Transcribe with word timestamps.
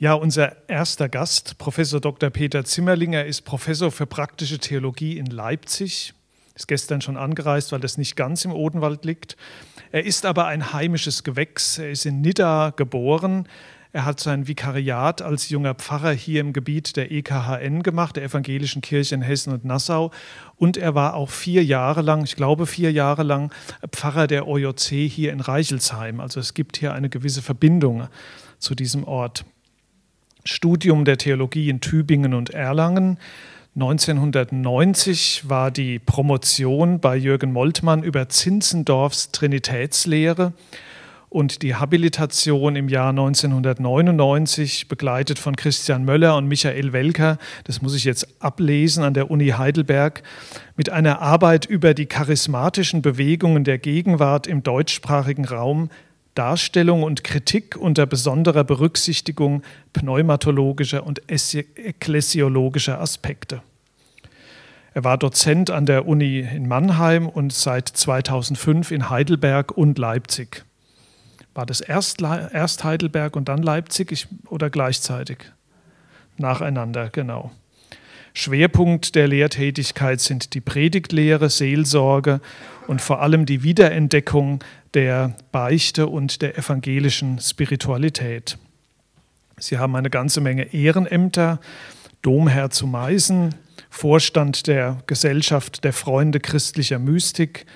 Ja, 0.00 0.12
unser 0.12 0.68
erster 0.68 1.08
Gast, 1.08 1.58
Professor 1.58 2.00
Dr. 2.00 2.30
Peter 2.30 2.64
Zimmerlinger, 2.64 3.24
ist 3.24 3.40
Professor 3.40 3.90
für 3.90 4.06
praktische 4.06 4.60
Theologie 4.60 5.18
in 5.18 5.26
Leipzig. 5.26 6.14
Ist 6.54 6.68
gestern 6.68 7.00
schon 7.00 7.16
angereist, 7.16 7.72
weil 7.72 7.80
das 7.80 7.98
nicht 7.98 8.14
ganz 8.14 8.44
im 8.44 8.52
Odenwald 8.52 9.04
liegt. 9.04 9.36
Er 9.90 10.04
ist 10.04 10.24
aber 10.24 10.46
ein 10.46 10.72
heimisches 10.72 11.24
Gewächs. 11.24 11.78
Er 11.78 11.90
ist 11.90 12.06
in 12.06 12.20
Nidda 12.20 12.74
geboren. 12.76 13.48
Er 13.92 14.04
hat 14.04 14.20
sein 14.20 14.46
Vikariat 14.46 15.20
als 15.20 15.48
junger 15.48 15.74
Pfarrer 15.74 16.12
hier 16.12 16.42
im 16.42 16.52
Gebiet 16.52 16.94
der 16.94 17.10
EKHN 17.10 17.82
gemacht, 17.82 18.14
der 18.14 18.22
Evangelischen 18.22 18.82
Kirche 18.82 19.16
in 19.16 19.22
Hessen 19.22 19.52
und 19.52 19.64
Nassau. 19.64 20.12
Und 20.54 20.76
er 20.76 20.94
war 20.94 21.14
auch 21.14 21.30
vier 21.30 21.64
Jahre 21.64 22.02
lang, 22.02 22.22
ich 22.22 22.36
glaube 22.36 22.66
vier 22.66 22.92
Jahre 22.92 23.24
lang, 23.24 23.52
Pfarrer 23.90 24.28
der 24.28 24.46
OJC 24.46 25.08
hier 25.08 25.32
in 25.32 25.40
Reichelsheim. 25.40 26.20
Also 26.20 26.38
es 26.38 26.54
gibt 26.54 26.76
hier 26.76 26.92
eine 26.92 27.08
gewisse 27.08 27.42
Verbindung 27.42 28.06
zu 28.60 28.76
diesem 28.76 29.02
Ort. 29.02 29.44
Studium 30.48 31.04
der 31.04 31.18
Theologie 31.18 31.68
in 31.68 31.80
Tübingen 31.80 32.34
und 32.34 32.50
Erlangen. 32.50 33.18
1990 33.76 35.48
war 35.48 35.70
die 35.70 35.98
Promotion 35.98 37.00
bei 37.00 37.16
Jürgen 37.16 37.52
Moltmann 37.52 38.02
über 38.02 38.28
Zinzendorfs 38.28 39.30
Trinitätslehre 39.30 40.52
und 41.28 41.62
die 41.62 41.74
Habilitation 41.74 42.76
im 42.76 42.88
Jahr 42.88 43.10
1999, 43.10 44.88
begleitet 44.88 45.38
von 45.38 45.56
Christian 45.56 46.04
Möller 46.04 46.36
und 46.36 46.48
Michael 46.48 46.92
Welker, 46.92 47.38
das 47.64 47.82
muss 47.82 47.94
ich 47.94 48.04
jetzt 48.04 48.26
ablesen 48.42 49.04
an 49.04 49.14
der 49.14 49.30
Uni 49.30 49.48
Heidelberg, 49.48 50.22
mit 50.76 50.90
einer 50.90 51.20
Arbeit 51.20 51.66
über 51.66 51.92
die 51.92 52.06
charismatischen 52.06 53.02
Bewegungen 53.02 53.64
der 53.64 53.78
Gegenwart 53.78 54.46
im 54.46 54.62
deutschsprachigen 54.62 55.44
Raum 55.44 55.90
Darstellung 56.38 57.02
und 57.02 57.24
Kritik 57.24 57.76
unter 57.76 58.06
besonderer 58.06 58.62
Berücksichtigung 58.62 59.64
pneumatologischer 59.92 61.04
und 61.04 61.20
ekklesiologischer 61.26 63.00
Aspekte. 63.00 63.60
Er 64.94 65.02
war 65.02 65.18
Dozent 65.18 65.68
an 65.70 65.84
der 65.84 66.06
Uni 66.06 66.38
in 66.38 66.68
Mannheim 66.68 67.28
und 67.28 67.52
seit 67.52 67.88
2005 67.88 68.92
in 68.92 69.10
Heidelberg 69.10 69.76
und 69.76 69.98
Leipzig. 69.98 70.64
War 71.54 71.66
das 71.66 71.80
erst, 71.80 72.22
erst 72.22 72.84
Heidelberg 72.84 73.34
und 73.34 73.48
dann 73.48 73.60
Leipzig 73.60 74.12
ich, 74.12 74.28
oder 74.48 74.70
gleichzeitig? 74.70 75.38
Nacheinander, 76.36 77.10
genau. 77.10 77.50
Schwerpunkt 78.32 79.16
der 79.16 79.26
Lehrtätigkeit 79.26 80.20
sind 80.20 80.54
die 80.54 80.60
Predigtlehre, 80.60 81.50
Seelsorge 81.50 82.40
und 82.86 83.00
vor 83.02 83.20
allem 83.20 83.46
die 83.46 83.64
Wiederentdeckung 83.64 84.62
der 84.94 85.36
Beichte 85.52 86.06
und 86.06 86.42
der 86.42 86.56
evangelischen 86.58 87.38
Spiritualität. 87.38 88.58
Sie 89.58 89.78
haben 89.78 89.96
eine 89.96 90.10
ganze 90.10 90.40
Menge 90.40 90.72
Ehrenämter, 90.72 91.60
Domherr 92.22 92.70
zu 92.70 92.86
Meißen, 92.86 93.54
Vorstand 93.90 94.66
der 94.66 94.98
Gesellschaft 95.06 95.84
der 95.84 95.92
Freunde 95.92 96.40
christlicher 96.40 96.98
Mystik, 96.98 97.66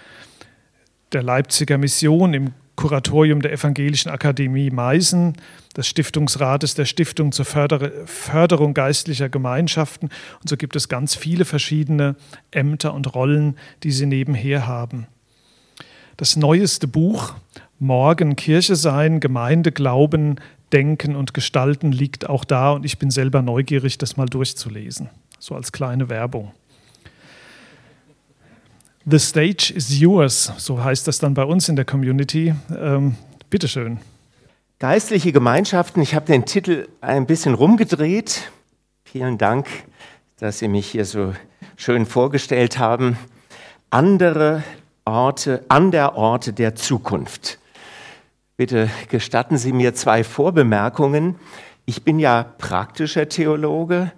der 1.13 1.23
Leipziger 1.23 1.79
Mission 1.79 2.35
im 2.35 2.53
Kuratorium 2.77 3.43
der 3.43 3.53
Evangelischen 3.53 4.11
Akademie 4.11 4.71
Meißen, 4.71 5.37
des 5.77 5.87
Stiftungsrates 5.87 6.75
der 6.75 6.85
Stiftung 6.85 7.33
zur 7.33 7.45
Förderung 7.45 8.75
geistlicher 8.75 9.29
Gemeinschaften. 9.29 10.09
Und 10.41 10.49
so 10.49 10.57
gibt 10.57 10.77
es 10.77 10.89
ganz 10.89 11.15
viele 11.15 11.45
verschiedene 11.45 12.17
Ämter 12.51 12.95
und 12.95 13.15
Rollen, 13.15 13.57
die 13.83 13.93
sie 13.93 14.07
nebenher 14.07 14.67
haben. 14.67 15.07
Das 16.17 16.37
neueste 16.37 16.87
Buch 16.87 17.35
Morgen 17.83 18.37
Kirche 18.37 18.77
sein, 18.77 19.19
Gemeinde 19.19 19.73
glauben, 19.73 20.37
denken 20.73 21.17
und 21.17 21.35
gestalten 21.35 21.91
liegt 21.91 22.29
auch 22.29 22.45
da 22.45 22.71
und 22.71 22.85
ich 22.85 22.97
bin 22.97 23.11
selber 23.11 23.43
neugierig, 23.43 23.99
das 23.99 24.17
mal 24.17 24.27
durchzulesen. 24.27 25.11
So 25.41 25.57
als 25.57 25.73
kleine 25.73 26.09
Werbung. 26.09 26.53
The 29.05 29.19
stage 29.19 29.73
is 29.75 29.99
yours, 29.99 30.53
so 30.59 30.85
heißt 30.85 31.09
das 31.09 31.19
dann 31.19 31.35
bei 31.35 31.43
uns 31.43 31.69
in 31.69 31.75
der 31.75 31.85
Community. 31.85 32.55
Ähm, 32.79 33.17
bitteschön. 33.51 33.99
Geistliche 34.79 35.33
Gemeinschaften, 35.33 36.03
ich 36.03 36.15
habe 36.15 36.27
den 36.27 36.45
Titel 36.45 36.87
ein 37.01 37.27
bisschen 37.27 37.55
rumgedreht. 37.55 38.53
Vielen 39.03 39.39
Dank, 39.39 39.67
dass 40.39 40.61
Sie 40.61 40.69
mich 40.69 40.89
hier 40.89 41.05
so 41.05 41.35
schön 41.75 42.07
vorgestellt 42.07 42.79
haben. 42.79 43.19
Andere 43.91 44.63
Orte, 45.05 45.65
an 45.69 45.91
der 45.91 46.15
Orte 46.17 46.53
der 46.53 46.75
Zukunft. 46.75 47.59
Bitte 48.57 48.89
gestatten 49.09 49.57
Sie 49.59 49.73
mir 49.73 49.95
zwei 49.95 50.23
Vorbemerkungen. 50.25 51.37
Ich 51.85 52.05
bin 52.05 52.19
ja 52.19 52.45
praktischer 52.59 53.29
Theologe, 53.29 54.13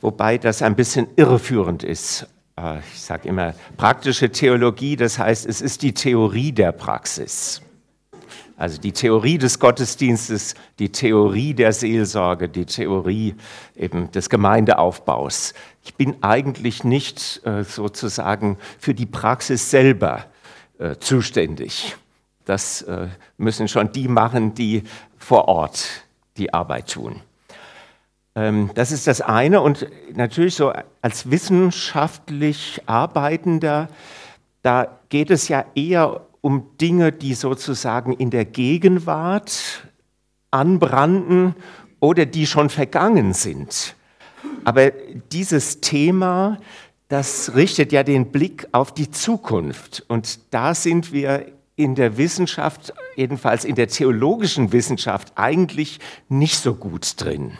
wobei 0.00 0.38
das 0.38 0.62
ein 0.62 0.76
bisschen 0.76 1.08
irreführend 1.16 1.82
ist. 1.82 2.28
Äh, 2.56 2.78
ich 2.78 3.00
sage 3.00 3.28
immer 3.28 3.54
praktische 3.76 4.30
Theologie, 4.30 4.96
das 4.96 5.18
heißt, 5.18 5.46
es 5.46 5.60
ist 5.60 5.82
die 5.82 5.94
Theorie 5.94 6.52
der 6.52 6.72
Praxis. 6.72 7.62
Also 8.58 8.80
die 8.80 8.90
Theorie 8.90 9.38
des 9.38 9.60
Gottesdienstes, 9.60 10.56
die 10.80 10.90
Theorie 10.90 11.54
der 11.54 11.72
Seelsorge, 11.72 12.48
die 12.48 12.66
Theorie 12.66 13.36
eben 13.76 14.10
des 14.10 14.28
Gemeindeaufbaus. 14.28 15.54
Ich 15.84 15.94
bin 15.94 16.16
eigentlich 16.22 16.82
nicht 16.82 17.40
äh, 17.46 17.62
sozusagen 17.62 18.58
für 18.80 18.94
die 18.94 19.06
Praxis 19.06 19.70
selber 19.70 20.24
äh, 20.78 20.96
zuständig. 20.96 21.96
Das 22.46 22.82
äh, 22.82 23.06
müssen 23.36 23.68
schon 23.68 23.92
die 23.92 24.08
machen, 24.08 24.54
die 24.54 24.82
vor 25.16 25.46
Ort 25.46 25.86
die 26.36 26.52
Arbeit 26.52 26.90
tun. 26.90 27.20
Ähm, 28.34 28.72
das 28.74 28.90
ist 28.90 29.06
das 29.06 29.20
eine. 29.20 29.60
Und 29.60 29.86
natürlich 30.14 30.56
so 30.56 30.72
als 31.00 31.30
wissenschaftlich 31.30 32.82
Arbeitender, 32.86 33.86
da 34.62 34.98
geht 35.10 35.30
es 35.30 35.46
ja 35.46 35.64
eher 35.76 36.22
um 36.40 36.76
Dinge, 36.80 37.12
die 37.12 37.34
sozusagen 37.34 38.12
in 38.12 38.30
der 38.30 38.44
Gegenwart 38.44 39.88
anbranden 40.50 41.54
oder 42.00 42.26
die 42.26 42.46
schon 42.46 42.70
vergangen 42.70 43.34
sind. 43.34 43.94
Aber 44.64 44.90
dieses 45.32 45.80
Thema, 45.80 46.58
das 47.08 47.54
richtet 47.54 47.92
ja 47.92 48.02
den 48.02 48.30
Blick 48.30 48.68
auf 48.72 48.92
die 48.92 49.10
Zukunft. 49.10 50.04
Und 50.08 50.52
da 50.52 50.74
sind 50.74 51.12
wir 51.12 51.46
in 51.76 51.94
der 51.94 52.16
Wissenschaft, 52.16 52.92
jedenfalls 53.16 53.64
in 53.64 53.76
der 53.76 53.88
theologischen 53.88 54.72
Wissenschaft, 54.72 55.32
eigentlich 55.36 56.00
nicht 56.28 56.56
so 56.56 56.74
gut 56.74 57.14
drin. 57.16 57.52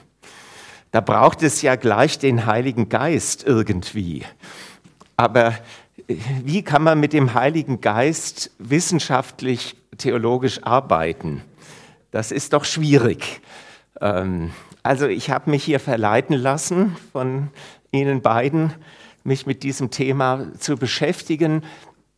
Da 0.91 1.01
braucht 1.01 1.43
es 1.43 1.63
ja 1.63 1.77
gleich 1.77 2.19
den 2.19 2.47
Heiligen 2.47 2.89
Geist 2.89 3.45
irgendwie. 3.47 4.25
Aber 5.17 5.55
wie 6.09 6.63
kann 6.63 6.83
man 6.83 7.01
mit 7.01 7.13
dem 7.13 7.35
Heiligen 7.35 7.81
Geist 7.81 8.51
wissenschaftlich, 8.59 9.77
theologisch 9.99 10.63
arbeiten? 10.65 11.43
Das 12.11 12.33
ist 12.33 12.55
doch 12.55 12.65
schwierig. 12.65 13.43
Ähm, 14.01 14.53
also 14.83 15.07
ich 15.07 15.31
habe 15.31 15.51
mich 15.51 15.65
hier 15.65 15.81
verleiten 15.81 16.35
lassen 16.37 16.97
von 17.13 17.49
Ihnen 17.93 18.23
beiden, 18.23 18.73
mich 19.23 19.47
mit 19.47 19.63
diesem 19.63 19.91
Thema 19.91 20.47
zu 20.59 20.77
beschäftigen 20.77 21.63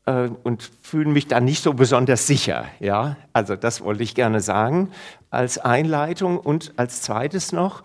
äh, 0.06 0.28
und 0.44 0.70
fühle 0.82 1.10
mich 1.10 1.26
da 1.26 1.40
nicht 1.40 1.62
so 1.62 1.74
besonders 1.74 2.28
sicher. 2.28 2.66
Ja? 2.78 3.16
Also 3.32 3.56
das 3.56 3.80
wollte 3.80 4.04
ich 4.04 4.14
gerne 4.14 4.40
sagen 4.40 4.90
als 5.30 5.58
Einleitung 5.58 6.38
und 6.38 6.72
als 6.76 7.02
zweites 7.02 7.50
noch, 7.50 7.82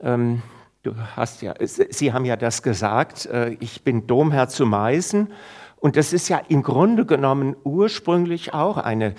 ähm, 0.00 0.42
Du 0.82 0.94
hast 1.14 1.42
ja, 1.42 1.54
Sie 1.60 2.12
haben 2.12 2.24
ja 2.24 2.36
das 2.36 2.62
gesagt, 2.62 3.26
äh, 3.26 3.50
ich 3.60 3.82
bin 3.82 4.06
Domherr 4.06 4.48
zu 4.48 4.64
Meißen. 4.64 5.30
Und 5.76 5.96
das 5.96 6.12
ist 6.12 6.28
ja 6.28 6.38
im 6.48 6.62
Grunde 6.62 7.04
genommen 7.04 7.56
ursprünglich 7.64 8.54
auch 8.54 8.78
eine 8.78 9.14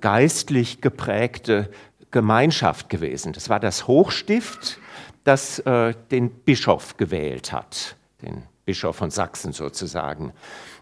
geistlich 0.00 0.80
geprägte 0.80 1.70
Gemeinschaft 2.10 2.88
gewesen. 2.88 3.32
Das 3.32 3.48
war 3.48 3.60
das 3.60 3.86
Hochstift, 3.86 4.78
das 5.24 5.58
äh, 5.60 5.94
den 6.10 6.30
Bischof 6.30 6.96
gewählt 6.96 7.52
hat, 7.52 7.96
den 8.22 8.42
Bischof 8.64 8.96
von 8.96 9.10
Sachsen 9.10 9.52
sozusagen. 9.52 10.32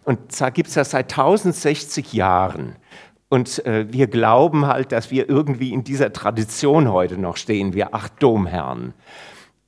Und 0.04 0.32
zwar 0.32 0.50
gibt 0.50 0.68
es 0.68 0.74
das 0.74 0.90
seit 0.90 1.12
1060 1.12 2.12
Jahren. 2.12 2.76
Und 3.28 3.64
äh, 3.66 3.86
wir 3.92 4.06
glauben 4.06 4.66
halt, 4.66 4.92
dass 4.92 5.10
wir 5.10 5.28
irgendwie 5.28 5.72
in 5.72 5.82
dieser 5.82 6.12
Tradition 6.12 6.90
heute 6.90 7.18
noch 7.18 7.36
stehen, 7.36 7.74
wir 7.74 7.94
acht 7.94 8.20
Domherren. 8.22 8.94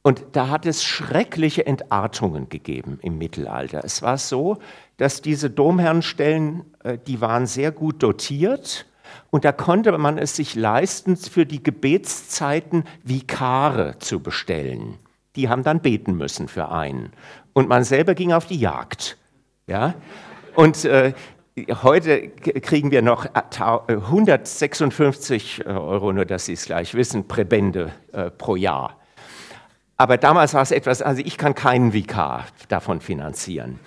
Und 0.08 0.24
da 0.32 0.48
hat 0.48 0.64
es 0.64 0.82
schreckliche 0.82 1.66
Entartungen 1.66 2.48
gegeben 2.48 2.98
im 3.02 3.18
Mittelalter. 3.18 3.82
Es 3.84 4.00
war 4.00 4.16
so, 4.16 4.56
dass 4.96 5.20
diese 5.20 5.50
Domherrenstellen, 5.50 6.64
äh, 6.82 6.96
die 7.06 7.20
waren 7.20 7.46
sehr 7.46 7.72
gut 7.72 8.02
dotiert 8.02 8.86
und 9.28 9.44
da 9.44 9.52
konnte 9.52 9.98
man 9.98 10.16
es 10.16 10.34
sich 10.34 10.54
leisten, 10.54 11.18
für 11.18 11.44
die 11.44 11.62
Gebetszeiten 11.62 12.84
Vikare 13.04 13.98
zu 13.98 14.20
bestellen. 14.20 14.94
Die 15.36 15.50
haben 15.50 15.62
dann 15.62 15.80
beten 15.80 16.14
müssen 16.14 16.48
für 16.48 16.70
einen. 16.70 17.12
Und 17.52 17.68
man 17.68 17.84
selber 17.84 18.14
ging 18.14 18.32
auf 18.32 18.46
die 18.46 18.58
Jagd. 18.58 19.18
Ja? 19.66 19.92
Und 20.54 20.86
äh, 20.86 21.12
heute 21.82 22.30
kriegen 22.30 22.90
wir 22.90 23.02
noch 23.02 23.26
156 23.34 25.66
Euro, 25.66 26.14
nur 26.14 26.24
dass 26.24 26.46
Sie 26.46 26.54
es 26.54 26.64
gleich 26.64 26.94
wissen, 26.94 27.28
Präbende 27.28 27.92
äh, 28.12 28.30
pro 28.30 28.56
Jahr. 28.56 28.97
Aber 29.98 30.16
damals 30.16 30.54
war 30.54 30.62
es 30.62 30.70
etwas, 30.70 31.02
also 31.02 31.20
ich 31.24 31.36
kann 31.36 31.56
keinen 31.56 31.92
Vikar 31.92 32.46
davon 32.68 33.00
finanzieren. 33.00 33.80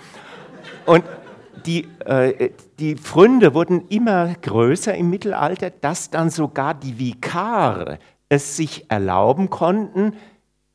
Und 0.86 1.06
die, 1.66 1.88
äh, 2.06 2.50
die 2.80 2.96
Pfründe 2.96 3.54
wurden 3.54 3.88
immer 3.88 4.34
größer 4.42 4.94
im 4.94 5.10
Mittelalter, 5.10 5.70
dass 5.70 6.10
dann 6.10 6.30
sogar 6.30 6.74
die 6.74 7.00
Vikare 7.00 7.98
es 8.28 8.58
sich 8.58 8.92
erlauben 8.92 9.50
konnten, 9.50 10.14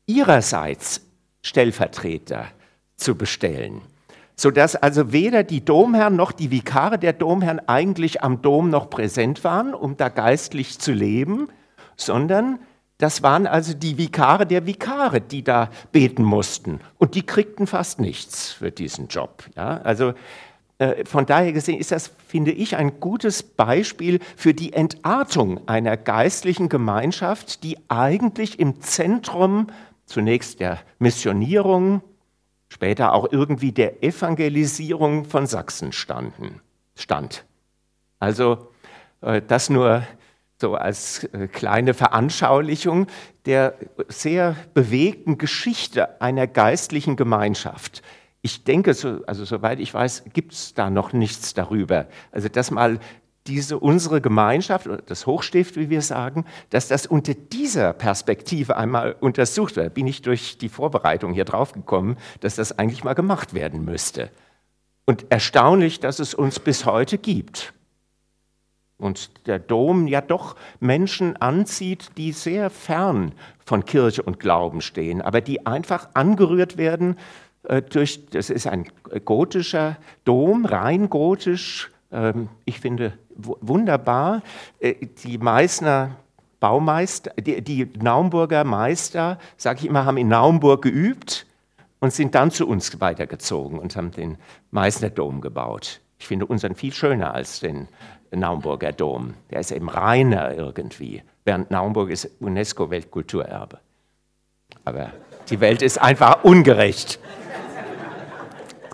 ihrerseits 0.07 1.01
Stellvertreter 1.43 2.45
zu 2.95 3.15
bestellen. 3.15 3.81
Sodass 4.35 4.75
also 4.75 5.11
weder 5.11 5.43
die 5.43 5.63
Domherren 5.63 6.15
noch 6.15 6.31
die 6.31 6.49
Vikare 6.49 6.97
der 6.97 7.13
Domherren 7.13 7.59
eigentlich 7.67 8.23
am 8.23 8.41
Dom 8.41 8.69
noch 8.69 8.89
präsent 8.89 9.43
waren, 9.43 9.73
um 9.75 9.97
da 9.97 10.09
geistlich 10.09 10.79
zu 10.79 10.93
leben, 10.93 11.47
sondern 11.95 12.59
das 12.97 13.21
waren 13.21 13.45
also 13.45 13.73
die 13.73 13.97
Vikare 13.97 14.47
der 14.47 14.65
Vikare, 14.65 15.21
die 15.21 15.43
da 15.43 15.69
beten 15.91 16.23
mussten. 16.23 16.79
Und 16.97 17.13
die 17.15 17.25
kriegten 17.25 17.67
fast 17.67 17.99
nichts 17.99 18.51
für 18.51 18.71
diesen 18.71 19.07
Job. 19.07 19.43
Ja? 19.55 19.81
Also 19.81 20.13
äh, 20.79 21.05
von 21.05 21.25
daher 21.25 21.53
gesehen 21.53 21.79
ist 21.79 21.91
das, 21.91 22.11
finde 22.27 22.51
ich, 22.51 22.75
ein 22.75 22.99
gutes 22.99 23.43
Beispiel 23.43 24.19
für 24.35 24.53
die 24.53 24.73
Entartung 24.73 25.67
einer 25.67 25.95
geistlichen 25.95 26.69
Gemeinschaft, 26.69 27.63
die 27.63 27.77
eigentlich 27.87 28.59
im 28.59 28.81
Zentrum 28.81 29.67
zunächst 30.05 30.59
der 30.59 30.79
Missionierung, 30.97 32.01
später 32.69 33.13
auch 33.13 33.31
irgendwie 33.31 33.71
der 33.71 34.03
Evangelisierung 34.03 35.25
von 35.25 35.45
Sachsen 35.45 35.91
standen, 35.91 36.61
stand. 36.95 37.45
Also 38.19 38.69
äh, 39.21 39.41
das 39.45 39.69
nur 39.69 40.03
so 40.59 40.75
als 40.75 41.23
äh, 41.25 41.47
kleine 41.47 41.93
Veranschaulichung 41.93 43.07
der 43.45 43.75
sehr 44.07 44.55
bewegten 44.73 45.37
Geschichte 45.37 46.21
einer 46.21 46.47
geistlichen 46.47 47.15
Gemeinschaft 47.15 48.01
ich 48.47 48.63
denke, 48.63 48.93
so, 48.93 49.21
also 49.27 49.43
soweit 49.43 49.79
ich 49.81 49.93
weiß, 49.93 50.23
gibt 50.31 50.53
es 50.53 50.73
da 50.73 50.89
noch 50.89 51.11
nichts 51.11 51.53
darüber. 51.53 52.07
Also 52.31 52.47
dass 52.47 52.71
mal 52.71 52.99
diese 53.45 53.77
unsere 53.79 54.21
Gemeinschaft 54.21 54.87
das 55.05 55.25
Hochstift, 55.25 55.75
wie 55.75 55.89
wir 55.89 56.01
sagen, 56.01 56.45
dass 56.69 56.87
das 56.87 57.07
unter 57.07 57.33
dieser 57.33 57.93
Perspektive 57.93 58.77
einmal 58.77 59.15
untersucht 59.19 59.75
wird. 59.75 59.93
Bin 59.93 60.07
ich 60.07 60.21
durch 60.21 60.57
die 60.57 60.69
Vorbereitung 60.69 61.33
hier 61.33 61.45
drauf 61.45 61.73
gekommen, 61.73 62.17
dass 62.41 62.55
das 62.55 62.77
eigentlich 62.77 63.03
mal 63.03 63.15
gemacht 63.15 63.53
werden 63.53 63.83
müsste. 63.83 64.29
Und 65.05 65.25
erstaunlich, 65.29 65.99
dass 65.99 66.19
es 66.19 66.33
uns 66.33 66.59
bis 66.59 66.85
heute 66.85 67.17
gibt. 67.17 67.73
Und 68.97 69.47
der 69.47 69.59
Dom 69.59 70.07
ja 70.07 70.21
doch 70.21 70.55
Menschen 70.79 71.37
anzieht, 71.37 72.09
die 72.17 72.31
sehr 72.31 72.69
fern 72.69 73.33
von 73.63 73.85
Kirche 73.85 74.23
und 74.23 74.39
Glauben 74.39 74.81
stehen, 74.81 75.21
aber 75.21 75.41
die 75.41 75.67
einfach 75.67 76.09
angerührt 76.15 76.77
werden 76.77 77.17
äh, 77.63 77.81
durch, 77.81 78.25
das 78.31 78.49
ist 78.49 78.65
ein 78.65 78.87
gotischer 79.23 79.97
Dom, 80.25 80.65
rein 80.65 81.09
gotisch, 81.09 81.91
ähm, 82.11 82.49
ich 82.65 82.79
finde 82.79 83.13
wunderbar. 83.35 84.41
Äh, 84.79 84.95
die 85.23 85.37
Meißner 85.37 86.15
Baumeister, 86.59 87.31
die, 87.39 87.61
die 87.61 87.89
Naumburger 88.01 88.63
Meister, 88.63 89.37
sage 89.57 89.81
ich 89.81 89.85
immer, 89.85 90.05
haben 90.05 90.17
in 90.17 90.27
Naumburg 90.27 90.81
geübt 90.81 91.45
und 91.99 92.13
sind 92.13 92.33
dann 92.35 92.51
zu 92.51 92.67
uns 92.67 92.99
weitergezogen 92.99 93.79
und 93.79 93.95
haben 93.95 94.11
den 94.11 94.37
Meißner 94.71 95.09
Dom 95.09 95.41
gebaut. 95.41 96.01
Ich 96.19 96.27
finde 96.27 96.47
unseren 96.47 96.73
viel 96.73 96.93
schöner 96.93 97.33
als 97.33 97.59
den 97.59 97.87
Naumburger 98.31 98.91
Dom. 98.91 99.35
Der 99.51 99.59
ist 99.59 99.71
eben 99.71 99.89
reiner 99.89 100.53
irgendwie, 100.53 101.23
während 101.45 101.71
Naumburg 101.71 102.09
ist 102.09 102.29
UNESCO-Weltkulturerbe. 102.39 103.79
Aber 104.85 105.11
die 105.49 105.59
Welt 105.59 105.81
ist 105.81 105.99
einfach 105.99 106.43
ungerecht. 106.43 107.19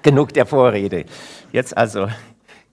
Genug 0.01 0.33
der 0.33 0.45
Vorrede. 0.45 1.05
Jetzt 1.51 1.75
also, 1.77 2.07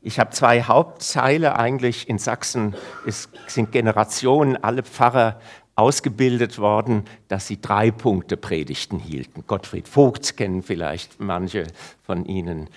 ich 0.03 0.19
habe 0.19 0.31
zwei 0.31 0.63
Hauptteile 0.63 1.57
eigentlich. 1.59 2.09
In 2.09 2.19
Sachsen 2.19 2.75
es 3.07 3.29
sind 3.47 3.73
Generationen, 3.73 4.57
alle 4.63 4.83
Pfarrer 4.83 5.39
ausgebildet 5.77 6.59
worden, 6.59 7.05
dass 7.29 7.47
sie 7.47 7.61
drei 7.61 7.91
Punkte 7.91 8.37
Predigten 8.37 8.99
hielten. 8.99 9.45
Gottfried 9.47 9.89
Vogt 9.89 10.37
kennen 10.37 10.63
vielleicht 10.63 11.21
manche 11.21 11.67
von 12.03 12.27
Ihnen. 12.27 12.69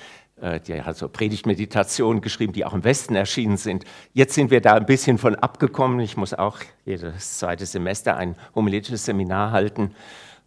Äh, 0.44 0.60
der 0.60 0.86
hat 0.86 0.98
so 0.98 1.08
Predigtmeditationen 1.08 2.22
geschrieben, 2.22 2.52
die 2.52 2.66
auch 2.66 2.74
im 2.74 2.84
Westen 2.84 3.16
erschienen 3.16 3.56
sind. 3.56 3.86
Jetzt 4.12 4.34
sind 4.34 4.52
wir 4.52 4.60
da 4.60 4.74
ein 4.74 4.86
bisschen 4.86 5.18
von 5.18 5.36
abgekommen. 5.36 6.02
Ich 6.02 6.18
muss 6.18 6.34
auch 6.34 6.58
jedes 6.86 7.38
zweite 7.38 7.66
Semester 7.66 8.18
ein 8.18 8.36
homiletisches 8.54 9.06
Seminar 9.06 9.52
halten. 9.52 9.96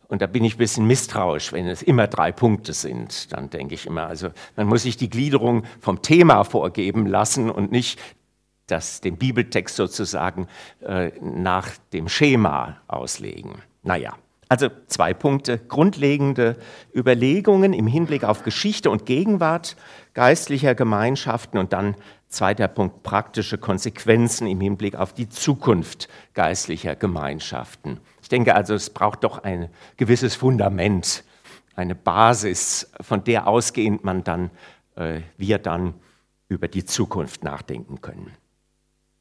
Und 0.09 0.21
da 0.21 0.27
bin 0.27 0.45
ich 0.45 0.57
ein 0.57 0.59
bisschen 0.59 0.87
misstrauisch, 0.87 1.53
wenn 1.53 1.67
es 1.67 1.83
immer 1.83 2.09
drei 2.09 2.31
Punkte 2.31 2.75
sind. 2.75 3.33
Dann 3.33 3.49
denke 3.49 3.75
ich 3.75 3.87
immer, 3.87 4.07
also 4.07 4.29
man 4.55 4.67
muss 4.67 4.83
sich 4.83 4.99
die 4.99 5.09
Gliederung 5.09 5.65
vom 5.81 6.03
Thema 6.03 6.45
vorgeben 6.45 7.07
lassen 7.07 7.51
und 7.51 7.73
nicht 7.73 7.99
das, 8.67 9.01
den 9.01 9.17
Bibeltext 9.17 9.77
sozusagen 9.77 10.47
äh, 10.81 11.11
nach 11.23 11.71
dem 11.95 12.09
Schema 12.09 12.77
auslegen. 12.87 13.63
Naja, 13.83 14.15
also 14.49 14.69
zwei 14.87 15.13
Punkte. 15.13 15.59
Grundlegende 15.59 16.57
Überlegungen 16.95 17.73
im 17.73 17.87
Hinblick 17.87 18.25
auf 18.25 18.43
Geschichte 18.43 18.91
und 18.91 19.07
Gegenwart 19.07 19.77
geistlicher 20.15 20.75
Gemeinschaften 20.75 21.59
und 21.59 21.73
dann 21.73 21.97
zweiter 22.29 22.69
Punkt 22.69 23.03
praktische 23.03 23.59
Konsequenzen 23.59 24.47
im 24.47 24.61
Hinblick 24.61 24.97
auf 24.97 25.13
die 25.13 25.29
Zukunft 25.29 26.09
geistlicher 26.35 26.97
Gemeinschaften. 26.97 28.01
Ich 28.23 28.29
denke 28.29 28.55
also, 28.55 28.75
es 28.75 28.91
braucht 28.91 29.25
doch 29.25 29.39
ein 29.39 29.69
gewisses 29.97 30.35
Fundament, 30.35 31.25
eine 31.75 31.95
Basis, 31.95 32.91
von 33.01 33.23
der 33.25 33.47
ausgehend 33.47 34.05
man 34.05 34.25
dann, 34.25 34.51
äh, 34.97 35.21
wir 35.37 35.59
dann 35.59 35.95
über 36.49 36.69
die 36.69 36.85
Zukunft 36.85 37.45
nachdenken 37.45 38.01
können. 38.01 38.33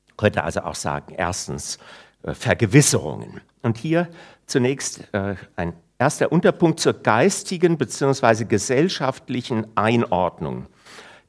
Ich 0.08 0.18
könnte 0.18 0.44
also 0.44 0.62
auch 0.62 0.76
sagen, 0.76 1.14
erstens 1.16 1.78
äh, 2.24 2.34
Vergewisserungen. 2.34 3.42
Und 3.62 3.78
hier 3.78 4.08
zunächst 4.46 5.08
äh, 5.14 5.36
ein 5.56 5.74
erster 5.98 6.32
Unterpunkt 6.32 6.80
zur 6.80 6.94
geistigen 6.94 7.78
bzw. 7.78 8.46
gesellschaftlichen 8.46 9.68
Einordnung 9.76 10.68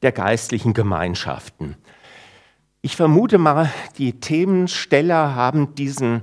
der 0.03 0.13
geistlichen 0.13 0.75
Gemeinschaften. 0.75 1.77
Ich 2.83 2.97
vermute 2.97 3.39
mal, 3.39 3.73
die 3.99 4.21
Themensteller 4.21 5.35
haben 5.35 5.75
diesen 5.75 6.23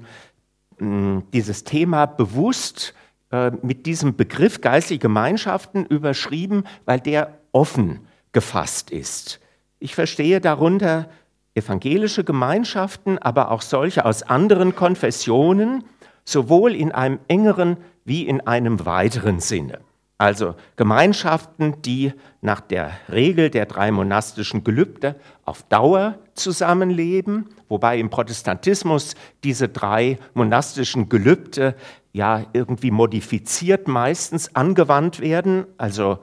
dieses 0.80 1.63
Thema 1.63 2.06
bewusst 2.06 2.94
äh, 3.31 3.51
mit 3.62 3.86
diesem 3.86 4.16
Begriff 4.16 4.62
geistliche 4.62 5.00
Gemeinschaften 5.00 5.85
überschrieben, 5.85 6.64
weil 6.85 7.00
der 7.00 7.38
offen 7.52 8.07
gefasst 8.31 8.92
ist. 8.92 9.40
Ich 9.80 9.95
verstehe 9.95 10.42
darunter 10.42 11.09
evangelische 11.56 12.23
Gemeinschaften, 12.23 13.19
aber 13.19 13.52
auch 13.52 13.62
solche 13.62 14.06
aus 14.06 14.23
anderen 14.23 14.76
Konfessionen, 14.76 15.83
sowohl 16.25 16.75
in 16.75 16.92
einem 16.92 17.19
engeren 17.27 17.77
wie 18.06 18.27
in 18.27 18.42
einem 18.42 18.85
weiteren 18.85 19.39
Sinne. 19.39 19.80
Also 20.18 20.56
Gemeinschaften, 20.75 21.81
die 21.81 22.13
nach 22.42 22.61
der 22.61 22.92
Regel 23.11 23.49
der 23.49 23.65
drei 23.65 23.92
monastischen 23.92 24.63
Gelübde 24.63 25.15
auf 25.44 25.63
Dauer 25.63 26.18
zusammenleben, 26.33 27.49
wobei 27.68 27.99
im 27.99 28.09
Protestantismus 28.09 29.15
diese 29.44 29.69
drei 29.69 30.18
monastischen 30.33 31.09
Gelübde 31.09 31.75
ja 32.13 32.45
irgendwie 32.53 32.92
modifiziert 32.92 33.87
meistens 33.87 34.56
angewandt 34.56 35.19
werden, 35.19 35.65
also 35.77 36.19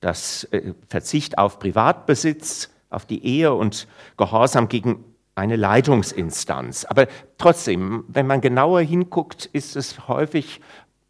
das 0.00 0.44
äh, 0.52 0.72
Verzicht 0.88 1.36
auf 1.36 1.58
Privatbesitz, 1.58 2.70
auf 2.90 3.06
die 3.06 3.24
Ehe 3.24 3.52
und 3.52 3.88
Gehorsam 4.16 4.68
gegen 4.68 5.04
eine 5.36 5.56
Leitungsinstanz. 5.56 6.84
Aber 6.86 7.06
trotzdem, 7.38 8.04
wenn 8.08 8.26
man 8.26 8.40
genauer 8.40 8.80
hinguckt, 8.80 9.46
ist 9.46 9.76
es 9.76 10.08
häufig 10.08 10.60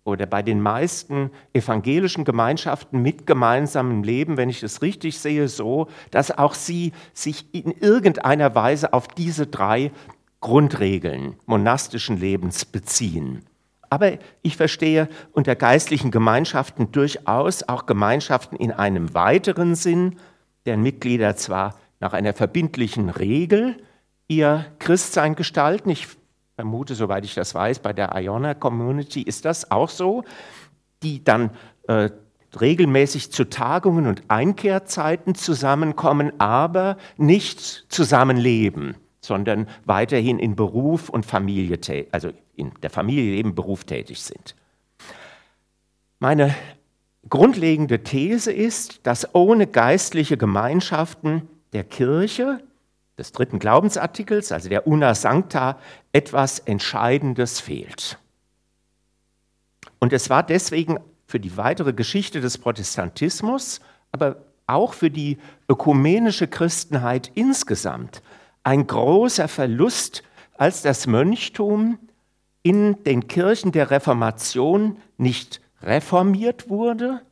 oder 0.05 0.27
bei 0.27 0.43
den 0.43 0.61
meisten 0.61 1.31
evangelischen 1.53 2.25
Gemeinschaften 2.25 3.03
mit 3.03 3.27
gemeinsamem 3.27 4.03
Leben, 4.05 4.37
wenn 4.37 4.51
ich 4.51 4.63
es 4.63 4.83
richtig 4.83 5.19
sehe, 5.19 5.49
so, 5.49 5.89
dass 6.11 6.37
auch 6.37 6.55
sie 6.55 6.93
sich 7.13 7.47
in 7.53 7.73
irgendeiner 7.73 8.55
Weise 8.55 8.93
auf 8.93 9.09
diese 9.09 9.47
drei 9.47 9.91
Grundregeln 10.41 11.35
monastischen 11.47 12.21
Lebens 12.21 12.65
beziehen. 12.65 13.45
Aber 13.91 14.13
ich 14.43 14.57
verstehe 14.57 15.09
unter 15.33 15.57
geistlichen 15.57 16.11
Gemeinschaften 16.11 16.93
durchaus 16.93 17.69
auch 17.69 17.87
Gemeinschaften 17.87 18.57
in 18.57 18.73
einem 18.73 19.15
weiteren 19.15 19.75
Sinn, 19.75 20.17
deren 20.67 20.83
Mitglieder 20.83 21.37
zwar 21.37 21.77
nach 22.01 22.13
einer 22.13 22.35
verbindlichen 22.35 23.09
Regel 23.09 23.77
ihr 24.29 24.67
Christsein 24.79 25.35
gestalten. 25.35 25.91
Ich 25.91 26.09
vermute, 26.57 26.95
soweit 26.95 27.25
ich 27.25 27.35
das 27.35 27.55
weiß, 27.55 27.81
bei 27.81 27.93
der 27.93 28.15
Iona 28.17 28.55
Community 28.55 29.23
ist 29.23 29.45
das 29.45 29.71
auch 29.71 29.89
so, 29.89 30.25
die 31.03 31.23
dann 31.23 31.51
äh, 31.89 32.11
regelmäßig 32.61 33.33
zu 33.33 33.49
Tagungen 33.49 34.07
und 34.07 34.23
Einkehrzeiten 34.29 35.35
zusammenkommen, 35.35 36.33
aber 36.39 36.97
nicht 37.17 37.87
zusammenleben, 37.89 38.97
sondern 39.21 39.69
weiterhin 39.85 40.39
in 40.39 40.57
Beruf 40.57 41.09
und 41.09 41.27
Familie, 41.27 41.79
also 42.13 42.31
in 42.55 42.73
der 42.83 42.91
Familie 42.91 43.35
leben, 43.37 43.55
Beruf 43.55 43.85
tätig 43.85 44.23
sind. 44.23 44.55
Meine 46.19 46.55
grundlegende 47.29 48.03
These 48.03 48.53
ist, 48.53 49.07
dass 49.07 49.35
ohne 49.35 49.67
geistliche 49.67 50.37
Gemeinschaften 50.37 51.43
der 51.73 51.85
Kirche, 51.85 52.61
des 53.19 53.33
dritten 53.33 53.59
Glaubensartikels, 53.59 54.53
also 54.53 54.69
der 54.69 54.87
Una 54.87 55.15
Sancta, 55.15 55.79
etwas 56.13 56.59
Entscheidendes 56.59 57.61
fehlt. 57.61 58.19
Und 59.99 60.13
es 60.13 60.29
war 60.29 60.43
deswegen 60.43 60.99
für 61.27 61.41
die 61.41 61.57
weitere 61.57 61.93
Geschichte 61.93 62.41
des 62.41 62.59
Protestantismus, 62.59 63.81
aber 64.13 64.37
auch 64.67 64.93
für 64.93 65.11
die 65.11 65.39
ökumenische 65.69 66.49
Christenheit 66.49 67.31
insgesamt 67.35 68.23
ein 68.63 68.87
großer 68.87 69.49
Verlust, 69.49 70.23
als 70.59 70.83
das 70.83 71.07
Mönchtum 71.07 71.99
in 72.63 73.03
den 73.05 73.29
Kirchen 73.29 73.71
der 73.73 73.91
Reformation 73.91 74.97
nicht 75.19 75.61
reformiert 75.83 76.69
wurde, 76.69 77.23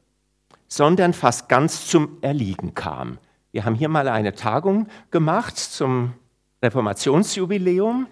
sondern 0.68 1.12
fast 1.12 1.48
ganz 1.48 1.86
zum 1.86 2.18
Erliegen 2.20 2.74
kam. 2.74 3.18
Wir 3.54 3.64
haben 3.64 3.76
hier 3.76 3.88
mal 3.88 4.08
eine 4.08 4.34
Tagung 4.34 4.88
gemacht 5.12 5.56
zum 5.56 6.14
Reformationsjubiläum, 6.60 8.08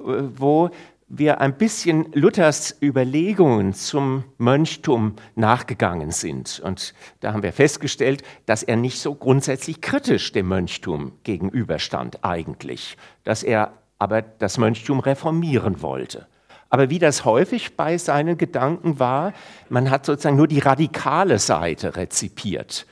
äh, 0.00 0.04
wo 0.36 0.70
wir 1.06 1.42
ein 1.42 1.58
bisschen 1.58 2.10
Luthers 2.14 2.74
Überlegungen 2.80 3.74
zum 3.74 4.24
Mönchtum 4.38 5.16
nachgegangen 5.34 6.12
sind. 6.12 6.62
Und 6.64 6.94
da 7.20 7.34
haben 7.34 7.42
wir 7.42 7.52
festgestellt, 7.52 8.22
dass 8.46 8.62
er 8.62 8.76
nicht 8.76 8.98
so 8.98 9.14
grundsätzlich 9.14 9.82
kritisch 9.82 10.32
dem 10.32 10.48
Mönchtum 10.48 11.12
gegenüberstand 11.24 12.24
eigentlich, 12.24 12.96
dass 13.22 13.42
er 13.42 13.74
aber 13.98 14.22
das 14.22 14.56
Mönchtum 14.56 15.00
reformieren 15.00 15.82
wollte. 15.82 16.26
Aber 16.70 16.88
wie 16.88 16.98
das 16.98 17.26
häufig 17.26 17.76
bei 17.76 17.98
seinen 17.98 18.38
Gedanken 18.38 18.98
war, 18.98 19.34
man 19.68 19.90
hat 19.90 20.06
sozusagen 20.06 20.38
nur 20.38 20.48
die 20.48 20.60
radikale 20.60 21.38
Seite 21.38 21.96
rezipiert. 21.96 22.86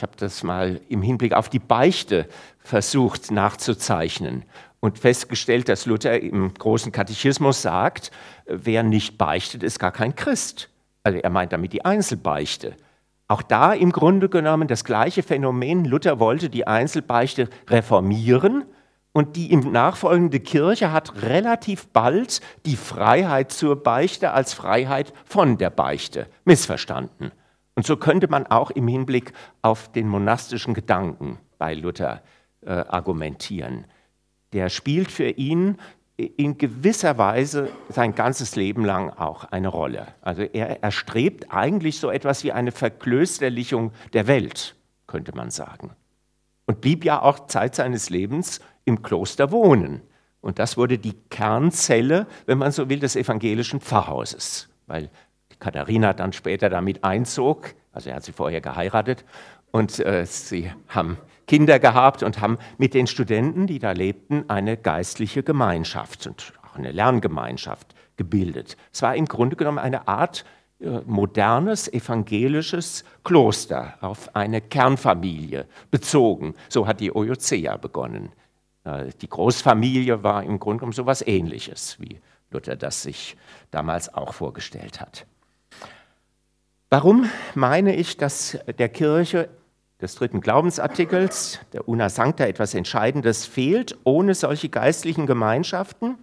Ich 0.00 0.02
habe 0.02 0.16
das 0.16 0.42
mal 0.42 0.80
im 0.88 1.02
Hinblick 1.02 1.34
auf 1.34 1.50
die 1.50 1.58
Beichte 1.58 2.26
versucht 2.58 3.30
nachzuzeichnen 3.30 4.44
und 4.80 4.98
festgestellt, 4.98 5.68
dass 5.68 5.84
Luther 5.84 6.18
im 6.18 6.54
großen 6.54 6.90
Katechismus 6.90 7.60
sagt, 7.60 8.10
wer 8.46 8.82
nicht 8.82 9.18
beichtet, 9.18 9.62
ist 9.62 9.78
gar 9.78 9.92
kein 9.92 10.14
Christ. 10.16 10.70
Also 11.02 11.18
er 11.18 11.28
meint 11.28 11.52
damit 11.52 11.74
die 11.74 11.84
Einzelbeichte. 11.84 12.76
Auch 13.28 13.42
da 13.42 13.74
im 13.74 13.92
Grunde 13.92 14.30
genommen 14.30 14.68
das 14.68 14.84
gleiche 14.84 15.22
Phänomen. 15.22 15.84
Luther 15.84 16.18
wollte 16.18 16.48
die 16.48 16.66
Einzelbeichte 16.66 17.50
reformieren 17.68 18.64
und 19.12 19.36
die 19.36 19.52
ihm 19.52 19.70
nachfolgende 19.70 20.40
Kirche 20.40 20.92
hat 20.92 21.20
relativ 21.20 21.88
bald 21.88 22.40
die 22.64 22.76
Freiheit 22.76 23.52
zur 23.52 23.82
Beichte 23.82 24.30
als 24.30 24.54
Freiheit 24.54 25.12
von 25.26 25.58
der 25.58 25.68
Beichte 25.68 26.26
missverstanden. 26.46 27.32
Und 27.74 27.86
so 27.86 27.96
könnte 27.96 28.28
man 28.28 28.46
auch 28.46 28.70
im 28.70 28.88
Hinblick 28.88 29.32
auf 29.62 29.90
den 29.92 30.08
monastischen 30.08 30.74
Gedanken 30.74 31.38
bei 31.58 31.74
Luther 31.74 32.22
äh, 32.62 32.70
argumentieren 32.70 33.86
der 34.52 34.68
spielt 34.68 35.10
für 35.10 35.28
ihn 35.28 35.76
in 36.16 36.58
gewisser 36.58 37.16
Weise 37.16 37.70
sein 37.88 38.14
ganzes 38.14 38.54
Leben 38.54 38.84
lang 38.84 39.08
auch 39.10 39.44
eine 39.44 39.68
Rolle. 39.68 40.08
Also 40.20 40.42
er 40.42 40.82
erstrebt 40.82 41.46
eigentlich 41.50 41.98
so 41.98 42.10
etwas 42.10 42.44
wie 42.44 42.52
eine 42.52 42.72
Verklösterlichung 42.72 43.92
der 44.12 44.26
Welt, 44.26 44.76
könnte 45.06 45.34
man 45.34 45.50
sagen. 45.50 45.92
Und 46.66 46.82
blieb 46.82 47.04
ja 47.04 47.22
auch 47.22 47.46
Zeit 47.46 47.74
seines 47.74 48.10
Lebens 48.10 48.60
im 48.84 49.02
Kloster 49.02 49.50
wohnen. 49.50 50.02
Und 50.42 50.58
das 50.58 50.76
wurde 50.76 50.98
die 50.98 51.14
Kernzelle, 51.30 52.26
wenn 52.44 52.58
man 52.58 52.72
so 52.72 52.90
will, 52.90 52.98
des 52.98 53.16
evangelischen 53.16 53.80
Pfarrhauses, 53.80 54.68
weil 54.86 55.10
Katharina 55.60 56.12
dann 56.12 56.32
später 56.32 56.68
damit 56.68 57.04
einzog, 57.04 57.74
also 57.92 58.10
er 58.10 58.16
hat 58.16 58.24
sie 58.24 58.32
vorher 58.32 58.60
geheiratet, 58.60 59.24
und 59.70 60.00
äh, 60.00 60.26
sie 60.26 60.72
haben 60.88 61.18
Kinder 61.46 61.78
gehabt 61.78 62.22
und 62.22 62.40
haben 62.40 62.58
mit 62.78 62.94
den 62.94 63.06
Studenten, 63.06 63.66
die 63.66 63.78
da 63.78 63.92
lebten, 63.92 64.48
eine 64.48 64.76
geistliche 64.76 65.42
Gemeinschaft 65.42 66.26
und 66.26 66.52
auch 66.64 66.76
eine 66.76 66.92
Lerngemeinschaft 66.92 67.94
gebildet. 68.16 68.76
Es 68.92 69.02
war 69.02 69.14
im 69.14 69.26
Grunde 69.26 69.56
genommen 69.56 69.78
eine 69.78 70.08
Art 70.08 70.44
äh, 70.80 71.00
modernes 71.06 71.92
evangelisches 71.92 73.04
Kloster 73.24 73.94
auf 74.00 74.34
eine 74.34 74.60
Kernfamilie 74.60 75.66
bezogen. 75.90 76.54
So 76.68 76.86
hat 76.86 77.00
die 77.00 77.14
Oiocea 77.14 77.76
begonnen. 77.76 78.32
Äh, 78.84 79.10
die 79.20 79.28
Großfamilie 79.28 80.22
war 80.22 80.42
im 80.42 80.58
Grunde 80.58 80.80
genommen 80.80 80.92
so 80.92 81.02
etwas 81.02 81.26
Ähnliches, 81.26 81.96
wie 82.00 82.20
Luther 82.50 82.76
das 82.76 83.02
sich 83.02 83.36
damals 83.70 84.12
auch 84.12 84.34
vorgestellt 84.34 85.00
hat. 85.00 85.26
Warum 86.92 87.30
meine 87.54 87.94
ich, 87.94 88.16
dass 88.16 88.58
der 88.78 88.88
Kirche 88.88 89.48
des 90.00 90.16
dritten 90.16 90.40
Glaubensartikels, 90.40 91.60
der 91.72 91.88
Una 91.88 92.08
Sancta, 92.08 92.46
etwas 92.46 92.74
Entscheidendes 92.74 93.46
fehlt 93.46 93.96
ohne 94.02 94.34
solche 94.34 94.68
geistlichen 94.68 95.26
Gemeinschaften. 95.26 96.16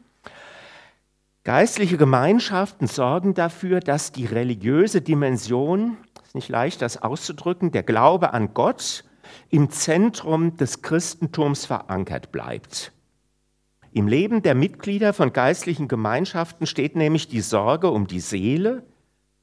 Geistliche 1.46 1.96
Gemeinschaften 1.96 2.88
sorgen 2.88 3.34
dafür, 3.34 3.80
dass 3.80 4.12
die 4.12 4.26
religiöse 4.26 5.02
Dimension, 5.02 5.96
ist 6.26 6.36
nicht 6.36 6.50
leicht 6.50 6.82
das 6.82 7.02
auszudrücken, 7.02 7.72
der 7.72 7.84
Glaube 7.84 8.34
an 8.34 8.54
Gott 8.54 9.06
im 9.50 9.70
Zentrum 9.70 10.58
des 10.58 10.82
Christentums 10.82 11.66
verankert 11.66 12.34
bleibt. 12.34 12.92
Im 13.94 14.08
Leben 14.08 14.42
der 14.42 14.56
Mitglieder 14.56 15.14
von 15.14 15.32
geistlichen 15.32 15.88
Gemeinschaften 15.88 16.66
steht 16.66 16.98
nämlich 16.98 17.30
die 17.30 17.42
Sorge 17.42 17.90
um 17.90 18.08
die 18.08 18.20
Seele, 18.20 18.84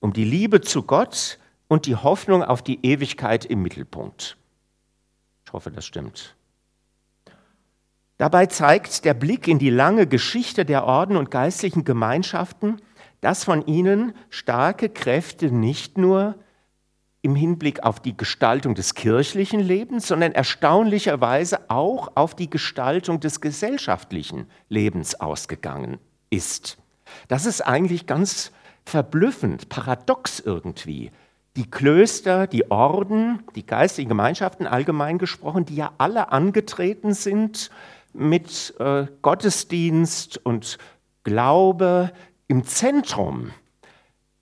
um 0.04 0.12
die 0.12 0.24
Liebe 0.24 0.60
zu 0.60 0.82
Gott 0.82 1.38
und 1.66 1.86
die 1.86 1.96
Hoffnung 1.96 2.42
auf 2.44 2.60
die 2.60 2.78
Ewigkeit 2.84 3.46
im 3.46 3.62
Mittelpunkt. 3.62 4.36
Ich 5.46 5.52
hoffe, 5.54 5.70
das 5.70 5.86
stimmt. 5.86 6.36
Dabei 8.18 8.44
zeigt 8.44 9.06
der 9.06 9.14
Blick 9.14 9.48
in 9.48 9.58
die 9.58 9.70
lange 9.70 10.06
Geschichte 10.06 10.66
der 10.66 10.84
Orden 10.84 11.16
und 11.16 11.30
geistlichen 11.30 11.84
Gemeinschaften, 11.84 12.82
dass 13.22 13.44
von 13.44 13.64
ihnen 13.64 14.12
starke 14.28 14.90
Kräfte 14.90 15.50
nicht 15.50 15.96
nur 15.96 16.34
im 17.22 17.34
Hinblick 17.34 17.82
auf 17.82 17.98
die 17.98 18.14
Gestaltung 18.14 18.74
des 18.74 18.94
kirchlichen 18.94 19.60
Lebens, 19.60 20.06
sondern 20.06 20.32
erstaunlicherweise 20.32 21.70
auch 21.70 22.12
auf 22.14 22.36
die 22.36 22.50
Gestaltung 22.50 23.20
des 23.20 23.40
gesellschaftlichen 23.40 24.50
Lebens 24.68 25.18
ausgegangen 25.18 25.96
ist. 26.28 26.76
Das 27.28 27.46
ist 27.46 27.62
eigentlich 27.62 28.06
ganz 28.06 28.52
verblüffend, 28.84 29.68
paradox 29.68 30.40
irgendwie, 30.40 31.10
die 31.56 31.70
Klöster, 31.70 32.46
die 32.46 32.70
Orden, 32.70 33.44
die 33.54 33.64
geistigen 33.64 34.08
Gemeinschaften 34.08 34.66
allgemein 34.66 35.18
gesprochen, 35.18 35.64
die 35.64 35.76
ja 35.76 35.92
alle 35.98 36.32
angetreten 36.32 37.14
sind 37.14 37.70
mit 38.12 38.74
äh, 38.78 39.06
Gottesdienst 39.22 40.38
und 40.44 40.78
Glaube 41.22 42.12
im 42.48 42.64
Zentrum, 42.64 43.52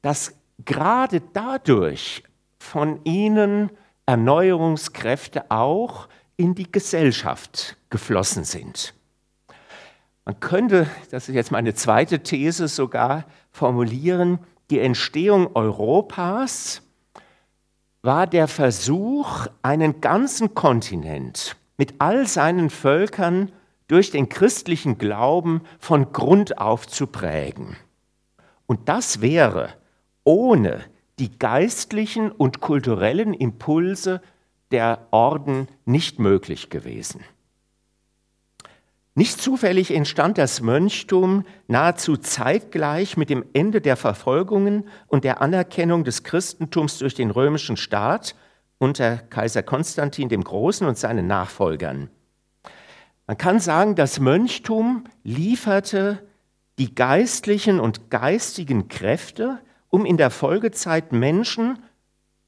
dass 0.01 0.35
gerade 0.65 1.23
dadurch 1.33 2.25
von 2.59 3.05
ihnen 3.05 3.71
Erneuerungskräfte 4.07 5.51
auch 5.51 6.09
in 6.37 6.55
die 6.55 6.71
Gesellschaft 6.71 7.77
geflossen 7.91 8.45
sind. 8.45 8.95
Man 10.25 10.39
könnte, 10.39 10.87
das 11.11 11.29
ist 11.29 11.35
jetzt 11.35 11.51
meine 11.51 11.75
zweite 11.75 12.23
These 12.23 12.69
sogar, 12.69 13.25
formulieren, 13.51 14.39
die 14.71 14.79
Entstehung 14.79 15.55
Europas 15.55 16.83
war 18.03 18.27
der 18.27 18.49
Versuch, 18.49 19.47
einen 19.63 20.01
ganzen 20.01 20.55
Kontinent 20.55 21.57
mit 21.77 21.95
all 21.99 22.27
seinen 22.27 22.71
Völkern 22.71 23.53
durch 23.89 24.11
den 24.11 24.29
christlichen 24.29 24.99
Glauben 24.99 25.63
von 25.79 26.13
Grund 26.13 26.59
auf 26.59 26.87
zu 26.87 27.07
prägen. 27.07 27.77
Und 28.67 28.89
das 28.89 29.21
wäre 29.21 29.71
ohne 30.25 30.81
die 31.19 31.37
geistlichen 31.39 32.31
und 32.31 32.61
kulturellen 32.61 33.35
Impulse 33.35 34.23
der 34.71 35.07
Orden 35.11 35.69
nicht 35.85 36.19
möglich 36.19 36.71
gewesen. 36.71 37.23
Nicht 39.15 39.43
zufällig 39.43 39.91
entstand 39.91 40.39
das 40.39 40.63
Mönchtum 40.63 41.45
nahezu 41.69 42.17
zeitgleich 42.17 43.19
mit 43.19 43.29
dem 43.29 43.45
Ende 43.53 43.83
der 43.83 43.97
Verfolgungen 43.97 44.89
und 45.07 45.25
der 45.25 45.43
Anerkennung 45.43 46.05
des 46.05 46.23
Christentums 46.23 46.99
durch 46.99 47.15
den 47.15 47.31
römischen 47.31 47.77
Staat 47.77 48.35
unter 48.79 49.19
Kaiser 49.19 49.63
Konstantin 49.63 50.31
dem 50.31 50.43
Großen 50.43 50.87
und 50.87 50.97
seinen 50.97 51.27
Nachfolgern. 51.27 52.09
Man 53.27 53.37
kann 53.37 53.61
sagen, 53.61 53.97
das 53.97 54.19
Mönchtum 54.19 55.05
lieferte 55.25 56.27
die 56.79 56.95
geistlichen 56.95 57.81
und 57.81 58.11
geistigen 58.11 58.89
Kräfte, 58.89 59.61
um 59.91 60.07
in 60.07 60.17
der 60.17 60.31
Folgezeit 60.31 61.13
Menschen 61.13 61.79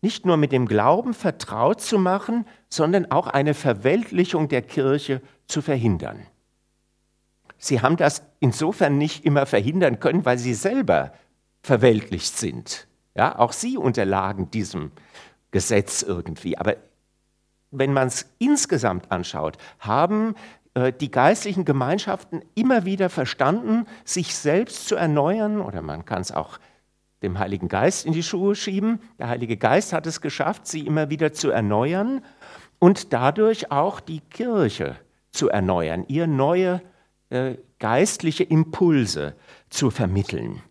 nicht 0.00 0.25
nur 0.25 0.38
mit 0.38 0.50
dem 0.50 0.66
Glauben 0.66 1.12
vertraut 1.12 1.83
zu 1.83 1.99
machen, 1.99 2.47
sondern 2.71 3.11
auch 3.11 3.26
eine 3.26 3.52
Verweltlichung 3.52 4.49
der 4.49 4.62
Kirche 4.62 5.21
zu 5.47 5.61
verhindern. 5.61 6.26
Sie 7.64 7.80
haben 7.80 7.97
das 7.97 8.23
insofern 8.40 8.99
nicht 8.99 9.25
immer 9.25 9.47
verhindern 9.47 9.99
können, 9.99 10.26
weil 10.26 10.37
sie 10.37 10.52
selber 10.52 11.14
verweltlicht 11.62 12.37
sind. 12.37 12.87
Ja, 13.14 13.38
auch 13.38 13.54
sie 13.54 13.78
unterlagen 13.78 14.50
diesem 14.50 14.92
Gesetz 15.50 16.02
irgendwie. 16.02 16.59
Aber 16.59 16.76
wenn 17.71 17.94
man 17.94 18.09
es 18.09 18.26
insgesamt 18.38 19.11
anschaut, 19.11 19.56
haben 19.78 20.35
äh, 20.75 20.92
die 20.92 21.11
geistlichen 21.11 21.64
Gemeinschaften 21.64 22.42
immer 22.54 22.85
wieder 22.85 23.09
verstanden, 23.09 23.87
sich 24.04 24.35
selbst 24.35 24.87
zu 24.87 24.97
erneuern, 24.97 25.62
oder 25.62 25.80
man 25.80 26.04
kann 26.04 26.21
es 26.21 26.33
auch 26.33 26.59
dem 27.23 27.38
Heiligen 27.38 27.68
Geist 27.68 28.04
in 28.04 28.12
die 28.12 28.23
Schuhe 28.23 28.56
schieben. 28.56 29.00
Der 29.18 29.30
Heilige 29.30 29.56
Geist 29.56 29.94
hat 29.94 30.06
es 30.06 30.21
geschafft, 30.21 30.66
sie 30.66 30.87
immer 30.87 31.09
wieder 31.09 31.33
zu 31.33 31.49
erneuern 31.49 32.21
und 32.78 33.14
dadurch 33.14 33.73
auch 33.73 34.00
die 34.00 34.21
Kirche 34.21 34.97
zu 35.30 35.49
erneuern, 35.49 36.04
ihr 36.09 36.26
neue 36.26 36.83
äh, 37.34 37.58
geistliche 37.80 38.44
Impulse 38.44 39.34
zu 39.68 39.90
vermitteln. 39.90 40.62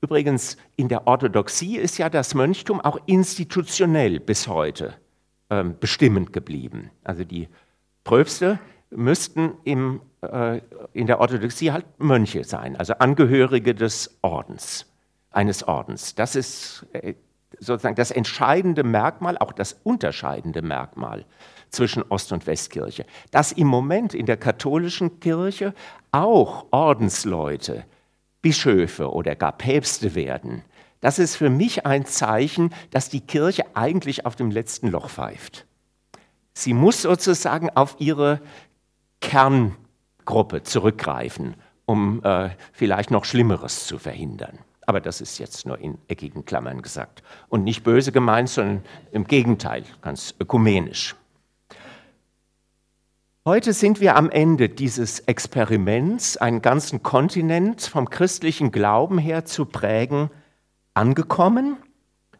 Übrigens, 0.00 0.56
in 0.76 0.88
der 0.88 1.06
Orthodoxie 1.06 1.76
ist 1.76 1.98
ja 1.98 2.08
das 2.08 2.34
Mönchtum 2.34 2.80
auch 2.80 2.98
institutionell 3.06 4.20
bis 4.20 4.48
heute 4.48 4.94
ähm, 5.50 5.76
bestimmend 5.78 6.32
geblieben. 6.32 6.90
Also 7.04 7.24
die 7.24 7.48
Pröpste 8.04 8.58
müssten 8.90 9.52
im, 9.64 10.00
äh, 10.22 10.60
in 10.92 11.06
der 11.06 11.20
Orthodoxie 11.20 11.72
halt 11.72 11.84
Mönche 11.98 12.44
sein, 12.44 12.76
also 12.76 12.94
Angehörige 12.94 13.74
des 13.74 14.18
Ordens 14.22 14.86
eines 15.30 15.62
Ordens. 15.68 16.14
Das 16.14 16.36
ist 16.36 16.86
äh, 16.92 17.14
sozusagen 17.58 17.96
das 17.96 18.10
entscheidende 18.10 18.82
Merkmal, 18.82 19.36
auch 19.38 19.52
das 19.52 19.74
unterscheidende 19.82 20.62
Merkmal 20.62 21.26
zwischen 21.76 22.02
Ost- 22.08 22.32
und 22.32 22.46
Westkirche. 22.46 23.06
Dass 23.30 23.52
im 23.52 23.66
Moment 23.66 24.14
in 24.14 24.26
der 24.26 24.36
katholischen 24.36 25.20
Kirche 25.20 25.74
auch 26.12 26.66
Ordensleute, 26.70 27.84
Bischöfe 28.42 29.12
oder 29.12 29.36
gar 29.36 29.52
Päpste 29.52 30.14
werden, 30.14 30.62
das 31.00 31.18
ist 31.18 31.36
für 31.36 31.50
mich 31.50 31.86
ein 31.86 32.06
Zeichen, 32.06 32.74
dass 32.90 33.08
die 33.08 33.20
Kirche 33.20 33.64
eigentlich 33.74 34.26
auf 34.26 34.34
dem 34.34 34.50
letzten 34.50 34.88
Loch 34.88 35.08
pfeift. 35.08 35.66
Sie 36.54 36.72
muss 36.72 37.02
sozusagen 37.02 37.70
auf 37.70 37.96
ihre 37.98 38.40
Kerngruppe 39.20 40.62
zurückgreifen, 40.62 41.54
um 41.84 42.24
äh, 42.24 42.50
vielleicht 42.72 43.10
noch 43.10 43.24
Schlimmeres 43.24 43.86
zu 43.86 43.98
verhindern. 43.98 44.58
Aber 44.86 45.00
das 45.00 45.20
ist 45.20 45.38
jetzt 45.38 45.66
nur 45.66 45.78
in 45.78 45.98
eckigen 46.08 46.44
Klammern 46.44 46.80
gesagt. 46.80 47.22
Und 47.48 47.64
nicht 47.64 47.82
böse 47.82 48.12
gemeint, 48.12 48.48
sondern 48.48 48.82
im 49.10 49.24
Gegenteil, 49.24 49.84
ganz 50.00 50.34
ökumenisch. 50.40 51.16
Heute 53.46 53.74
sind 53.74 54.00
wir 54.00 54.16
am 54.16 54.28
Ende 54.28 54.68
dieses 54.68 55.20
Experiments, 55.20 56.36
einen 56.36 56.62
ganzen 56.62 57.04
Kontinent 57.04 57.82
vom 57.82 58.10
christlichen 58.10 58.72
Glauben 58.72 59.18
her 59.18 59.44
zu 59.44 59.66
prägen, 59.66 60.30
angekommen 60.94 61.76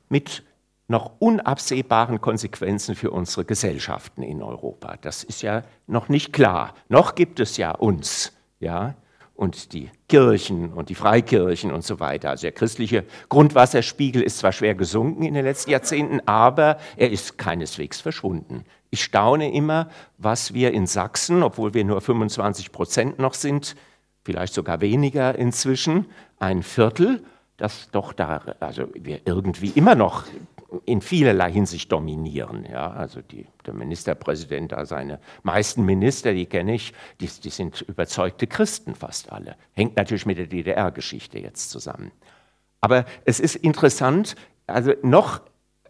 mit 0.08 0.42
noch 0.88 1.12
unabsehbaren 1.20 2.20
Konsequenzen 2.20 2.96
für 2.96 3.12
unsere 3.12 3.44
Gesellschaften 3.44 4.24
in 4.24 4.42
Europa. 4.42 4.96
Das 5.00 5.22
ist 5.22 5.42
ja 5.42 5.62
noch 5.86 6.08
nicht 6.08 6.32
klar. 6.32 6.74
Noch 6.88 7.14
gibt 7.14 7.38
es 7.38 7.56
ja 7.56 7.70
uns, 7.70 8.32
ja, 8.58 8.96
und 9.36 9.72
die 9.72 9.90
Kirchen 10.08 10.72
und 10.72 10.88
die 10.88 10.94
Freikirchen 10.94 11.70
und 11.70 11.84
so 11.84 12.00
weiter. 12.00 12.30
Also 12.30 12.42
der 12.42 12.52
christliche 12.52 13.04
Grundwasserspiegel 13.28 14.22
ist 14.22 14.38
zwar 14.38 14.52
schwer 14.52 14.74
gesunken 14.74 15.24
in 15.24 15.34
den 15.34 15.44
letzten 15.44 15.70
Jahrzehnten, 15.70 16.20
aber 16.26 16.78
er 16.96 17.10
ist 17.10 17.36
keineswegs 17.38 18.00
verschwunden. 18.00 18.64
Ich 18.90 19.04
staune 19.04 19.52
immer, 19.52 19.90
was 20.16 20.54
wir 20.54 20.72
in 20.72 20.86
Sachsen, 20.86 21.42
obwohl 21.42 21.74
wir 21.74 21.84
nur 21.84 22.00
25 22.00 22.72
Prozent 22.72 23.18
noch 23.18 23.34
sind, 23.34 23.76
vielleicht 24.24 24.54
sogar 24.54 24.80
weniger 24.80 25.34
inzwischen, 25.36 26.06
ein 26.38 26.62
Viertel, 26.62 27.22
das 27.56 27.90
doch 27.90 28.12
da, 28.12 28.54
also 28.60 28.88
wir 28.94 29.20
irgendwie 29.24 29.72
immer 29.74 29.94
noch 29.94 30.24
in 30.84 31.00
vielerlei 31.00 31.52
Hinsicht 31.52 31.90
dominieren. 31.92 32.66
Ja, 32.70 32.90
also 32.90 33.20
die, 33.22 33.46
der 33.64 33.74
Ministerpräsident, 33.74 34.72
da 34.72 34.84
seine 34.84 35.20
meisten 35.42 35.84
Minister, 35.84 36.32
die 36.32 36.46
kenne 36.46 36.74
ich, 36.74 36.92
die, 37.20 37.28
die 37.28 37.50
sind 37.50 37.82
überzeugte 37.82 38.46
Christen 38.46 38.94
fast 38.94 39.32
alle. 39.32 39.56
Hängt 39.74 39.96
natürlich 39.96 40.26
mit 40.26 40.38
der 40.38 40.46
DDR-Geschichte 40.46 41.38
jetzt 41.38 41.70
zusammen. 41.70 42.10
Aber 42.80 43.04
es 43.24 43.40
ist 43.40 43.56
interessant, 43.56 44.36
also 44.66 44.92
noch 45.02 45.40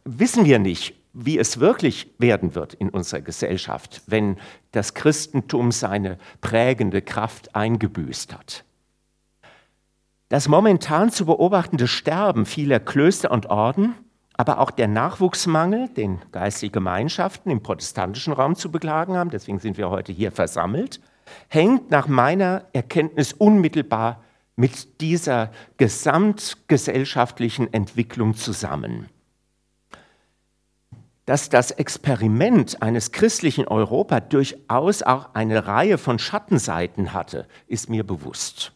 wissen 0.05 0.45
wir 0.45 0.59
nicht, 0.59 0.95
wie 1.13 1.39
es 1.39 1.61
wirklich 1.61 2.13
werden 2.19 2.55
wird 2.55 2.75
in 2.75 2.91
unserer 2.91 3.23
Gesellschaft, 3.23 4.03
wenn 4.07 4.37
das 4.73 4.93
Christentum 4.93 5.73
seine 5.73 6.19
prägende 6.43 7.01
Kraft 7.01 7.55
eingebüßt 7.57 8.35
hat. 8.35 8.65
Das 10.29 10.49
momentan 10.49 11.11
zu 11.11 11.25
beobachtende 11.25 11.89
Sterben 11.89 12.47
vieler 12.47 12.81
Klöster 12.81 13.31
und 13.31 13.47
Orden 13.47 13.95
aber 14.37 14.61
auch 14.61 14.71
der 14.71 14.89
Nachwuchsmangel, 14.89 15.89
den 15.89 16.21
geistige 16.31 16.73
Gemeinschaften 16.73 17.51
im 17.51 17.63
protestantischen 17.63 18.35
Raum 18.35 18.55
zu 18.55 18.71
beklagen 18.71 19.17
haben, 19.17 19.31
deswegen 19.31 19.59
sind 19.59 19.79
wir 19.79 19.89
heute 19.91 20.13
hier 20.13 20.31
versammelt, 20.31 21.01
hängt 21.49 21.91
nach 21.91 22.07
meiner 22.07 22.67
Erkenntnis 22.73 23.33
unmittelbar 23.33 24.23
mit 24.55 25.01
dieser 25.01 25.51
gesamtgesellschaftlichen 25.77 27.73
Entwicklung 27.73 28.35
zusammen. 28.35 29.09
Dass 31.25 31.49
das 31.49 31.73
Experiment 31.73 32.83
eines 32.83 33.11
christlichen 33.13 33.67
Europa 33.67 34.21
durchaus 34.21 35.03
auch 35.03 35.35
eine 35.35 35.67
Reihe 35.67 35.99
von 35.99 36.19
Schattenseiten 36.19 37.13
hatte, 37.13 37.49
ist 37.67 37.91
mir 37.91 38.05
bewusst. 38.05 38.73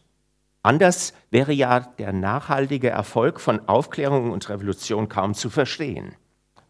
Anders 0.61 1.13
wäre 1.31 1.53
ja 1.53 1.79
der 1.79 2.13
nachhaltige 2.13 2.89
Erfolg 2.89 3.39
von 3.39 3.67
Aufklärung 3.67 4.31
und 4.31 4.47
Revolution 4.49 5.09
kaum 5.09 5.33
zu 5.33 5.49
verstehen. 5.49 6.13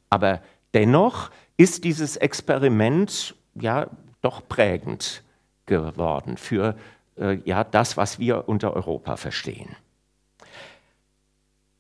Aber 0.10 0.42
dennoch 0.74 1.32
ist 1.58 1.84
dieses 1.84 2.16
Experiment 2.16 3.36
ja 3.56 3.88
doch 4.22 4.48
prägend 4.48 5.24
geworden 5.66 6.38
für 6.38 6.76
äh, 7.18 7.40
ja, 7.44 7.64
das, 7.64 7.98
was 7.98 8.20
wir 8.20 8.48
unter 8.48 8.74
Europa 8.74 9.18
verstehen. 9.18 9.76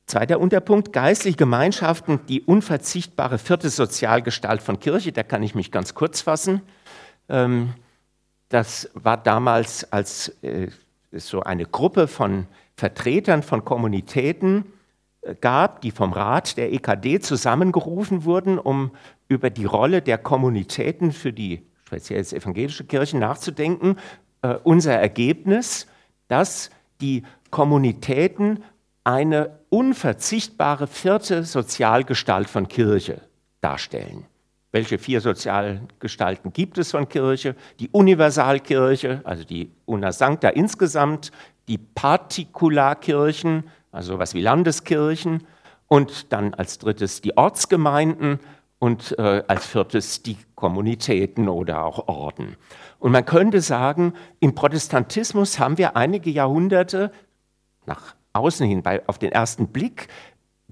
Zweiter 0.07 0.39
Unterpunkt, 0.39 0.91
geistliche 0.91 1.37
Gemeinschaften, 1.37 2.19
die 2.27 2.41
unverzichtbare 2.41 3.37
vierte 3.37 3.69
Sozialgestalt 3.69 4.61
von 4.61 4.79
Kirche, 4.79 5.11
da 5.11 5.23
kann 5.23 5.43
ich 5.43 5.55
mich 5.55 5.71
ganz 5.71 5.93
kurz 5.93 6.21
fassen. 6.21 6.61
Ähm, 7.29 7.73
das 8.49 8.89
war 8.93 9.17
damals 9.17 9.89
als 9.93 10.29
äh, 10.41 10.69
so 11.11 11.41
eine 11.41 11.65
Gruppe 11.65 12.07
von 12.07 12.47
Vertretern 12.81 13.43
von 13.43 13.63
Kommunitäten 13.63 14.65
äh, 15.21 15.35
gab, 15.35 15.81
die 15.81 15.91
vom 15.91 16.13
Rat 16.13 16.57
der 16.57 16.73
EKD 16.73 17.19
zusammengerufen 17.19 18.25
wurden, 18.25 18.57
um 18.57 18.89
über 19.27 19.51
die 19.51 19.65
Rolle 19.65 20.01
der 20.01 20.17
Kommunitäten 20.17 21.11
für 21.11 21.31
die 21.31 21.61
speziell 21.85 22.21
evangelische 22.21 22.85
Kirche 22.85 23.19
nachzudenken. 23.19 23.97
Äh, 24.41 24.55
unser 24.63 24.95
Ergebnis, 24.95 25.85
dass 26.27 26.71
die 27.01 27.21
Kommunitäten 27.51 28.63
eine 29.03 29.59
unverzichtbare 29.69 30.87
vierte 30.87 31.43
Sozialgestalt 31.43 32.49
von 32.49 32.67
Kirche 32.67 33.21
darstellen. 33.61 34.25
Welche 34.71 34.97
vier 34.97 35.21
Sozialgestalten 35.21 36.51
gibt 36.51 36.79
es 36.79 36.91
von 36.91 37.07
Kirche? 37.07 37.55
Die 37.79 37.89
Universalkirche, 37.89 39.21
also 39.23 39.43
die 39.43 39.69
Una 39.85 40.11
Sancta 40.11 40.49
insgesamt, 40.49 41.31
die 41.71 41.77
Partikularkirchen, 41.77 43.63
also 43.93 44.19
was 44.19 44.33
wie 44.33 44.41
Landeskirchen, 44.41 45.47
und 45.87 46.33
dann 46.33 46.53
als 46.53 46.79
drittes 46.79 47.21
die 47.21 47.37
Ortsgemeinden 47.37 48.41
und 48.77 49.17
äh, 49.17 49.43
als 49.47 49.65
viertes 49.67 50.21
die 50.21 50.35
Kommunitäten 50.55 51.47
oder 51.47 51.85
auch 51.85 52.09
Orden. 52.09 52.57
Und 52.99 53.13
man 53.13 53.23
könnte 53.23 53.61
sagen, 53.61 54.13
im 54.41 54.53
Protestantismus 54.53 55.59
haben 55.59 55.77
wir 55.77 55.95
einige 55.95 56.29
Jahrhunderte 56.29 57.09
nach 57.85 58.15
außen 58.33 58.67
hin 58.67 58.83
bei, 58.83 59.07
auf 59.07 59.17
den 59.17 59.31
ersten 59.31 59.67
Blick 59.67 60.09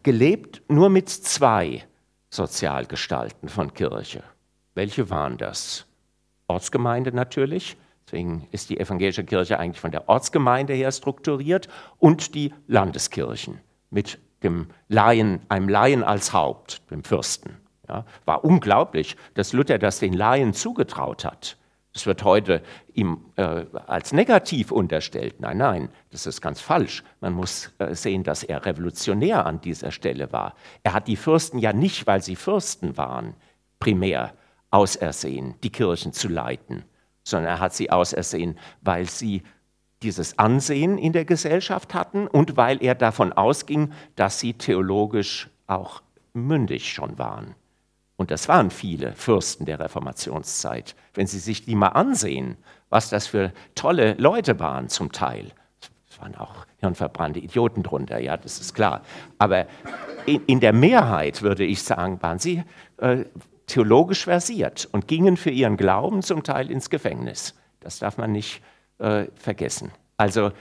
gelebt 0.04 0.62
nur 0.68 0.90
mit 0.90 1.08
zwei 1.08 1.86
Sozialgestalten 2.30 3.48
von 3.48 3.74
Kirche. 3.74 4.24
Welche 4.76 5.10
waren 5.10 5.38
das? 5.38 5.86
Ortsgemeinde 6.48 7.14
natürlich, 7.14 7.78
deswegen 8.10 8.48
ist 8.52 8.72
die 8.72 8.80
evangelische 8.80 9.24
Kirche 9.24 9.60
eigentlich 9.60 9.80
von 9.80 9.92
der 9.92 10.10
Ortsgemeinde 10.10 10.74
her 10.74 10.92
strukturiert 10.92 11.68
und 12.00 12.34
die 12.34 12.54
Landeskirchen 12.68 13.60
mit 13.92 14.18
dem 14.42 14.68
Laien, 14.88 15.42
einem 15.48 15.70
Laien 15.70 16.04
als 16.04 16.34
Haupt, 16.34 16.90
dem 16.90 17.04
Fürsten. 17.04 17.58
Ja, 17.88 18.06
war 18.26 18.44
unglaublich, 18.44 19.16
dass 19.36 19.54
Luther 19.54 19.78
das 19.78 20.00
den 20.00 20.14
Laien 20.14 20.54
zugetraut 20.54 21.24
hat. 21.24 21.58
Das 21.94 22.06
wird 22.06 22.24
heute 22.24 22.64
ihm 22.94 23.26
äh, 23.36 23.66
als 23.88 24.12
negativ 24.12 24.72
unterstellt. 24.72 25.40
Nein, 25.40 25.58
nein, 25.58 25.90
das 26.12 26.26
ist 26.26 26.42
ganz 26.42 26.62
falsch. 26.62 27.04
Man 27.20 27.34
muss 27.34 27.72
äh, 27.78 27.94
sehen, 27.94 28.24
dass 28.24 28.44
er 28.44 28.66
revolutionär 28.66 29.46
an 29.46 29.62
dieser 29.62 29.92
Stelle 29.92 30.32
war. 30.32 30.56
Er 30.84 30.94
hat 30.94 31.08
die 31.08 31.16
Fürsten 31.16 31.60
ja 31.60 31.74
nicht, 31.74 32.08
weil 32.08 32.22
sie 32.24 32.36
Fürsten 32.36 32.98
waren, 32.98 33.36
primär 33.80 34.34
ausersehen, 34.72 35.56
die 35.64 35.72
Kirchen 35.72 36.14
zu 36.14 36.28
leiten, 36.28 36.84
sondern 37.30 37.54
er 37.54 37.60
hat 37.60 37.74
sie 37.74 37.92
ausersehen, 37.92 38.58
weil 38.82 39.10
sie 39.10 39.44
dieses 40.02 40.40
Ansehen 40.40 40.98
in 40.98 41.14
der 41.14 41.26
Gesellschaft 41.26 41.94
hatten 41.94 42.28
und 42.28 42.58
weil 42.58 42.84
er 42.84 42.96
davon 42.96 43.34
ausging, 43.34 43.92
dass 44.16 44.40
sie 44.40 44.54
theologisch 44.54 45.50
auch 45.68 46.02
mündig 46.34 46.92
schon 46.92 47.18
waren. 47.18 47.56
Und 48.20 48.32
das 48.32 48.48
waren 48.50 48.70
viele 48.70 49.14
Fürsten 49.14 49.66
der 49.66 49.80
Reformationszeit. 49.80 50.96
Wenn 51.14 51.26
Sie 51.26 51.40
sich 51.40 51.64
die 51.64 51.76
mal 51.76 51.90
ansehen, 51.90 52.58
was 52.90 53.10
das 53.10 53.28
für 53.28 53.54
tolle 53.76 54.16
Leute 54.16 54.60
waren 54.60 54.90
zum 54.90 55.14
Teil. 55.14 55.54
Es 56.10 56.20
waren 56.20 56.36
auch 56.36 56.66
hirnverbrannte 56.80 57.40
Idioten 57.40 57.82
drunter, 57.82 58.20
ja, 58.20 58.36
das 58.36 58.60
ist 58.60 58.74
klar. 58.74 59.04
Aber 59.38 59.68
in, 60.26 60.44
in 60.48 60.60
der 60.60 60.74
Mehrheit, 60.74 61.42
würde 61.44 61.64
ich 61.64 61.82
sagen, 61.84 62.22
waren 62.22 62.40
sie 62.40 62.64
äh, 62.98 63.24
theologisch 63.70 64.26
versiert 64.26 64.90
und 64.92 65.08
gingen 65.08 65.38
für 65.38 65.50
ihren 65.50 65.78
Glauben 65.78 66.22
zum 66.22 66.44
Teil 66.44 66.70
ins 66.70 66.90
Gefängnis. 66.90 67.56
Das 67.80 68.00
darf 68.00 68.18
man 68.18 68.32
nicht 68.32 68.62
äh, 68.98 69.26
vergessen. 69.36 69.92
Also 70.18 70.52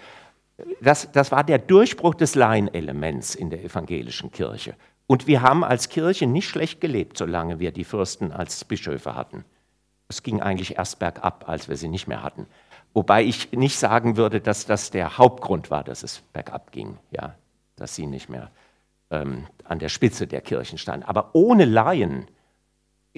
das, 0.80 1.10
das 1.12 1.32
war 1.32 1.44
der 1.44 1.58
Durchbruch 1.58 2.14
des 2.14 2.34
Laienelements 2.34 3.34
in 3.34 3.50
der 3.50 3.64
evangelischen 3.64 4.30
Kirche. 4.30 4.74
Und 5.06 5.26
wir 5.26 5.42
haben 5.42 5.64
als 5.64 5.88
Kirche 5.88 6.26
nicht 6.26 6.48
schlecht 6.48 6.80
gelebt, 6.80 7.16
solange 7.16 7.58
wir 7.58 7.72
die 7.72 7.84
Fürsten 7.84 8.30
als 8.30 8.64
Bischöfe 8.64 9.14
hatten. 9.14 9.44
Es 10.08 10.22
ging 10.22 10.40
eigentlich 10.40 10.76
erst 10.76 10.98
bergab, 10.98 11.48
als 11.48 11.68
wir 11.68 11.76
sie 11.76 11.88
nicht 11.88 12.08
mehr 12.08 12.22
hatten. 12.22 12.46
Wobei 12.94 13.22
ich 13.22 13.52
nicht 13.52 13.78
sagen 13.78 14.16
würde, 14.16 14.40
dass 14.40 14.66
das 14.66 14.90
der 14.90 15.18
Hauptgrund 15.18 15.70
war, 15.70 15.84
dass 15.84 16.02
es 16.02 16.22
bergab 16.32 16.72
ging, 16.72 16.98
ja, 17.10 17.34
dass 17.76 17.94
sie 17.94 18.06
nicht 18.06 18.28
mehr 18.28 18.50
ähm, 19.10 19.46
an 19.64 19.78
der 19.78 19.88
Spitze 19.88 20.26
der 20.26 20.40
Kirchen 20.40 20.78
standen. 20.78 21.06
Aber 21.06 21.30
ohne 21.34 21.64
Laien 21.64 22.26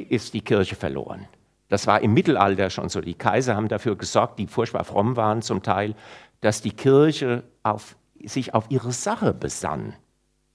ist 0.01 0.35
die 0.35 0.43
Kirche 0.43 0.77
verloren. 0.77 1.27
Das 1.69 1.87
war 1.87 2.01
im 2.03 2.13
Mittelalter 2.15 2.69
schon 2.69 2.89
so. 2.89 3.01
Die 3.01 3.15
Kaiser 3.15 3.55
haben 3.57 3.69
dafür 3.69 3.97
gesorgt, 3.97 4.39
die 4.39 4.47
furchtbar 4.47 4.85
fromm 4.85 5.17
waren 5.17 5.41
zum 5.41 5.63
Teil, 5.63 5.95
dass 6.41 6.63
die 6.63 6.73
Kirche 6.73 7.45
auf, 7.63 7.97
sich 8.25 8.55
auf 8.55 8.67
ihre 8.71 8.93
Sache 8.93 9.33
besann. 9.33 9.95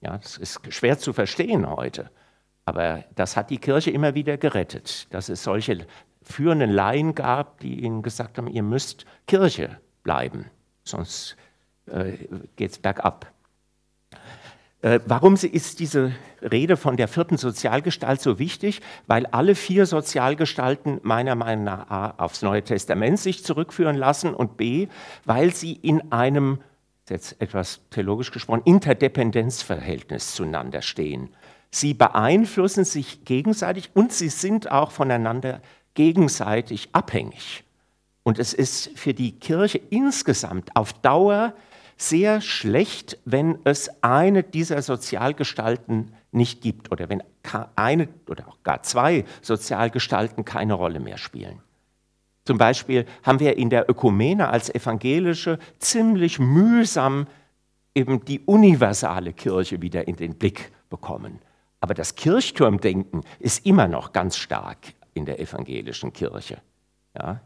Ja, 0.02 0.18
das 0.18 0.36
ist 0.36 0.60
schwer 0.72 0.98
zu 0.98 1.12
verstehen 1.12 1.68
heute. 1.68 2.10
Aber 2.66 3.04
das 3.14 3.36
hat 3.36 3.50
die 3.50 3.58
Kirche 3.58 3.90
immer 3.90 4.14
wieder 4.14 4.36
gerettet, 4.36 5.12
dass 5.14 5.28
es 5.28 5.42
solche 5.42 5.86
führenden 6.22 6.70
Laien 6.70 7.14
gab, 7.14 7.60
die 7.60 7.80
ihnen 7.80 8.02
gesagt 8.02 8.36
haben, 8.36 8.48
ihr 8.48 8.64
müsst 8.64 9.06
Kirche 9.26 9.80
bleiben, 10.02 10.46
sonst 10.82 11.36
äh, 11.86 12.18
geht 12.56 12.72
es 12.72 12.78
bergab. 12.78 13.32
Äh, 14.86 15.00
warum 15.06 15.34
ist 15.34 15.80
diese 15.80 16.12
Rede 16.40 16.76
von 16.76 16.96
der 16.96 17.08
vierten 17.08 17.38
Sozialgestalt 17.38 18.20
so 18.20 18.38
wichtig? 18.38 18.80
Weil 19.08 19.26
alle 19.26 19.56
vier 19.56 19.84
Sozialgestalten 19.84 21.00
meiner 21.02 21.34
Meinung 21.34 21.64
nach 21.64 21.90
A, 21.90 22.14
aufs 22.18 22.42
Neue 22.42 22.62
Testament 22.62 23.18
sich 23.18 23.42
zurückführen 23.42 23.96
lassen 23.96 24.32
und 24.32 24.56
B, 24.56 24.86
weil 25.24 25.52
sie 25.52 25.72
in 25.72 26.12
einem 26.12 26.60
jetzt 27.08 27.40
etwas 27.40 27.80
theologisch 27.90 28.30
gesprochen, 28.30 28.62
Interdependenzverhältnis 28.64 30.36
zueinander 30.36 30.82
stehen. 30.82 31.30
Sie 31.72 31.92
beeinflussen 31.92 32.84
sich 32.84 33.24
gegenseitig 33.24 33.90
und 33.94 34.12
sie 34.12 34.28
sind 34.28 34.70
auch 34.70 34.92
voneinander 34.92 35.62
gegenseitig 35.94 36.90
abhängig. 36.92 37.64
Und 38.22 38.38
es 38.38 38.54
ist 38.54 38.96
für 38.96 39.14
die 39.14 39.32
Kirche 39.32 39.80
insgesamt 39.90 40.76
auf 40.76 40.92
Dauer 40.92 41.54
sehr 41.96 42.40
schlecht, 42.40 43.18
wenn 43.24 43.58
es 43.64 43.90
eine 44.02 44.42
dieser 44.42 44.82
Sozialgestalten 44.82 46.12
nicht 46.30 46.60
gibt 46.60 46.92
oder 46.92 47.08
wenn 47.08 47.22
eine 47.76 48.08
oder 48.28 48.48
auch 48.48 48.62
gar 48.62 48.82
zwei 48.82 49.24
Sozialgestalten 49.40 50.44
keine 50.44 50.74
Rolle 50.74 51.00
mehr 51.00 51.18
spielen. 51.18 51.60
Zum 52.44 52.58
Beispiel 52.58 53.06
haben 53.22 53.40
wir 53.40 53.56
in 53.56 53.70
der 53.70 53.90
Ökumene 53.90 54.48
als 54.48 54.72
evangelische 54.72 55.58
ziemlich 55.78 56.38
mühsam 56.38 57.26
eben 57.94 58.24
die 58.24 58.40
universale 58.40 59.32
Kirche 59.32 59.80
wieder 59.82 60.06
in 60.06 60.16
den 60.16 60.36
Blick 60.36 60.70
bekommen. 60.90 61.40
Aber 61.80 61.94
das 61.94 62.14
Kirchturmdenken 62.14 63.22
ist 63.38 63.66
immer 63.66 63.88
noch 63.88 64.12
ganz 64.12 64.36
stark 64.36 64.94
in 65.14 65.24
der 65.24 65.40
evangelischen 65.40 66.12
Kirche. 66.12 66.58
Ja? 67.16 67.40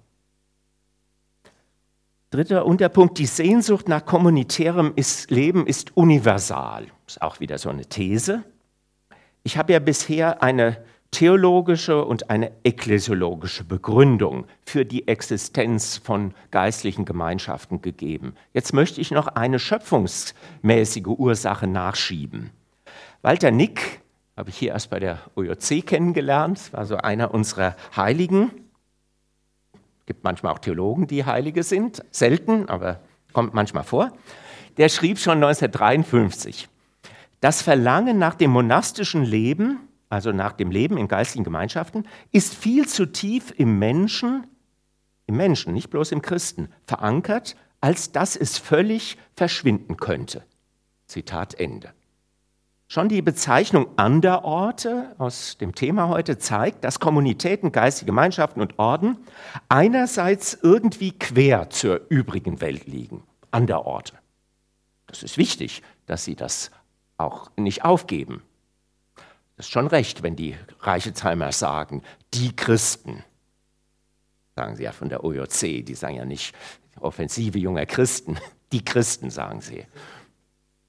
Dritter 2.31 2.65
Unterpunkt, 2.65 3.19
die 3.19 3.27
Sehnsucht 3.27 3.89
nach 3.89 4.07
kommunitärem 4.07 4.95
Leben 5.29 5.67
ist 5.67 5.97
universal. 5.97 6.87
Ist 7.05 7.23
auch 7.23 7.41
wieder 7.41 7.59
so 7.59 7.71
eine 7.71 7.87
These. 7.87 8.45
Ich 9.43 9.57
habe 9.59 9.73
ja 9.73 9.81
bisher 9.81 10.41
eine 10.41 10.77
theologische 11.11 12.05
und 12.05 12.31
eine 12.31 12.53
ekklesiologische 12.63 13.65
Begründung 13.65 14.47
für 14.65 14.85
die 14.85 15.09
Existenz 15.09 15.97
von 15.97 16.33
geistlichen 16.53 17.05
Gemeinschaften 17.05 17.83
gegeben. 17.83 18.37
Jetzt 18.53 18.73
möchte 18.75 19.01
ich 19.01 19.11
noch 19.11 19.27
eine 19.27 19.59
schöpfungsmäßige 19.59 21.07
Ursache 21.07 21.67
nachschieben. 21.67 22.51
Walter 23.23 23.51
Nick 23.51 24.03
habe 24.37 24.51
ich 24.51 24.57
hier 24.57 24.71
erst 24.71 24.91
bei 24.91 25.01
der 25.01 25.19
OJC 25.35 25.85
kennengelernt, 25.85 26.73
war 26.73 26.87
so 26.87 26.97
einer 26.97 27.35
unserer 27.35 27.75
Heiligen. 27.97 28.53
Es 30.01 30.07
gibt 30.07 30.25
manchmal 30.25 30.53
auch 30.53 30.59
Theologen, 30.59 31.07
die 31.07 31.25
Heilige 31.25 31.63
sind, 31.63 32.03
selten, 32.11 32.69
aber 32.69 33.01
kommt 33.33 33.55
manchmal 33.55 33.85
vor. 33.85 34.13
Der 34.77 34.89
schrieb 34.89 35.19
schon 35.19 35.35
1953, 35.35 36.69
das 37.41 37.63
Verlangen 37.63 38.19
nach 38.19 38.35
dem 38.35 38.51
monastischen 38.51 39.25
Leben 39.25 39.81
also 40.11 40.33
nach 40.33 40.53
dem 40.53 40.71
Leben 40.71 40.99
in 40.99 41.09
geistigen 41.09 41.45
Gemeinschaften, 41.45 42.07
ist 42.33 42.55
viel 42.55 42.87
zu 42.87 43.07
tief 43.07 43.55
im 43.57 43.79
Menschen, 43.79 44.47
im 45.27 45.37
Menschen, 45.37 45.73
nicht 45.73 45.89
bloß 45.89 46.13
im 46.13 46.21
Christen, 46.21 46.69
verankert, 46.85 47.57
als 47.81 48.13
dass 48.13 48.37
es 48.37 48.59
völlig 48.59 49.17
verschwinden 49.35 49.97
könnte. 49.97 50.45
Zitat 51.07 51.55
Ende. 51.55 51.95
Schon 52.93 53.09
die 53.09 53.23
Bezeichnung 53.23 53.87
Anderorte 53.95 55.15
aus 55.17 55.57
dem 55.59 55.77
Thema 55.77 56.09
heute 56.09 56.39
zeigt, 56.39 56.83
dass 56.83 56.99
Kommunitäten, 56.99 57.71
geistige 57.71 58.07
Gemeinschaften 58.07 58.61
und 58.61 58.81
Orden 58.81 59.17
einerseits 59.69 60.59
irgendwie 60.61 61.17
quer 61.17 61.71
zur 61.71 62.01
übrigen 62.09 62.61
Welt 62.61 62.89
liegen. 62.89 63.23
Anderorte. 63.53 64.15
Das 65.07 65.23
ist 65.23 65.39
wichtig, 65.39 65.85
dass 66.07 66.25
sie 66.25 66.35
das 66.35 66.73
auch 67.17 67.53
nicht 67.57 67.85
aufgeben. 67.85 68.43
Das 69.57 69.67
ist 69.67 69.71
schon 69.71 69.87
recht, 69.87 70.25
wenn 70.25 70.35
die 70.35 70.57
Reichezheimer 70.81 71.53
sagen, 71.53 72.03
die 72.35 72.57
Christen. 72.57 73.23
Sagen 74.57 74.75
sie 74.75 74.83
ja 74.83 74.91
von 74.91 75.09
der 75.09 75.23
OJC, 75.23 75.87
die 75.87 75.95
sagen 75.95 76.17
ja 76.17 76.25
nicht 76.25 76.57
Offensive 76.99 77.57
junger 77.57 77.87
Christen, 77.87 78.37
die 78.73 78.85
Christen 78.85 79.31
sagen 79.31 79.61
sie. 79.61 79.87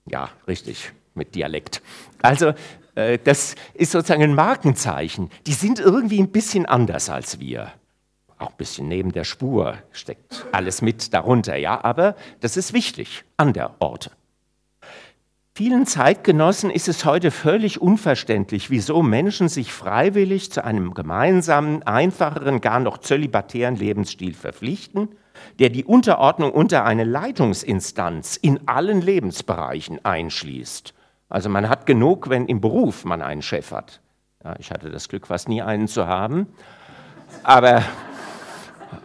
Ja, 0.07 0.31
richtig, 0.47 0.93
mit 1.13 1.35
Dialekt. 1.35 1.81
Also 2.21 2.53
äh, 2.95 3.19
das 3.23 3.55
ist 3.73 3.91
sozusagen 3.91 4.23
ein 4.23 4.35
Markenzeichen. 4.35 5.29
Die 5.47 5.53
sind 5.53 5.79
irgendwie 5.79 6.19
ein 6.19 6.31
bisschen 6.31 6.65
anders 6.65 7.09
als 7.09 7.39
wir. 7.39 7.71
Auch 8.37 8.49
ein 8.49 8.57
bisschen 8.57 8.87
neben 8.87 9.11
der 9.11 9.23
Spur 9.23 9.77
steckt 9.91 10.45
alles 10.51 10.81
mit 10.81 11.13
darunter, 11.13 11.55
ja, 11.57 11.83
aber 11.83 12.15
das 12.39 12.57
ist 12.57 12.73
wichtig 12.73 13.23
an 13.37 13.53
der 13.53 13.75
Orte. 13.79 14.11
Vielen 15.53 15.85
Zeitgenossen 15.85 16.71
ist 16.71 16.87
es 16.87 17.05
heute 17.05 17.29
völlig 17.29 17.81
unverständlich, 17.81 18.71
wieso 18.71 19.03
Menschen 19.03 19.49
sich 19.49 19.73
freiwillig 19.73 20.51
zu 20.51 20.63
einem 20.63 20.93
gemeinsamen, 20.93 21.83
einfacheren, 21.83 22.61
gar 22.61 22.79
noch 22.79 22.97
zölibatären 22.97 23.75
Lebensstil 23.75 24.33
verpflichten, 24.33 25.09
der 25.59 25.69
die 25.69 25.83
Unterordnung 25.83 26.51
unter 26.51 26.85
eine 26.85 27.03
Leitungsinstanz 27.03 28.37
in 28.37 28.67
allen 28.67 29.01
Lebensbereichen 29.01 30.03
einschließt. 30.03 30.93
Also 31.31 31.47
man 31.47 31.69
hat 31.69 31.85
genug, 31.85 32.29
wenn 32.29 32.45
im 32.47 32.59
Beruf 32.59 33.05
man 33.05 33.21
einen 33.21 33.41
Chef 33.41 33.71
hat. 33.71 34.01
Ja, 34.43 34.55
ich 34.59 34.69
hatte 34.69 34.89
das 34.89 35.07
Glück, 35.07 35.27
fast 35.27 35.47
nie 35.47 35.61
einen 35.61 35.87
zu 35.87 36.05
haben. 36.05 36.47
Aber, 37.43 37.83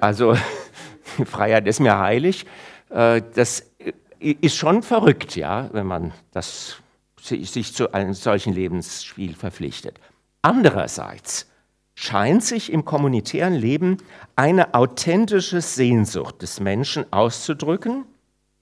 also, 0.01 0.37
Freiheit 1.25 1.69
ist 1.69 1.79
mir 1.79 1.99
heilig. 2.01 2.45
Äh, 2.91 3.23
das 3.37 3.71
ist 4.19 4.57
schon 4.57 4.83
verrückt, 4.83 5.37
ja, 5.37 5.69
wenn 5.73 5.87
man 5.87 6.13
das, 6.33 6.79
sich 7.23 7.73
zu 7.73 7.95
einem 7.95 8.13
solchen 8.13 8.53
Lebensspiel 8.53 9.37
verpflichtet. 9.37 10.01
Andererseits 10.43 11.49
scheint 11.95 12.43
sich 12.43 12.73
im 12.73 12.85
kommunitären 12.85 13.55
Leben 13.55 13.99
eine 14.35 14.75
authentische 14.75 15.61
Sehnsucht 15.61 16.43
des 16.43 16.59
Menschen 16.59 17.13
auszudrücken 17.13 18.05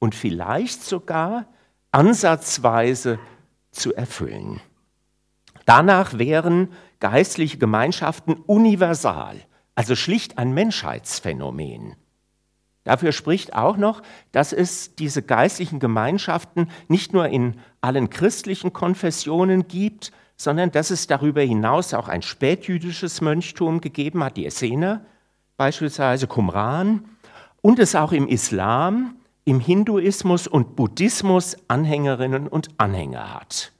und 0.00 0.14
vielleicht 0.14 0.82
sogar 0.82 1.46
ansatzweise 1.92 3.18
zu 3.74 3.94
erfüllen. 3.94 4.60
Danach 5.66 6.18
wären 6.18 6.68
geistliche 7.00 7.58
Gemeinschaften 7.58 8.34
universal, 8.46 9.36
also 9.74 9.96
schlicht 9.96 10.38
ein 10.38 10.52
Menschheitsphänomen. 10.52 11.96
Dafür 12.84 13.12
spricht 13.12 13.54
auch 13.54 13.78
noch, 13.78 14.02
dass 14.30 14.52
es 14.52 14.94
diese 14.94 15.22
geistlichen 15.22 15.80
Gemeinschaften 15.80 16.68
nicht 16.88 17.14
nur 17.14 17.28
in 17.28 17.54
allen 17.80 18.10
christlichen 18.10 18.74
Konfessionen 18.74 19.68
gibt, 19.68 20.12
sondern 20.36 20.70
dass 20.70 20.90
es 20.90 21.06
darüber 21.06 21.40
hinaus 21.40 21.94
auch 21.94 22.08
ein 22.08 22.20
spätjüdisches 22.20 23.22
Mönchtum 23.22 23.80
gegeben 23.80 24.22
hat, 24.22 24.36
die 24.36 24.44
Essener, 24.46 25.04
beispielsweise 25.56 26.26
Qumran, 26.26 27.04
und 27.62 27.78
es 27.78 27.94
auch 27.94 28.12
im 28.12 28.28
Islam, 28.28 29.16
im 29.44 29.60
Hinduismus 29.60 30.46
und 30.46 30.76
Buddhismus 30.76 31.56
Anhängerinnen 31.68 32.48
und 32.48 32.68
Anhänger 32.78 33.34
hat. 33.34 33.72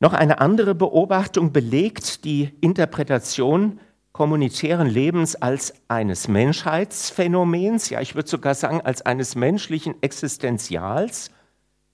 Noch 0.00 0.12
eine 0.12 0.40
andere 0.40 0.74
Beobachtung 0.74 1.52
belegt 1.52 2.24
die 2.24 2.52
Interpretation 2.60 3.80
kommunitären 4.12 4.88
Lebens 4.88 5.36
als 5.36 5.74
eines 5.88 6.28
Menschheitsphänomens, 6.28 7.90
ja 7.90 8.00
ich 8.00 8.14
würde 8.14 8.28
sogar 8.28 8.54
sagen 8.54 8.80
als 8.80 9.02
eines 9.02 9.34
menschlichen 9.34 10.00
Existenzials. 10.02 11.30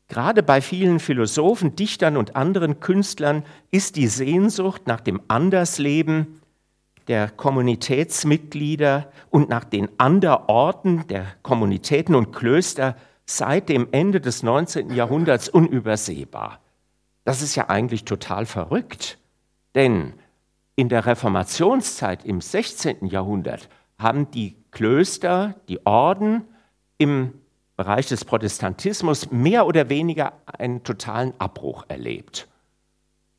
Gerade 0.09 0.43
bei 0.43 0.61
vielen 0.61 1.01
Philosophen, 1.01 1.77
Dichtern 1.77 2.17
und 2.17 2.37
anderen 2.37 2.81
Künstlern 2.81 3.43
ist 3.71 3.97
die 3.97 4.07
Sehnsucht 4.07 4.87
nach 4.87 5.01
dem 5.01 5.21
Andersleben 5.29 6.41
der 7.09 7.29
Kommunitätsmitglieder 7.29 9.11
und 9.31 9.49
nach 9.49 9.65
den 9.65 9.89
Anderorten 9.99 11.07
der 11.07 11.27
Kommunitäten 11.43 12.15
und 12.15 12.33
Klöster 12.33 12.97
seit 13.27 13.69
dem 13.69 13.89
Ende 13.93 14.21
des 14.21 14.43
19. 14.43 14.95
Jahrhunderts 14.95 15.49
unübersehbar. 15.49 16.61
Das 17.25 17.43
ist 17.43 17.55
ja 17.55 17.69
eigentlich 17.69 18.05
total 18.05 18.47
verrückt, 18.47 19.19
denn 19.75 20.15
in 20.77 20.89
der 20.89 21.07
Reformationszeit 21.07 22.25
im 22.25 22.41
16. 22.41 23.07
Jahrhundert 23.07 23.69
haben 23.99 24.31
die 24.31 24.57
Klöster, 24.71 25.55
die 25.69 25.87
Orden 25.87 26.45
im 26.99 27.33
Bereich 27.77 28.07
des 28.09 28.25
Protestantismus 28.25 29.31
mehr 29.31 29.67
oder 29.67 29.89
weniger 29.89 30.35
einen 30.47 30.83
totalen 30.85 31.33
Abbruch 31.39 31.85
erlebt. 31.89 32.49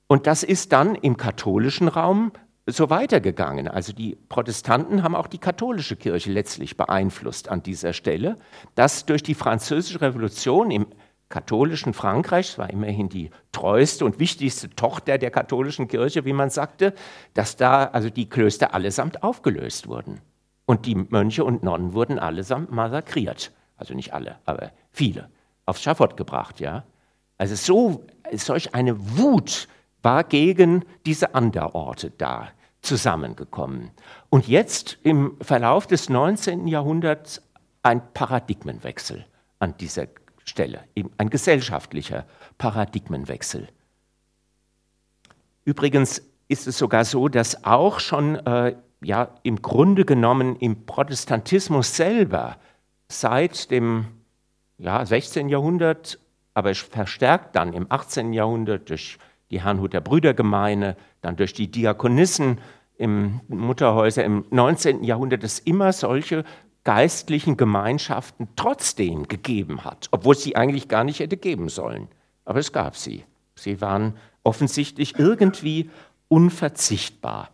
Und 0.08 0.28
das 0.28 0.44
ist 0.44 0.72
dann 0.72 0.96
im 0.96 1.18
katholischen 1.18 1.88
Raum 1.88 2.32
so 2.68 2.90
weitergegangen. 2.90 3.68
Also 3.68 3.94
die 3.94 4.16
Protestanten 4.16 5.04
haben 5.04 5.16
auch 5.16 5.28
die 5.28 5.38
katholische 5.38 5.96
Kirche 5.96 6.32
letztlich 6.32 6.78
beeinflusst 6.78 7.50
an 7.50 7.62
dieser 7.62 7.94
Stelle, 7.94 8.38
dass 8.74 9.06
durch 9.06 9.22
die 9.22 9.36
französische 9.36 10.02
Revolution 10.02 10.72
im 10.72 10.88
katholischen 11.30 11.94
Frankreich, 11.94 12.50
es 12.52 12.58
war 12.58 12.70
immerhin 12.70 13.10
die 13.10 13.30
treueste 13.52 14.06
und 14.06 14.20
wichtigste 14.20 14.70
Tochter 14.70 15.18
der 15.18 15.32
katholischen 15.32 15.88
Kirche, 15.88 16.26
wie 16.26 16.34
man 16.34 16.50
sagte, 16.50 16.94
dass 17.34 17.56
da 17.56 17.86
also 17.86 18.10
die 18.10 18.30
Klöster 18.30 18.74
allesamt 18.74 19.24
aufgelöst 19.24 19.88
wurden. 19.88 20.22
Und 20.66 20.86
die 20.86 20.96
Mönche 20.96 21.44
und 21.44 21.64
Nonnen 21.64 21.94
wurden 21.94 22.20
allesamt 22.20 22.72
massakriert. 22.72 23.52
Also 23.78 23.94
nicht 23.94 24.14
alle, 24.14 24.38
aber 24.46 24.72
viele. 24.92 25.30
Aufs 25.66 25.84
Schafott 25.84 26.18
gebracht, 26.18 26.60
ja. 26.60 26.84
Also 27.38 27.56
so, 27.56 28.06
solch 28.32 28.74
eine 28.74 29.18
Wut 29.18 29.68
war 30.02 30.24
gegen 30.24 30.86
diese 31.06 31.36
Anderorte 31.36 32.12
da 32.12 32.50
zusammengekommen. 32.86 33.92
Und 34.30 34.48
jetzt 34.48 34.98
im 35.04 35.38
Verlauf 35.42 35.88
des 35.88 36.10
19. 36.10 36.68
Jahrhunderts 36.68 37.42
ein 37.84 38.02
Paradigmenwechsel 38.14 39.26
an 39.60 39.76
dieser 39.78 40.08
Stelle, 40.44 40.84
ein 41.18 41.30
gesellschaftlicher 41.30 42.26
Paradigmenwechsel. 42.58 43.68
Übrigens 45.66 46.22
ist 46.48 46.68
es 46.68 46.78
sogar 46.78 47.06
so, 47.06 47.28
dass 47.28 47.64
auch 47.64 48.00
schon 48.00 48.36
äh, 48.46 48.76
ja, 49.04 49.30
im 49.44 49.62
Grunde 49.62 50.06
genommen 50.06 50.56
im 50.58 50.86
Protestantismus 50.86 51.96
selber 51.96 52.58
seit 53.08 53.72
dem 53.72 54.08
ja, 54.78 55.06
16. 55.06 55.50
Jahrhundert, 55.50 56.20
aber 56.54 56.74
verstärkt 56.76 57.56
dann 57.56 57.74
im 57.74 57.88
18. 57.90 58.34
Jahrhundert 58.34 58.90
durch 58.90 59.18
die 59.52 59.62
Herrnhuter 59.62 60.02
Brüdergemeine, 60.02 60.96
dann 61.22 61.36
durch 61.36 61.54
die 61.54 61.70
Diakonissen 61.70 62.60
im 62.98 63.42
Mutterhäuser 63.48 64.24
im 64.24 64.46
19. 64.50 65.04
Jahrhundert 65.04 65.44
es 65.44 65.60
immer 65.60 65.94
solche 65.94 66.44
geistlichen 66.84 67.58
Gemeinschaften 67.58 68.48
trotzdem 68.56 69.28
gegeben 69.28 69.84
hat, 69.84 70.08
obwohl 70.12 70.36
es 70.36 70.44
sie 70.44 70.56
eigentlich 70.56 70.88
gar 70.88 71.04
nicht 71.04 71.20
hätte 71.20 71.38
geben 71.38 71.70
sollen. 71.70 72.08
Aber 72.46 72.60
es 72.60 72.72
gab 72.72 72.96
sie. 72.96 73.26
Sie 73.56 73.82
waren 73.82 74.16
offensichtlich 74.44 75.18
irgendwie 75.18 75.90
unverzichtbar. 76.28 77.50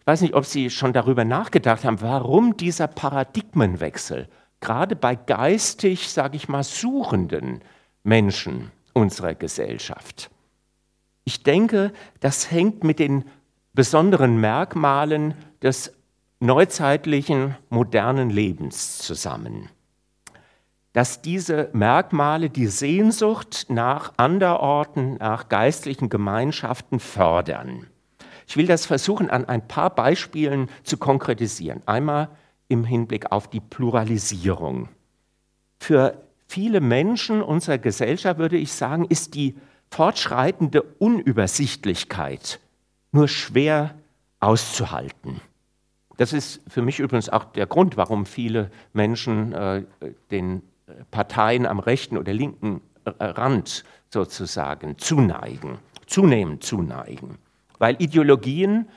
Ich 0.00 0.06
weiß 0.06 0.20
nicht, 0.20 0.34
ob 0.34 0.44
Sie 0.44 0.70
schon 0.70 0.92
darüber 0.92 1.24
nachgedacht 1.24 1.84
haben, 1.84 2.00
warum 2.00 2.56
dieser 2.56 2.86
Paradigmenwechsel 2.86 4.28
gerade 4.60 4.96
bei 4.96 5.14
geistig, 5.16 6.08
sage 6.08 6.36
ich 6.36 6.48
mal, 6.48 6.62
suchenden 6.62 7.60
Menschen 8.04 8.70
unserer 8.92 9.34
Gesellschaft. 9.34 10.30
Ich 11.28 11.42
denke, 11.42 11.92
das 12.20 12.52
hängt 12.52 12.84
mit 12.84 13.00
den 13.00 13.24
besonderen 13.74 14.40
Merkmalen 14.40 15.34
des 15.60 15.92
neuzeitlichen 16.38 17.56
modernen 17.68 18.30
Lebens 18.30 18.98
zusammen. 18.98 19.68
Dass 20.92 21.22
diese 21.22 21.68
Merkmale 21.72 22.48
die 22.48 22.68
Sehnsucht 22.68 23.66
nach 23.68 24.12
Anderorten, 24.16 25.16
nach 25.16 25.48
geistlichen 25.48 26.10
Gemeinschaften 26.10 27.00
fördern. 27.00 27.88
Ich 28.46 28.56
will 28.56 28.68
das 28.68 28.86
versuchen 28.86 29.28
an 29.28 29.46
ein 29.46 29.66
paar 29.66 29.90
Beispielen 29.90 30.70
zu 30.84 30.96
konkretisieren. 30.96 31.82
Einmal 31.86 32.28
im 32.68 32.84
Hinblick 32.84 33.32
auf 33.32 33.50
die 33.50 33.60
Pluralisierung. 33.60 34.90
Für 35.80 36.22
viele 36.46 36.80
Menschen 36.80 37.42
unserer 37.42 37.78
Gesellschaft 37.78 38.38
würde 38.38 38.58
ich 38.58 38.72
sagen, 38.72 39.06
ist 39.06 39.34
die 39.34 39.56
fortschreitende 39.90 40.82
Unübersichtlichkeit 40.82 42.60
nur 43.12 43.28
schwer 43.28 43.94
auszuhalten. 44.40 45.40
Das 46.16 46.32
ist 46.32 46.60
für 46.68 46.82
mich 46.82 46.98
übrigens 46.98 47.28
auch 47.28 47.44
der 47.44 47.66
Grund, 47.66 47.96
warum 47.96 48.26
viele 48.26 48.70
Menschen 48.92 49.52
äh, 49.52 49.84
den 50.30 50.62
Parteien 51.10 51.66
am 51.66 51.78
rechten 51.78 52.16
oder 52.16 52.32
linken 52.32 52.80
Rand 53.04 53.84
sozusagen 54.10 54.98
zuneigen, 54.98 55.78
zunehmend 56.06 56.64
zuneigen. 56.64 57.38
Weil 57.78 57.96
Ideologien 57.98 58.88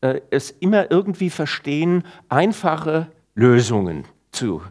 äh, 0.00 0.20
es 0.30 0.50
immer 0.50 0.90
irgendwie 0.90 1.30
verstehen, 1.30 2.04
einfache 2.28 3.10
Lösungen 3.34 4.04
zu, 4.32 4.62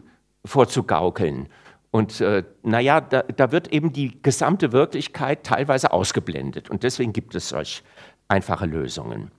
vorzugaukeln. 0.44 1.48
Und 1.94 2.20
äh, 2.20 2.42
naja, 2.64 3.00
da, 3.00 3.22
da 3.22 3.52
wird 3.52 3.72
eben 3.72 3.92
die 3.92 4.20
gesamte 4.20 4.72
Wirklichkeit 4.72 5.44
teilweise 5.44 5.92
ausgeblendet. 5.92 6.68
Und 6.68 6.82
deswegen 6.82 7.12
gibt 7.12 7.36
es 7.36 7.50
solch 7.50 7.84
einfache 8.26 8.66
Lösungen. 8.66 9.30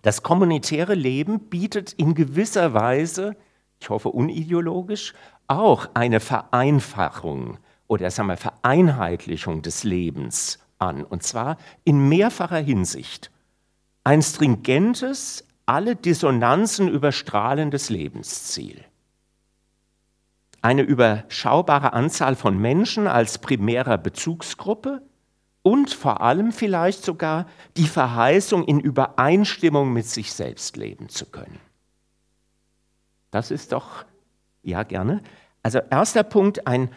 Das 0.00 0.22
kommunitäre 0.22 0.94
Leben 0.94 1.50
bietet 1.50 1.92
in 1.92 2.14
gewisser 2.14 2.72
Weise, 2.72 3.36
ich 3.78 3.90
hoffe 3.90 4.08
unideologisch, 4.08 5.12
auch 5.48 5.86
eine 5.92 6.20
Vereinfachung 6.20 7.58
oder 7.88 8.10
sagen 8.10 8.28
wir 8.28 8.38
Vereinheitlichung 8.38 9.60
des 9.60 9.84
Lebens 9.84 10.60
an, 10.78 11.04
und 11.04 11.22
zwar 11.22 11.58
in 11.84 12.08
mehrfacher 12.08 12.60
Hinsicht. 12.60 13.30
Ein 14.02 14.22
stringentes, 14.22 15.46
alle 15.66 15.94
Dissonanzen 15.94 16.88
überstrahlendes 16.88 17.90
Lebensziel. 17.90 18.82
Eine 20.62 20.82
überschaubare 20.82 21.92
Anzahl 21.92 22.36
von 22.36 22.56
Menschen 22.56 23.06
als 23.06 23.38
primärer 23.38 23.98
Bezugsgruppe, 23.98 25.02
und 25.62 25.94
vor 25.94 26.20
allem 26.20 26.52
vielleicht 26.52 27.04
sogar 27.04 27.46
die 27.76 27.86
Verheißung, 27.86 28.64
in 28.64 28.80
Übereinstimmung 28.80 29.92
mit 29.92 30.06
sich 30.06 30.32
selbst 30.32 30.76
leben 30.76 31.08
zu 31.08 31.26
können. 31.26 31.60
Das 33.30 33.50
ist 33.50 33.72
doch, 33.72 34.04
ja 34.62 34.82
gerne. 34.82 35.22
Also 35.62 35.78
erster 35.78 36.24
Punkt, 36.24 36.66
ein 36.66 36.90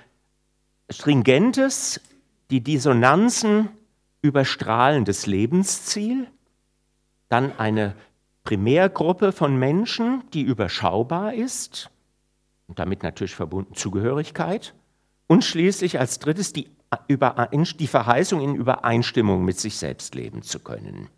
stringentes, 0.90 2.02
die 2.50 2.62
Dissonanzen 2.62 3.70
überstrahlendes 4.22 5.28
Lebensziel, 5.28 6.28
dann 7.30 7.58
eine 7.60 7.96
Primärgruppe 8.44 9.32
von 9.32 9.58
Menschen, 9.58 10.24
die 10.32 10.42
überschaubar 10.42 11.34
ist 11.34 11.92
und 12.68 12.80
damit 12.80 13.04
natürlich 13.04 13.36
verbunden 13.36 13.76
Zugehörigkeit 13.76 14.74
und 15.28 15.44
schließlich 15.44 16.00
als 16.00 16.20
drittes 16.20 16.54
die 16.54 16.70
die 17.10 17.88
Verheißung, 17.88 18.42
in 18.42 18.56
Übereinstimmung 18.56 19.44
mit 19.44 19.60
sich 19.60 19.78
selbst 19.78 20.16
leben 20.16 20.42
zu 20.44 20.60
können. 20.60 21.10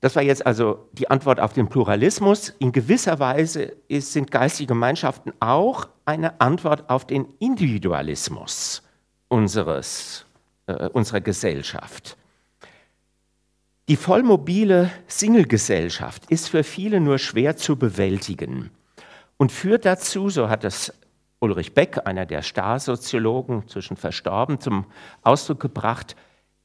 Das 0.00 0.16
war 0.16 0.22
jetzt 0.22 0.46
also 0.46 0.88
die 0.92 1.10
Antwort 1.10 1.40
auf 1.40 1.54
den 1.54 1.68
Pluralismus. 1.68 2.50
In 2.58 2.72
gewisser 2.72 3.18
Weise 3.18 3.74
sind 3.88 4.30
geistige 4.30 4.68
Gemeinschaften 4.68 5.32
auch 5.40 5.88
eine 6.04 6.40
Antwort 6.40 6.90
auf 6.90 7.06
den 7.06 7.26
Individualismus 7.38 8.82
unseres, 9.28 10.26
äh, 10.66 10.88
unserer 10.90 11.20
Gesellschaft. 11.20 12.18
Die 13.88 13.96
vollmobile 13.96 14.90
Single-Gesellschaft 15.06 16.30
ist 16.30 16.48
für 16.48 16.64
viele 16.64 17.00
nur 17.00 17.18
schwer 17.18 17.56
zu 17.56 17.76
bewältigen 17.76 18.70
und 19.36 19.52
führt 19.52 19.84
dazu, 19.84 20.30
so 20.30 20.48
hat 20.48 20.64
es 20.64 20.92
Ulrich 21.40 21.74
Beck, 21.74 22.06
einer 22.06 22.26
der 22.26 22.42
Starsoziologen, 22.42 23.68
zwischen 23.68 23.96
verstorben, 23.96 24.60
zum 24.60 24.86
Ausdruck 25.22 25.60
gebracht, 25.60 26.16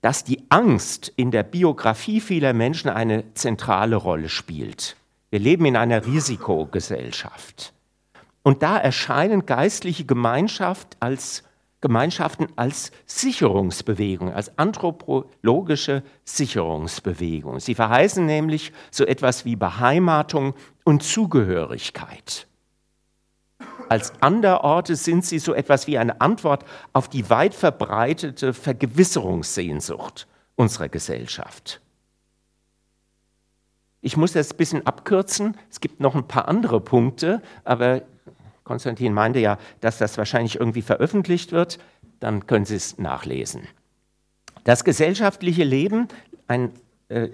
dass 0.01 0.23
die 0.23 0.45
Angst 0.49 1.11
in 1.15 1.31
der 1.31 1.43
Biografie 1.43 2.21
vieler 2.21 2.53
Menschen 2.53 2.89
eine 2.89 3.33
zentrale 3.33 3.97
Rolle 3.97 4.29
spielt. 4.29 4.95
Wir 5.29 5.39
leben 5.39 5.65
in 5.65 5.75
einer 5.75 6.05
Risikogesellschaft. 6.05 7.73
Und 8.41 8.63
da 8.63 8.77
erscheinen 8.77 9.45
geistliche 9.45 10.05
Gemeinschaft 10.05 10.95
als, 11.01 11.43
Gemeinschaften 11.81 12.47
als 12.55 12.91
Sicherungsbewegung, 13.05 14.33
als 14.33 14.57
anthropologische 14.57 16.03
Sicherungsbewegung. 16.23 17.59
Sie 17.59 17.75
verheißen 17.75 18.25
nämlich 18.25 18.71
so 18.91 19.05
etwas 19.05 19.43
wie 19.43 19.57
Beheimatung 19.57 20.53
und 20.85 21.03
Zugehörigkeit. 21.03 22.47
Als 23.89 24.13
Anderorte 24.21 24.95
sind 24.95 25.25
sie 25.25 25.39
so 25.39 25.53
etwas 25.53 25.87
wie 25.87 25.97
eine 25.97 26.21
Antwort 26.21 26.63
auf 26.93 27.09
die 27.09 27.29
weit 27.29 27.55
verbreitete 27.55 28.53
Vergewisserungssehnsucht 28.53 30.27
unserer 30.55 30.89
Gesellschaft. 30.89 31.81
Ich 34.01 34.15
muss 34.15 34.33
das 34.33 34.51
ein 34.51 34.57
bisschen 34.57 34.85
abkürzen. 34.85 35.57
Es 35.71 35.81
gibt 35.81 35.99
noch 35.99 36.13
ein 36.13 36.27
paar 36.27 36.47
andere 36.47 36.79
Punkte, 36.79 37.41
aber 37.63 38.03
Konstantin 38.63 39.11
meinte 39.11 39.39
ja, 39.39 39.57
dass 39.81 39.97
das 39.97 40.17
wahrscheinlich 40.19 40.59
irgendwie 40.59 40.83
veröffentlicht 40.83 41.51
wird. 41.51 41.79
Dann 42.19 42.45
können 42.45 42.65
Sie 42.65 42.75
es 42.75 42.99
nachlesen. 42.99 43.67
Das 44.65 44.83
gesellschaftliche 44.83 45.63
Leben, 45.63 46.07
ein 46.47 46.71
äh, 47.07 47.29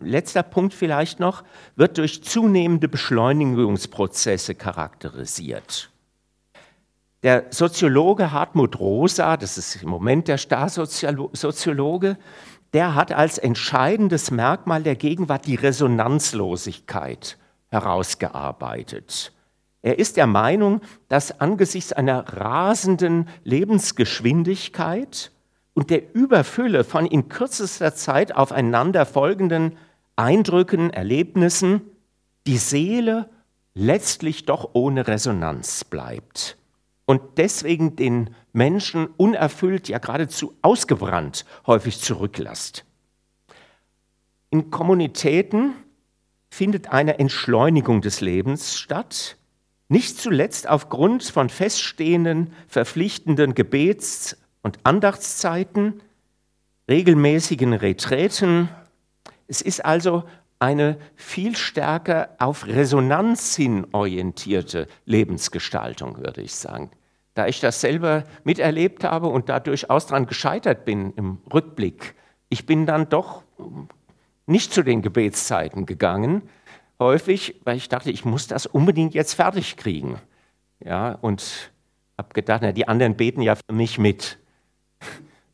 letzter 0.00 0.42
Punkt 0.42 0.74
vielleicht 0.74 1.20
noch, 1.20 1.44
wird 1.76 1.98
durch 1.98 2.24
zunehmende 2.24 2.88
Beschleunigungsprozesse 2.88 4.56
charakterisiert. 4.56 5.89
Der 7.22 7.46
Soziologe 7.50 8.32
Hartmut 8.32 8.80
Rosa, 8.80 9.36
das 9.36 9.58
ist 9.58 9.82
im 9.82 9.90
Moment 9.90 10.26
der 10.26 10.38
Starsoziologe, 10.38 12.16
der 12.72 12.94
hat 12.94 13.12
als 13.12 13.36
entscheidendes 13.36 14.30
Merkmal 14.30 14.82
der 14.82 14.96
Gegenwart 14.96 15.46
die 15.46 15.56
Resonanzlosigkeit 15.56 17.36
herausgearbeitet. 17.68 19.34
Er 19.82 19.98
ist 19.98 20.16
der 20.16 20.26
Meinung, 20.26 20.80
dass 21.08 21.40
angesichts 21.40 21.92
einer 21.92 22.20
rasenden 22.20 23.28
Lebensgeschwindigkeit 23.44 25.30
und 25.74 25.90
der 25.90 26.14
Überfülle 26.14 26.84
von 26.84 27.04
in 27.04 27.28
kürzester 27.28 27.94
Zeit 27.94 28.34
aufeinander 28.34 29.04
folgenden 29.04 29.76
Eindrücken, 30.16 30.88
Erlebnissen 30.90 31.82
die 32.46 32.58
Seele 32.58 33.28
letztlich 33.74 34.46
doch 34.46 34.70
ohne 34.72 35.06
Resonanz 35.06 35.84
bleibt 35.84 36.56
und 37.10 37.38
deswegen 37.38 37.96
den 37.96 38.30
Menschen 38.52 39.08
unerfüllt, 39.16 39.88
ja 39.88 39.98
geradezu 39.98 40.54
ausgebrannt 40.62 41.44
häufig 41.66 41.98
zurücklässt. 41.98 42.84
In 44.50 44.70
Kommunitäten 44.70 45.72
findet 46.50 46.92
eine 46.92 47.18
Entschleunigung 47.18 48.00
des 48.00 48.20
Lebens 48.20 48.78
statt, 48.78 49.38
nicht 49.88 50.20
zuletzt 50.20 50.68
aufgrund 50.68 51.24
von 51.24 51.48
feststehenden, 51.48 52.52
verpflichtenden 52.68 53.56
Gebets- 53.56 54.36
und 54.62 54.78
Andachtszeiten, 54.84 56.00
regelmäßigen 56.88 57.72
Reträten. 57.72 58.68
Es 59.48 59.62
ist 59.62 59.84
also 59.84 60.22
eine 60.60 60.96
viel 61.16 61.56
stärker 61.56 62.36
auf 62.38 62.68
Resonanz 62.68 63.56
hin 63.56 63.84
orientierte 63.90 64.86
Lebensgestaltung, 65.06 66.18
würde 66.18 66.42
ich 66.42 66.54
sagen. 66.54 66.92
Da 67.34 67.46
ich 67.46 67.60
das 67.60 67.80
selber 67.80 68.24
miterlebt 68.44 69.04
habe 69.04 69.28
und 69.28 69.48
da 69.48 69.60
durchaus 69.60 70.06
daran 70.06 70.26
gescheitert 70.26 70.84
bin 70.84 71.12
im 71.14 71.38
Rückblick, 71.52 72.14
ich 72.48 72.66
bin 72.66 72.86
dann 72.86 73.08
doch 73.08 73.44
nicht 74.46 74.72
zu 74.72 74.82
den 74.82 75.00
Gebetszeiten 75.00 75.86
gegangen, 75.86 76.42
häufig, 76.98 77.60
weil 77.64 77.76
ich 77.76 77.88
dachte, 77.88 78.10
ich 78.10 78.24
muss 78.24 78.48
das 78.48 78.66
unbedingt 78.66 79.14
jetzt 79.14 79.34
fertig 79.34 79.76
kriegen. 79.76 80.18
Ja, 80.80 81.12
und 81.12 81.72
habe 82.18 82.34
gedacht, 82.34 82.62
na, 82.62 82.72
die 82.72 82.88
anderen 82.88 83.16
beten 83.16 83.42
ja 83.42 83.54
für 83.54 83.72
mich 83.72 83.98
mit. 83.98 84.38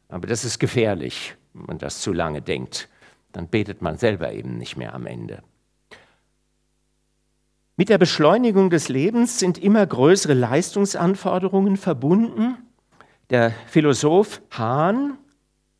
Aber 0.09 0.27
das 0.27 0.45
ist 0.45 0.59
gefährlich, 0.59 1.37
wenn 1.53 1.67
man 1.67 1.79
das 1.79 2.01
zu 2.01 2.13
lange 2.13 2.43
denkt. 2.43 2.89
Dann 3.33 3.49
betet 3.49 3.83
man 3.83 3.99
selber 3.99 4.33
eben 4.33 4.57
nicht 4.57 4.77
mehr 4.77 4.95
am 4.95 5.07
Ende. 5.07 5.43
Mit 7.79 7.91
der 7.91 7.99
Beschleunigung 7.99 8.71
des 8.71 8.89
Lebens 8.89 9.39
sind 9.39 9.59
immer 9.59 9.87
größere 9.87 10.33
Leistungsanforderungen 10.33 11.77
verbunden. 11.77 12.57
Der 13.29 13.53
Philosoph 13.67 14.41
Hahn, 14.51 15.19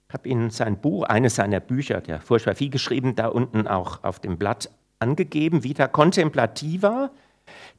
ich 0.07 0.13
habe 0.13 0.29
Ihnen 0.29 0.51
sein 0.51 0.79
Buch, 0.79 1.05
eines 1.05 1.37
seiner 1.37 1.59
Bücher, 1.59 2.03
der 2.03 2.21
furchtbar 2.21 2.55
viel 2.55 2.69
geschrieben, 2.69 3.15
da 3.15 3.29
unten 3.29 3.67
auch 3.67 4.05
auf 4.05 4.21
dem 4.21 4.37
Blatt 4.37 4.71
angegeben, 4.99 5.65
Vita 5.65 5.89
Contemplativa, 5.89 7.13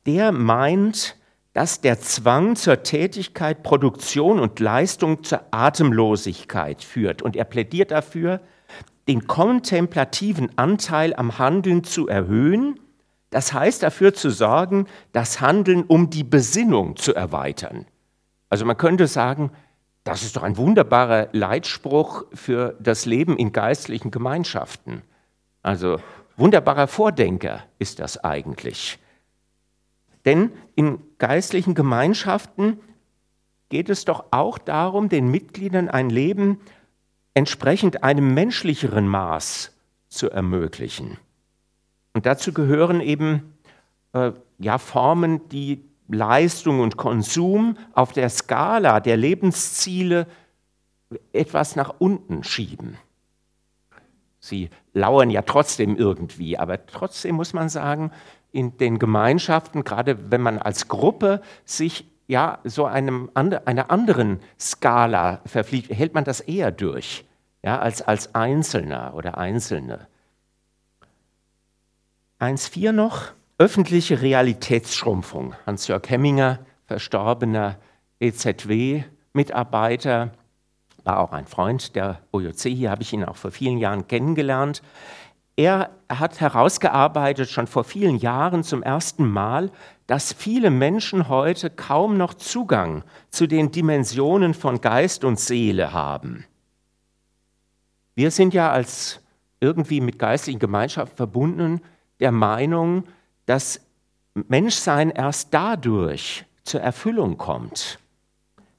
der 0.08 0.32
meint, 0.32 1.16
dass 1.54 1.82
der 1.82 2.00
Zwang 2.00 2.56
zur 2.56 2.82
Tätigkeit, 2.82 3.62
Produktion 3.62 4.40
und 4.40 4.60
Leistung 4.60 5.24
zur 5.24 5.42
Atemlosigkeit 5.52 6.84
führt. 6.84 7.22
Und 7.22 7.36
er 7.36 7.46
plädiert 7.46 7.92
dafür, 7.92 8.42
den 9.08 9.28
kontemplativen 9.28 10.58
Anteil 10.58 11.14
am 11.14 11.38
Handeln 11.38 11.84
zu 11.84 12.08
erhöhen. 12.08 12.80
Das 13.30 13.54
heißt 13.54 13.84
dafür 13.84 14.14
zu 14.14 14.30
sorgen, 14.30 14.88
das 15.12 15.42
Handeln 15.42 15.84
um 15.84 16.10
die 16.10 16.24
Besinnung 16.24 16.96
zu 16.96 17.14
erweitern. 17.14 17.86
Also 18.50 18.66
man 18.66 18.78
könnte 18.78 19.08
sagen, 19.08 19.52
das 20.04 20.24
ist 20.24 20.38
doch 20.38 20.44
ein 20.44 20.56
wunderbarer 20.56 21.28
Leitspruch 21.34 22.24
für 22.34 22.78
das 22.80 23.06
Leben 23.06 23.38
in 23.38 23.52
geistlichen 23.52 24.10
Gemeinschaften. 24.10 25.02
Also 25.62 26.00
wunderbarer 26.38 26.88
Vordenker 26.88 27.64
ist 27.78 28.00
das 28.00 28.24
eigentlich. 28.24 29.00
Denn 30.24 30.52
in 30.76 31.00
geistlichen 31.18 31.76
Gemeinschaften 31.76 32.80
geht 33.68 33.90
es 33.90 34.06
doch 34.06 34.26
auch 34.32 34.58
darum, 34.58 35.10
den 35.10 35.30
Mitgliedern 35.30 35.90
ein 35.90 36.10
Leben 36.10 36.62
entsprechend 37.34 38.04
einem 38.04 38.34
menschlicheren 38.34 39.08
Maß 39.08 39.76
zu 40.08 40.30
ermöglichen. 40.30 41.18
Und 42.18 42.26
dazu 42.26 42.52
gehören 42.52 43.00
eben 43.00 43.54
äh, 44.14 44.32
ja, 44.58 44.80
Formen, 44.80 45.48
die 45.50 45.86
Leistung 46.08 46.80
und 46.80 46.98
Konsum 46.98 47.78
auf 47.94 48.12
der 48.12 48.32
Skala 48.32 49.02
der 49.02 49.18
Lebensziele 49.18 50.26
etwas 51.32 51.76
nach 51.76 51.94
unten 52.00 52.44
schieben. 52.44 52.98
Sie 54.40 54.72
lauern 54.94 55.30
ja 55.30 55.44
trotzdem 55.44 55.96
irgendwie, 55.96 56.58
aber 56.58 56.88
trotzdem 56.88 57.36
muss 57.36 57.54
man 57.54 57.70
sagen, 57.70 58.10
in 58.52 58.78
den 58.78 58.98
Gemeinschaften, 58.98 59.84
gerade 59.84 60.32
wenn 60.32 60.42
man 60.42 60.58
als 60.58 60.88
Gruppe 60.88 61.44
sich 61.66 62.08
ja 62.26 62.58
so 62.64 62.86
einem, 62.86 63.30
einer 63.36 63.92
anderen 63.92 64.40
Skala 64.60 65.42
verpflichtet, 65.46 65.96
hält 65.96 66.16
man 66.16 66.24
das 66.24 66.40
eher 66.40 66.72
durch, 66.72 67.26
ja, 67.62 67.78
als 67.78 68.02
als 68.02 68.34
Einzelner 68.34 69.14
oder 69.14 69.38
Einzelne. 69.38 70.08
1.4 72.40 72.92
noch, 72.92 73.32
öffentliche 73.58 74.22
Realitätsschrumpfung. 74.22 75.56
Hans-Jörg 75.66 76.08
Hemminger, 76.08 76.60
verstorbener 76.86 77.80
EZW-Mitarbeiter, 78.20 80.32
war 81.04 81.20
auch 81.20 81.32
ein 81.32 81.48
Freund 81.48 81.96
der 81.96 82.22
OJC, 82.32 82.70
hier 82.70 82.92
habe 82.92 83.02
ich 83.02 83.12
ihn 83.12 83.24
auch 83.24 83.38
vor 83.38 83.50
vielen 83.50 83.80
Jahren 83.80 84.08
kennengelernt. 84.08 84.84
Er 85.56 85.90
hat 86.10 86.40
herausgearbeitet, 86.40 87.50
schon 87.50 87.66
vor 87.66 87.84
vielen 87.84 88.18
Jahren 88.18 88.64
zum 88.64 88.84
ersten 88.84 89.28
Mal, 89.28 89.72
dass 90.06 90.32
viele 90.32 90.70
Menschen 90.70 91.30
heute 91.30 91.72
kaum 91.72 92.18
noch 92.18 92.36
Zugang 92.36 93.04
zu 93.32 93.48
den 93.48 93.72
Dimensionen 93.72 94.54
von 94.54 94.80
Geist 94.80 95.24
und 95.24 95.40
Seele 95.40 95.92
haben. 95.92 96.46
Wir 98.14 98.30
sind 98.30 98.54
ja 98.54 98.70
als 98.70 99.22
irgendwie 99.60 100.02
mit 100.02 100.20
geistlichen 100.20 100.60
Gemeinschaften 100.60 101.18
verbunden 101.18 101.82
der 102.20 102.32
Meinung, 102.32 103.06
dass 103.46 103.82
Menschsein 104.34 105.10
erst 105.10 105.54
dadurch 105.54 106.46
zur 106.64 106.82
Erfüllung 106.82 107.38
kommt. 107.38 108.00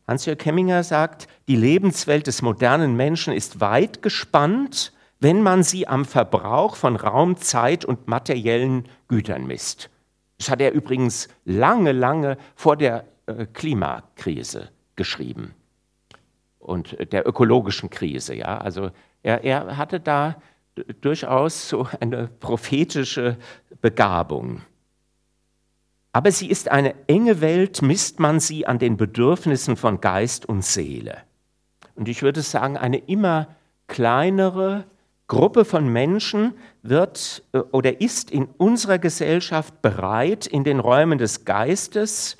Hans-Jörg 0.06 0.44
Hemminger 0.44 0.84
sagt, 0.84 1.28
die 1.48 1.56
Lebenswelt 1.56 2.26
des 2.26 2.42
modernen 2.42 2.96
Menschen 2.96 3.32
ist 3.32 3.60
weit 3.60 4.02
gespannt 4.02 4.92
wenn 5.20 5.42
man 5.42 5.62
sie 5.62 5.88
am 5.88 6.04
Verbrauch 6.04 6.76
von 6.76 6.96
Raum, 6.96 7.36
Zeit 7.36 7.84
und 7.84 8.08
materiellen 8.08 8.88
Gütern 9.08 9.46
misst. 9.46 9.90
Das 10.38 10.50
hat 10.50 10.60
er 10.60 10.72
übrigens 10.72 11.28
lange, 11.44 11.92
lange 11.92 12.38
vor 12.54 12.76
der 12.76 13.04
äh, 13.26 13.46
Klimakrise 13.46 14.70
geschrieben 14.94 15.54
und 16.58 17.12
der 17.12 17.26
ökologischen 17.26 17.90
Krise. 17.90 18.34
Ja? 18.34 18.58
Also 18.58 18.90
er, 19.22 19.42
er 19.42 19.76
hatte 19.76 19.98
da 19.98 20.40
durchaus 21.00 21.68
so 21.68 21.88
eine 22.00 22.28
prophetische 22.40 23.36
Begabung. 23.80 24.62
Aber 26.12 26.32
sie 26.32 26.48
ist 26.50 26.70
eine 26.70 26.94
enge 27.06 27.40
Welt, 27.40 27.82
misst 27.82 28.18
man 28.18 28.40
sie 28.40 28.66
an 28.66 28.78
den 28.78 28.96
Bedürfnissen 28.96 29.76
von 29.76 30.00
Geist 30.00 30.46
und 30.46 30.64
Seele. 30.64 31.18
Und 31.94 32.08
ich 32.08 32.22
würde 32.22 32.42
sagen, 32.42 32.76
eine 32.76 32.98
immer 32.98 33.48
kleinere 33.86 34.84
Gruppe 35.26 35.64
von 35.64 35.88
Menschen 35.88 36.54
wird 36.82 37.44
äh, 37.52 37.58
oder 37.58 38.00
ist 38.00 38.30
in 38.30 38.46
unserer 38.46 38.98
Gesellschaft 38.98 39.82
bereit, 39.82 40.46
in 40.46 40.64
den 40.64 40.80
Räumen 40.80 41.18
des 41.18 41.44
Geistes 41.44 42.38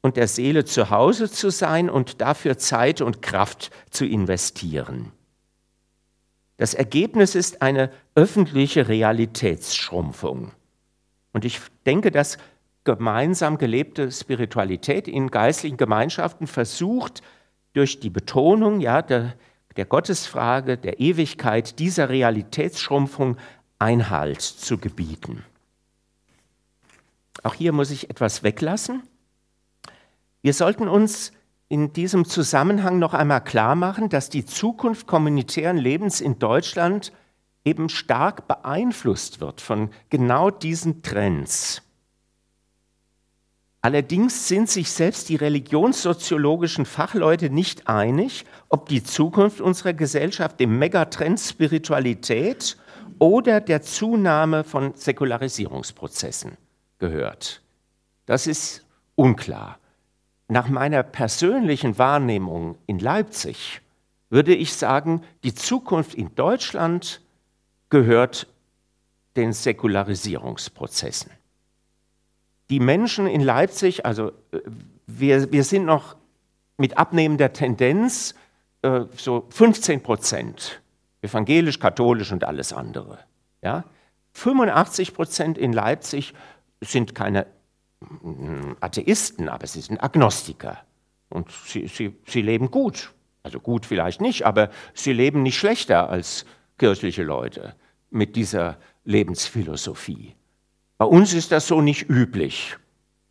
und 0.00 0.16
der 0.16 0.28
Seele 0.28 0.64
zu 0.64 0.90
Hause 0.90 1.30
zu 1.30 1.50
sein 1.50 1.90
und 1.90 2.20
dafür 2.20 2.58
Zeit 2.58 3.00
und 3.00 3.22
Kraft 3.22 3.70
zu 3.90 4.06
investieren. 4.06 5.12
Das 6.56 6.74
Ergebnis 6.74 7.34
ist 7.34 7.62
eine 7.62 7.90
öffentliche 8.14 8.88
Realitätsschrumpfung. 8.88 10.52
Und 11.32 11.44
ich 11.44 11.60
denke, 11.84 12.10
dass 12.10 12.38
gemeinsam 12.84 13.58
gelebte 13.58 14.10
Spiritualität 14.10 15.06
in 15.08 15.30
geistlichen 15.30 15.76
Gemeinschaften 15.76 16.46
versucht, 16.46 17.22
durch 17.74 18.00
die 18.00 18.08
Betonung 18.08 18.80
ja, 18.80 19.02
der, 19.02 19.34
der 19.76 19.84
Gottesfrage, 19.84 20.78
der 20.78 20.98
Ewigkeit, 20.98 21.78
dieser 21.78 22.08
Realitätsschrumpfung 22.08 23.36
Einhalt 23.78 24.40
zu 24.40 24.78
gebieten. 24.78 25.44
Auch 27.42 27.52
hier 27.52 27.72
muss 27.72 27.90
ich 27.90 28.08
etwas 28.08 28.42
weglassen. 28.42 29.02
Wir 30.40 30.54
sollten 30.54 30.88
uns 30.88 31.32
in 31.68 31.92
diesem 31.92 32.24
Zusammenhang 32.24 32.98
noch 32.98 33.14
einmal 33.14 33.42
klar 33.42 33.74
machen, 33.74 34.08
dass 34.08 34.30
die 34.30 34.46
Zukunft 34.46 35.06
kommunitären 35.06 35.76
Lebens 35.76 36.20
in 36.20 36.38
Deutschland 36.38 37.12
eben 37.64 37.88
stark 37.88 38.46
beeinflusst 38.46 39.40
wird 39.40 39.60
von 39.60 39.90
genau 40.08 40.50
diesen 40.50 41.02
Trends. 41.02 41.82
Allerdings 43.82 44.48
sind 44.48 44.68
sich 44.68 44.90
selbst 44.90 45.28
die 45.28 45.36
religionssoziologischen 45.36 46.86
Fachleute 46.86 47.50
nicht 47.50 47.88
einig, 47.88 48.44
ob 48.68 48.88
die 48.88 49.02
Zukunft 49.02 49.60
unserer 49.60 49.92
Gesellschaft 49.92 50.58
dem 50.58 50.78
Megatrend 50.78 51.38
Spiritualität 51.38 52.76
oder 53.18 53.60
der 53.60 53.82
Zunahme 53.82 54.64
von 54.64 54.94
Säkularisierungsprozessen 54.94 56.56
gehört. 56.98 57.62
Das 58.26 58.46
ist 58.46 58.84
unklar. 59.14 59.78
Nach 60.48 60.68
meiner 60.68 61.02
persönlichen 61.02 61.98
Wahrnehmung 61.98 62.78
in 62.86 62.98
Leipzig 62.98 63.80
würde 64.30 64.54
ich 64.54 64.74
sagen, 64.74 65.22
die 65.44 65.54
Zukunft 65.54 66.14
in 66.14 66.34
Deutschland 66.34 67.20
gehört 67.90 68.46
den 69.36 69.52
Säkularisierungsprozessen. 69.52 71.30
Die 72.70 72.80
Menschen 72.80 73.26
in 73.26 73.40
Leipzig, 73.40 74.04
also 74.04 74.30
äh, 74.50 74.60
wir, 75.06 75.52
wir 75.52 75.64
sind 75.64 75.84
noch 75.84 76.16
mit 76.78 76.98
abnehmender 76.98 77.52
Tendenz 77.52 78.34
äh, 78.82 79.02
so 79.16 79.46
15 79.50 80.02
Prozent, 80.02 80.80
evangelisch, 81.22 81.78
katholisch 81.78 82.32
und 82.32 82.44
alles 82.44 82.72
andere. 82.72 83.18
Ja? 83.62 83.84
85 84.32 85.14
Prozent 85.14 85.58
in 85.58 85.72
Leipzig 85.72 86.34
sind 86.80 87.14
keine 87.14 87.46
Atheisten, 88.80 89.48
aber 89.48 89.66
sie 89.66 89.80
sind 89.80 90.02
Agnostiker. 90.02 90.78
Und 91.28 91.50
sie, 91.50 91.86
sie, 91.88 92.14
sie 92.26 92.42
leben 92.42 92.70
gut. 92.70 93.12
Also 93.42 93.60
gut 93.60 93.86
vielleicht 93.86 94.20
nicht, 94.20 94.44
aber 94.44 94.70
sie 94.92 95.12
leben 95.12 95.42
nicht 95.42 95.56
schlechter 95.56 96.08
als 96.08 96.44
kirchliche 96.78 97.22
Leute 97.22 97.74
mit 98.10 98.36
dieser 98.36 98.76
Lebensphilosophie. 99.04 100.34
Bei 100.98 101.04
uns 101.04 101.32
ist 101.32 101.52
das 101.52 101.66
so 101.66 101.80
nicht 101.80 102.08
üblich, 102.08 102.76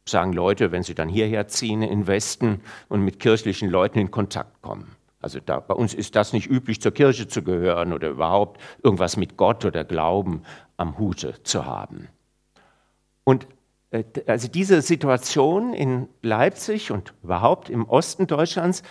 sagen 0.07 0.34
Leute, 0.34 0.72
wenn 0.72 0.84
sie 0.84 0.95
dann 0.95 1.09
hierher 1.09 1.47
ziehen 1.47 1.82
in 1.82 2.07
Westen 2.07 2.61
und 2.88 3.01
mit 3.01 3.20
kirchlichen 3.20 3.70
Leuten 3.70 3.99
in 3.99 4.11
Kontakt 4.11 4.61
kommen. 4.61 4.95
Also 5.20 5.39
da, 5.39 5.59
bei 5.59 5.74
uns 5.74 5.93
ist 5.93 6.16
das 6.16 6.34
nicht 6.34 6.49
üblich, 6.49 6.82
zur 6.82 6.93
Kirche 6.93 7.28
zu 7.28 7.41
gehören 7.41 7.93
oder 7.93 8.09
überhaupt 8.09 8.61
irgendwas 8.84 9.18
mit 9.18 9.38
Gott 9.38 9.66
oder 9.66 9.84
Glauben 9.84 10.43
am 10.78 10.97
Hute 10.99 11.41
zu 11.43 11.66
haben. 11.66 12.09
Und 13.24 13.47
also 14.27 14.47
diese 14.47 14.81
Situation 14.81 15.73
in 15.73 16.07
Leipzig 16.21 16.91
und 16.91 17.13
überhaupt 17.23 17.69
im 17.69 17.87
Osten 17.87 18.27
Deutschlands, 18.27 18.83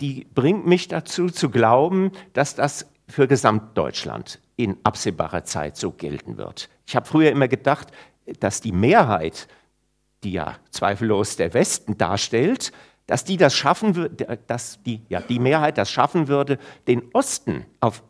die 0.00 0.26
bringt 0.34 0.66
mich 0.66 0.88
dazu 0.88 1.28
zu 1.28 1.50
glauben, 1.50 2.12
dass 2.32 2.54
das 2.54 2.86
für 3.08 3.26
Gesamtdeutschland 3.26 4.40
in 4.56 4.76
absehbarer 4.82 5.44
Zeit 5.44 5.76
so 5.76 5.92
gelten 5.92 6.36
wird. 6.36 6.68
Ich 6.86 6.96
habe 6.96 7.06
früher 7.06 7.30
immer 7.30 7.48
gedacht, 7.48 7.88
dass 8.40 8.60
die 8.60 8.72
Mehrheit, 8.72 9.48
die 10.24 10.32
ja 10.32 10.56
zweifellos 10.70 11.36
der 11.36 11.54
Westen 11.54 11.96
darstellt, 11.96 12.72
dass 13.06 13.24
die 13.24 13.38
das 13.38 13.54
schaffen 13.54 13.96
würde, 13.96 14.38
dass 14.46 14.82
die, 14.82 15.00
ja, 15.08 15.20
die 15.20 15.38
Mehrheit 15.38 15.78
das 15.78 15.90
schaffen 15.90 16.28
würde, 16.28 16.58
den 16.86 17.02
Osten 17.14 17.64
auf 17.80 18.02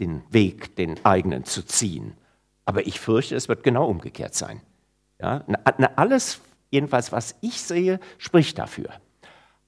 den 0.00 0.22
Weg, 0.30 0.74
den 0.76 1.04
eigenen 1.04 1.44
zu 1.44 1.64
ziehen. 1.64 2.14
Aber 2.64 2.86
ich 2.86 2.98
fürchte, 2.98 3.36
es 3.36 3.48
wird 3.48 3.62
genau 3.62 3.86
umgekehrt 3.88 4.34
sein. 4.34 4.60
Ja, 5.20 5.44
alles, 5.96 6.40
jedenfalls 6.70 7.12
was 7.12 7.36
ich 7.40 7.60
sehe, 7.60 8.00
spricht 8.18 8.58
dafür. 8.58 8.90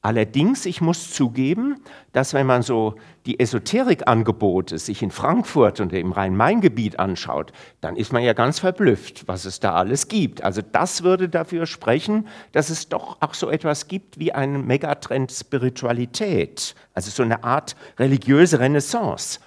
Allerdings, 0.00 0.64
ich 0.64 0.80
muss 0.80 1.12
zugeben, 1.12 1.82
dass 2.12 2.32
wenn 2.32 2.46
man 2.46 2.62
so 2.62 2.94
die 3.26 3.40
Esoterikangebote 3.40 4.78
sich 4.78 5.02
in 5.02 5.10
Frankfurt 5.10 5.80
und 5.80 5.92
im 5.92 6.12
Rhein-Main-Gebiet 6.12 7.00
anschaut, 7.00 7.52
dann 7.80 7.96
ist 7.96 8.12
man 8.12 8.22
ja 8.22 8.32
ganz 8.32 8.60
verblüfft, 8.60 9.26
was 9.26 9.44
es 9.44 9.58
da 9.58 9.74
alles 9.74 10.06
gibt. 10.06 10.44
Also 10.44 10.62
das 10.62 11.02
würde 11.02 11.28
dafür 11.28 11.66
sprechen, 11.66 12.28
dass 12.52 12.70
es 12.70 12.88
doch 12.88 13.20
auch 13.20 13.34
so 13.34 13.50
etwas 13.50 13.88
gibt 13.88 14.20
wie 14.20 14.32
einen 14.32 14.66
Megatrend 14.68 15.32
Spiritualität, 15.32 16.76
also 16.94 17.10
so 17.10 17.24
eine 17.24 17.42
Art 17.42 17.74
religiöse 17.98 18.60
Renaissance, 18.60 19.40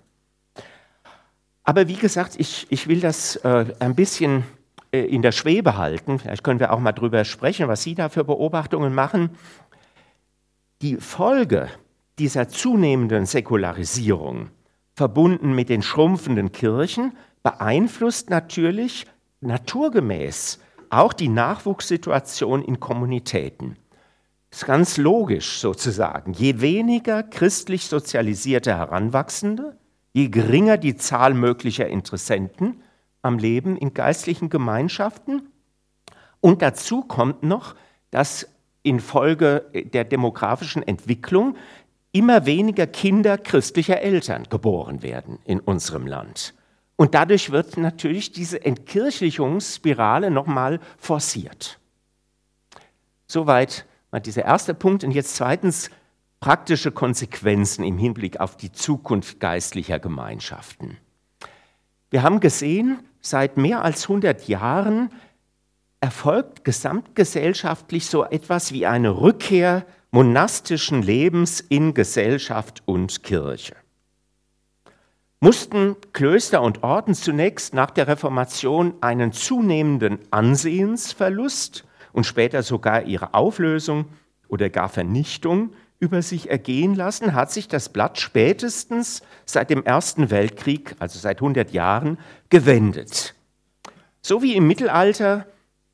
aber 1.63 1.87
wie 1.87 1.95
gesagt, 1.95 2.35
ich, 2.37 2.67
ich 2.69 2.87
will 2.87 2.99
das 2.99 3.35
äh, 3.37 3.65
ein 3.79 3.95
bisschen 3.95 4.43
äh, 4.91 5.01
in 5.01 5.21
der 5.21 5.31
Schwebe 5.31 5.77
halten. 5.77 6.19
Vielleicht 6.19 6.43
können 6.43 6.59
wir 6.59 6.73
auch 6.73 6.79
mal 6.79 6.91
darüber 6.91 7.23
sprechen, 7.25 7.67
was 7.67 7.83
Sie 7.83 7.95
da 7.95 8.09
für 8.09 8.23
Beobachtungen 8.23 8.93
machen. 8.93 9.31
Die 10.81 10.95
Folge 10.97 11.69
dieser 12.17 12.49
zunehmenden 12.49 13.25
Säkularisierung, 13.25 14.49
verbunden 14.95 15.53
mit 15.53 15.69
den 15.69 15.81
schrumpfenden 15.81 16.51
Kirchen, 16.51 17.13
beeinflusst 17.43 18.29
natürlich 18.29 19.05
naturgemäß 19.41 20.59
auch 20.89 21.13
die 21.13 21.29
Nachwuchssituation 21.29 22.61
in 22.63 22.79
Kommunitäten. 22.79 23.77
Das 24.49 24.61
ist 24.61 24.65
ganz 24.65 24.97
logisch 24.97 25.59
sozusagen. 25.59 26.33
Je 26.33 26.59
weniger 26.59 27.23
christlich 27.23 27.85
sozialisierte 27.85 28.75
Heranwachsende, 28.75 29.77
je 30.13 30.29
geringer 30.29 30.77
die 30.77 30.95
Zahl 30.95 31.33
möglicher 31.33 31.87
Interessenten 31.87 32.81
am 33.21 33.37
Leben 33.37 33.77
in 33.77 33.93
geistlichen 33.93 34.49
Gemeinschaften. 34.49 35.51
Und 36.41 36.61
dazu 36.61 37.01
kommt 37.01 37.43
noch, 37.43 37.75
dass 38.11 38.47
infolge 38.81 39.65
der 39.93 40.05
demografischen 40.05 40.83
Entwicklung 40.83 41.57
immer 42.11 42.45
weniger 42.45 42.87
Kinder 42.87 43.37
christlicher 43.37 44.01
Eltern 44.01 44.45
geboren 44.49 45.03
werden 45.03 45.39
in 45.45 45.59
unserem 45.59 46.07
Land. 46.07 46.53
Und 46.95 47.13
dadurch 47.13 47.51
wird 47.51 47.77
natürlich 47.77 48.31
diese 48.31 48.65
Entkirchlichungsspirale 48.65 50.31
nochmal 50.31 50.79
forciert. 50.97 51.79
Soweit 53.27 53.85
mal 54.11 54.19
dieser 54.19 54.43
erste 54.43 54.73
Punkt. 54.73 55.03
Und 55.03 55.11
jetzt 55.11 55.35
zweitens 55.35 55.91
praktische 56.39 56.91
Konsequenzen 56.91 57.83
im 57.83 57.97
Hinblick 57.97 58.39
auf 58.39 58.55
die 58.55 58.71
Zukunft 58.71 59.39
geistlicher 59.39 59.99
Gemeinschaften. 59.99 60.97
Wir 62.09 62.23
haben 62.23 62.39
gesehen, 62.39 62.99
seit 63.21 63.57
mehr 63.57 63.83
als 63.83 64.03
100 64.03 64.47
Jahren 64.47 65.11
erfolgt 66.01 66.63
gesamtgesellschaftlich 66.63 68.05
so 68.05 68.23
etwas 68.23 68.71
wie 68.71 68.85
eine 68.85 69.19
Rückkehr 69.19 69.85
monastischen 70.11 71.03
Lebens 71.03 71.59
in 71.59 71.93
Gesellschaft 71.93 72.81
und 72.85 73.21
Kirche. 73.23 73.75
Mussten 75.41 75.95
Klöster 76.13 76.61
und 76.61 76.83
Orden 76.83 77.13
zunächst 77.13 77.73
nach 77.73 77.91
der 77.91 78.07
Reformation 78.07 78.93
einen 79.01 79.31
zunehmenden 79.31 80.19
Ansehensverlust 80.31 81.85
und 82.11 82.25
später 82.25 82.63
sogar 82.63 83.03
ihre 83.03 83.33
Auflösung 83.33 84.05
oder 84.47 84.69
gar 84.69 84.89
Vernichtung 84.89 85.71
über 85.99 86.21
sich 86.21 86.49
ergehen 86.49 86.95
lassen, 86.95 87.33
hat 87.33 87.51
sich 87.51 87.67
das 87.67 87.89
Blatt 87.89 88.19
spätestens 88.19 89.21
seit 89.45 89.69
dem 89.69 89.83
Ersten 89.83 90.29
Weltkrieg, 90.29 90.95
also 90.99 91.19
seit 91.19 91.37
100 91.37 91.71
Jahren, 91.71 92.17
gewendet. 92.49 93.35
So 94.21 94.41
wie 94.41 94.55
im 94.55 94.67
Mittelalter 94.67 95.45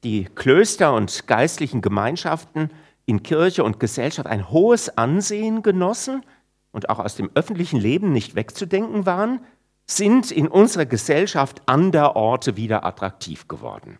die 0.03 0.25
Klöster 0.25 0.93
und 0.93 1.27
geistlichen 1.27 1.81
Gemeinschaften 1.81 2.69
in 3.05 3.23
Kirche 3.23 3.63
und 3.63 3.79
Gesellschaft 3.79 4.27
ein 4.27 4.49
hohes 4.51 4.97
Ansehen 4.97 5.63
genossen 5.63 6.23
und 6.71 6.89
auch 6.89 6.99
aus 6.99 7.15
dem 7.15 7.31
öffentlichen 7.33 7.79
Leben 7.79 8.11
nicht 8.11 8.35
wegzudenken 8.35 9.05
waren, 9.05 9.39
sind 9.87 10.31
in 10.31 10.47
unserer 10.47 10.85
Gesellschaft 10.85 11.61
Anderorte 11.67 12.57
wieder 12.57 12.85
attraktiv 12.85 13.47
geworden. 13.47 13.97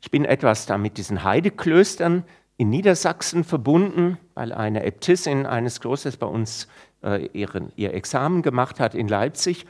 Ich 0.00 0.10
bin 0.10 0.24
etwas 0.24 0.66
da 0.66 0.78
mit 0.78 0.98
diesen 0.98 1.22
Heideklöstern 1.22 2.24
in 2.62 2.70
Niedersachsen 2.70 3.42
verbunden, 3.42 4.18
weil 4.34 4.52
eine 4.52 4.84
Äbtissin 4.84 5.46
eines 5.46 5.80
Klosters 5.80 6.16
bei 6.16 6.28
uns 6.28 6.68
äh, 7.02 7.26
ihren, 7.32 7.72
ihr 7.74 7.92
Examen 7.92 8.42
gemacht 8.42 8.78
hat 8.78 8.94
in 8.94 9.08
Leipzig. 9.08 9.66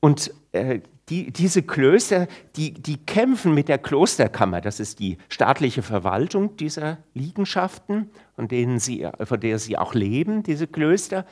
Und 0.00 0.34
äh, 0.50 0.80
die, 1.08 1.30
diese 1.30 1.62
Klöster, 1.62 2.26
die, 2.56 2.72
die 2.74 2.96
kämpfen 2.96 3.54
mit 3.54 3.68
der 3.68 3.78
Klosterkammer, 3.78 4.60
das 4.60 4.80
ist 4.80 4.98
die 4.98 5.18
staatliche 5.28 5.82
Verwaltung 5.82 6.56
dieser 6.56 6.98
Liegenschaften, 7.14 8.10
von, 8.34 8.48
denen 8.48 8.80
sie, 8.80 9.08
von 9.22 9.38
der 9.38 9.60
sie 9.60 9.78
auch 9.78 9.94
leben, 9.94 10.42
diese 10.42 10.66
Klöster, 10.66 11.24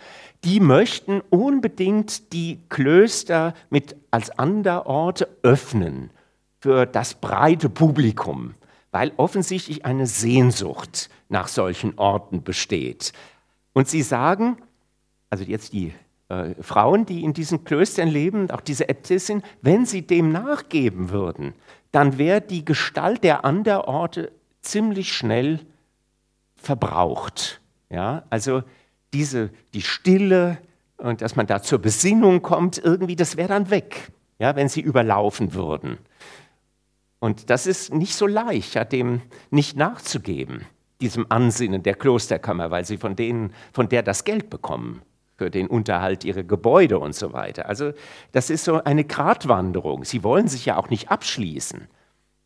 die 0.44 0.60
möchten 0.60 1.22
unbedingt 1.28 2.32
die 2.32 2.60
Klöster 2.68 3.52
mit 3.68 3.96
als 4.12 4.30
Anderorte 4.38 5.26
öffnen 5.42 6.10
für 6.60 6.86
das 6.86 7.14
breite 7.14 7.68
Publikum, 7.68 8.54
weil 8.94 9.10
offensichtlich 9.16 9.84
eine 9.84 10.06
Sehnsucht 10.06 11.10
nach 11.28 11.48
solchen 11.48 11.98
Orten 11.98 12.44
besteht. 12.44 13.12
Und 13.72 13.88
sie 13.88 14.02
sagen, 14.02 14.56
also 15.30 15.42
jetzt 15.42 15.72
die 15.72 15.92
äh, 16.28 16.54
Frauen, 16.60 17.04
die 17.04 17.24
in 17.24 17.32
diesen 17.32 17.64
Klöstern 17.64 18.06
leben, 18.06 18.52
auch 18.52 18.60
diese 18.60 18.88
Äbtissin, 18.88 19.42
wenn 19.62 19.84
sie 19.84 20.02
dem 20.02 20.30
nachgeben 20.30 21.10
würden, 21.10 21.54
dann 21.90 22.18
wäre 22.18 22.40
die 22.40 22.64
Gestalt 22.64 23.24
der 23.24 23.44
Anderorte 23.44 24.30
ziemlich 24.62 25.12
schnell 25.12 25.58
verbraucht. 26.54 27.60
Ja, 27.90 28.22
also 28.30 28.62
diese, 29.12 29.50
die 29.74 29.82
Stille 29.82 30.58
und 30.98 31.20
dass 31.20 31.34
man 31.34 31.48
da 31.48 31.60
zur 31.60 31.80
Besinnung 31.80 32.42
kommt, 32.42 32.78
irgendwie, 32.78 33.16
das 33.16 33.36
wäre 33.36 33.48
dann 33.48 33.70
weg, 33.70 34.12
ja, 34.38 34.54
wenn 34.54 34.68
sie 34.68 34.82
überlaufen 34.82 35.52
würden. 35.52 35.98
Und 37.20 37.50
das 37.50 37.66
ist 37.66 37.92
nicht 37.92 38.14
so 38.14 38.26
leicht, 38.26 38.74
ja, 38.74 38.84
dem 38.84 39.22
nicht 39.50 39.76
nachzugeben, 39.76 40.66
diesem 41.00 41.26
Ansinnen 41.30 41.82
der 41.82 41.94
Klosterkammer, 41.94 42.70
weil 42.70 42.84
sie 42.84 42.98
von 42.98 43.16
denen, 43.16 43.52
von 43.72 43.88
der 43.88 44.02
das 44.02 44.24
Geld 44.24 44.50
bekommen 44.50 45.02
für 45.36 45.50
den 45.50 45.66
Unterhalt 45.66 46.24
ihrer 46.24 46.44
Gebäude 46.44 46.98
und 46.98 47.14
so 47.14 47.32
weiter. 47.32 47.68
Also 47.68 47.92
das 48.32 48.50
ist 48.50 48.64
so 48.64 48.84
eine 48.84 49.04
Gratwanderung. 49.04 50.04
Sie 50.04 50.22
wollen 50.22 50.48
sich 50.48 50.66
ja 50.66 50.76
auch 50.76 50.90
nicht 50.90 51.10
abschließen. 51.10 51.88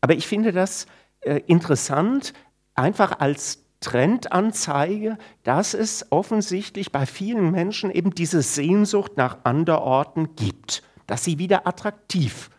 Aber 0.01 0.13
ich 0.13 0.27
finde 0.27 0.51
das 0.51 0.87
äh, 1.21 1.41
interessant, 1.45 2.33
einfach 2.73 3.19
als 3.19 3.63
Trendanzeige, 3.81 5.17
dass 5.43 5.73
es 5.73 6.07
offensichtlich 6.11 6.91
bei 6.91 7.05
vielen 7.05 7.51
Menschen 7.51 7.91
eben 7.91 8.11
diese 8.11 8.41
Sehnsucht 8.41 9.17
nach 9.17 9.39
Anderorten 9.43 10.35
gibt, 10.35 10.83
dass 11.07 11.23
sie 11.23 11.39
wieder 11.39 11.65
attraktiv 11.67 12.49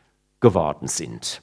geworden 0.41 0.89
sind. 0.89 1.43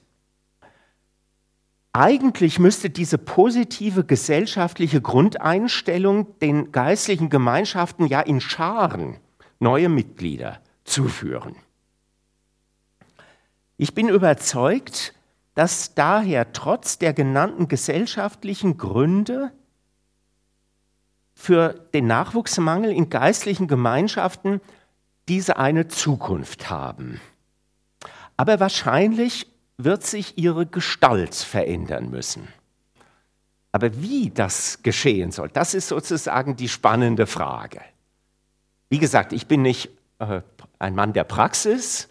Eigentlich 1.99 2.59
müsste 2.59 2.91
diese 2.91 3.17
positive 3.17 4.03
gesellschaftliche 4.03 5.01
Grundeinstellung 5.01 6.37
den 6.37 6.71
geistlichen 6.71 7.31
Gemeinschaften 7.31 8.05
ja 8.05 8.21
in 8.21 8.39
Scharen 8.39 9.17
neue 9.57 9.89
Mitglieder 9.89 10.61
zuführen. 10.83 11.55
Ich 13.77 13.95
bin 13.95 14.09
überzeugt, 14.09 15.15
dass 15.55 15.95
daher 15.95 16.53
trotz 16.53 16.99
der 16.99 17.13
genannten 17.13 17.67
gesellschaftlichen 17.67 18.77
Gründe 18.77 19.51
für 21.33 21.69
den 21.95 22.05
Nachwuchsmangel 22.05 22.91
in 22.91 23.09
geistlichen 23.09 23.67
Gemeinschaften 23.67 24.61
diese 25.27 25.57
eine 25.57 25.87
Zukunft 25.87 26.69
haben. 26.69 27.19
Aber 28.35 28.59
wahrscheinlich 28.59 29.47
wird 29.78 30.03
sich 30.03 30.38
ihre 30.38 30.65
Gestalt 30.65 31.36
verändern 31.36 32.09
müssen. 32.09 32.47
Aber 33.71 34.01
wie 34.01 34.32
das 34.32 34.82
geschehen 34.82 35.32
soll, 35.32 35.49
das 35.49 35.73
ist 35.73 35.89
sozusagen 35.89 36.55
die 36.55 36.69
spannende 36.69 37.28
Frage. 37.28 37.82
Wie 38.89 38.97
gesagt, 38.97 39.34
ich 39.34 39.47
bin 39.47 39.61
nicht 39.61 39.89
äh, 40.19 40.41
ein 40.80 40.95
Mann 40.95 41.13
der 41.13 41.25
Praxis, 41.25 42.07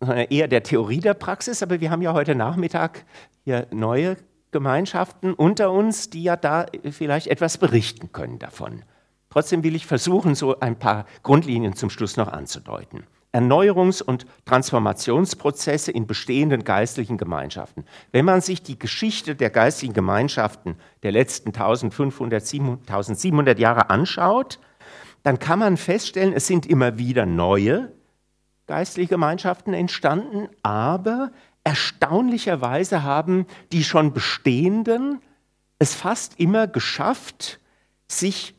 sondern 0.00 0.26
eher 0.30 0.48
der 0.48 0.62
Theorie 0.62 1.00
der 1.00 1.14
Praxis, 1.14 1.62
aber 1.62 1.80
wir 1.80 1.90
haben 1.90 2.02
ja 2.02 2.14
heute 2.14 2.34
Nachmittag 2.34 3.04
hier 3.44 3.66
neue 3.70 4.16
Gemeinschaften 4.52 5.34
unter 5.34 5.70
uns, 5.70 6.10
die 6.10 6.22
ja 6.22 6.36
da 6.36 6.66
vielleicht 6.90 7.26
etwas 7.26 7.58
berichten 7.58 8.12
können 8.12 8.38
davon. 8.38 8.82
Trotzdem 9.30 9.64
will 9.64 9.74
ich 9.74 9.86
versuchen, 9.86 10.34
so 10.34 10.60
ein 10.60 10.78
paar 10.78 11.06
Grundlinien 11.22 11.74
zum 11.74 11.90
Schluss 11.90 12.16
noch 12.16 12.28
anzudeuten. 12.28 13.04
Erneuerungs- 13.32 14.02
und 14.02 14.26
Transformationsprozesse 14.44 15.90
in 15.90 16.06
bestehenden 16.06 16.64
geistlichen 16.64 17.16
Gemeinschaften. 17.16 17.84
Wenn 18.10 18.24
man 18.24 18.40
sich 18.40 18.62
die 18.62 18.78
Geschichte 18.78 19.34
der 19.34 19.50
geistlichen 19.50 19.94
Gemeinschaften 19.94 20.76
der 21.02 21.12
letzten 21.12 21.48
1500, 21.48 22.42
1700 22.42 23.58
Jahre 23.58 23.90
anschaut, 23.90 24.58
dann 25.22 25.38
kann 25.38 25.58
man 25.58 25.76
feststellen, 25.76 26.32
es 26.32 26.46
sind 26.46 26.66
immer 26.66 26.98
wieder 26.98 27.26
neue 27.26 27.92
geistliche 28.66 29.10
Gemeinschaften 29.10 29.74
entstanden, 29.74 30.48
aber 30.62 31.30
erstaunlicherweise 31.64 33.02
haben 33.02 33.46
die 33.72 33.84
schon 33.84 34.12
bestehenden 34.12 35.20
es 35.82 35.96
fast 35.96 36.38
immer 36.38 36.68
geschafft, 36.68 37.58
sich 38.06 38.54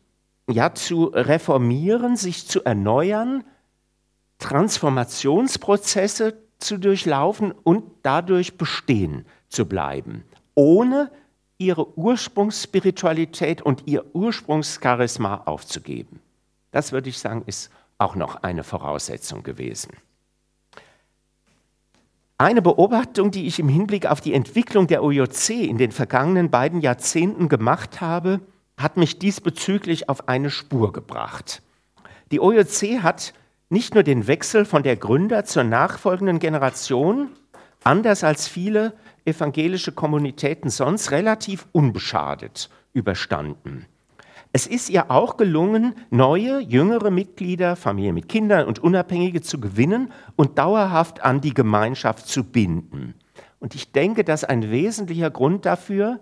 ja 0.49 0.74
zu 0.74 1.05
reformieren, 1.05 2.17
sich 2.17 2.49
zu 2.49 2.65
erneuern, 2.65 3.45
Transformationsprozesse 4.44 6.38
zu 6.60 6.78
durchlaufen 6.78 7.54
und 7.64 7.86
dadurch 8.04 8.58
bestehen 8.58 9.26
zu 9.48 9.66
bleiben, 9.66 10.26
ohne 10.54 11.10
ihre 11.58 11.98
Ursprungsspiritualität 11.98 13.62
und 13.62 13.84
ihr 13.88 14.04
Ursprungscharisma 14.14 15.44
aufzugeben. 15.46 16.20
Das 16.72 16.91
würde 16.91 17.08
ich 17.10 17.20
sagen, 17.20 17.44
ist 17.46 17.72
auch 17.98 18.16
noch 18.16 18.44
eine 18.44 18.66
Voraussetzung 18.66 19.44
gewesen. 19.44 19.91
Eine 22.38 22.62
Beobachtung, 22.62 23.32
die 23.32 23.48
ich 23.48 23.60
im 23.60 23.70
Hinblick 23.70 24.08
auf 24.08 24.20
die 24.20 24.34
Entwicklung 24.34 24.88
der 24.88 25.04
OJC 25.04 25.52
in 25.52 25.78
den 25.78 25.94
vergangenen 25.94 26.52
beiden 26.52 26.82
Jahrzehnten 26.82 27.48
gemacht 27.48 28.02
habe, 28.02 28.41
hat 28.78 28.98
mich 28.98 29.20
diesbezüglich 29.20 30.10
auf 30.10 30.28
eine 30.28 30.50
Spur 30.50 30.91
gebracht. 30.91 31.62
Die 32.32 32.41
OJC 32.41 33.04
hat 33.04 33.34
nicht 33.74 33.95
nur 33.95 34.03
den 34.03 34.28
Wechsel 34.28 34.63
von 34.63 34.84
der 34.84 34.95
Gründer 34.95 35.43
zur 35.43 35.63
nachfolgenden 35.63 36.39
Generation, 36.39 37.32
anders 37.84 38.24
als 38.24 38.47
viele 38.47 38.93
evangelische 39.26 39.91
Kommunitäten 39.91 40.69
sonst, 40.69 41.11
relativ 41.11 41.67
unbeschadet 41.71 42.69
überstanden. 42.93 43.88
Es 44.51 44.67
ist 44.67 44.91
ihr 44.91 45.09
auch 45.09 45.38
gelungen, 45.38 45.95
neue, 46.11 46.59
jüngere 46.59 47.09
Mitglieder, 47.09 47.76
Familien 47.76 48.13
mit 48.13 48.30
Kindern 48.30 48.67
und 48.67 48.78
Unabhängige 48.78 49.41
zu 49.41 49.59
gewinnen 49.59 50.11
und 50.36 50.59
dauerhaft 50.59 51.24
an 51.24 51.41
die 51.41 51.55
Gemeinschaft 51.55 52.28
zu 52.28 52.43
binden. 52.43 53.15
Und 53.59 53.74
ich 53.74 53.91
denke, 53.91 54.24
dass 54.24 54.43
ein 54.43 54.69
wesentlicher 54.69 55.32
Grund 55.32 55.65
dafür 55.65 56.19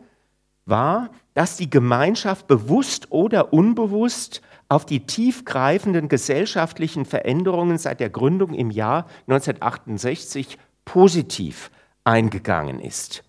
war, 0.65 1.09
dass 1.33 1.57
die 1.57 1.69
Gemeinschaft 1.69 2.47
bewusst 2.47 3.11
oder 3.11 3.53
unbewusst 3.53 4.41
auf 4.69 4.85
die 4.85 5.05
tiefgreifenden 5.05 6.07
gesellschaftlichen 6.07 7.05
Veränderungen 7.05 7.77
seit 7.77 7.99
der 7.99 8.09
Gründung 8.09 8.53
im 8.53 8.71
Jahr 8.71 9.07
1968 9.27 10.57
positiv 10.85 11.71
eingegangen 12.03 12.79
ist. 12.79 13.23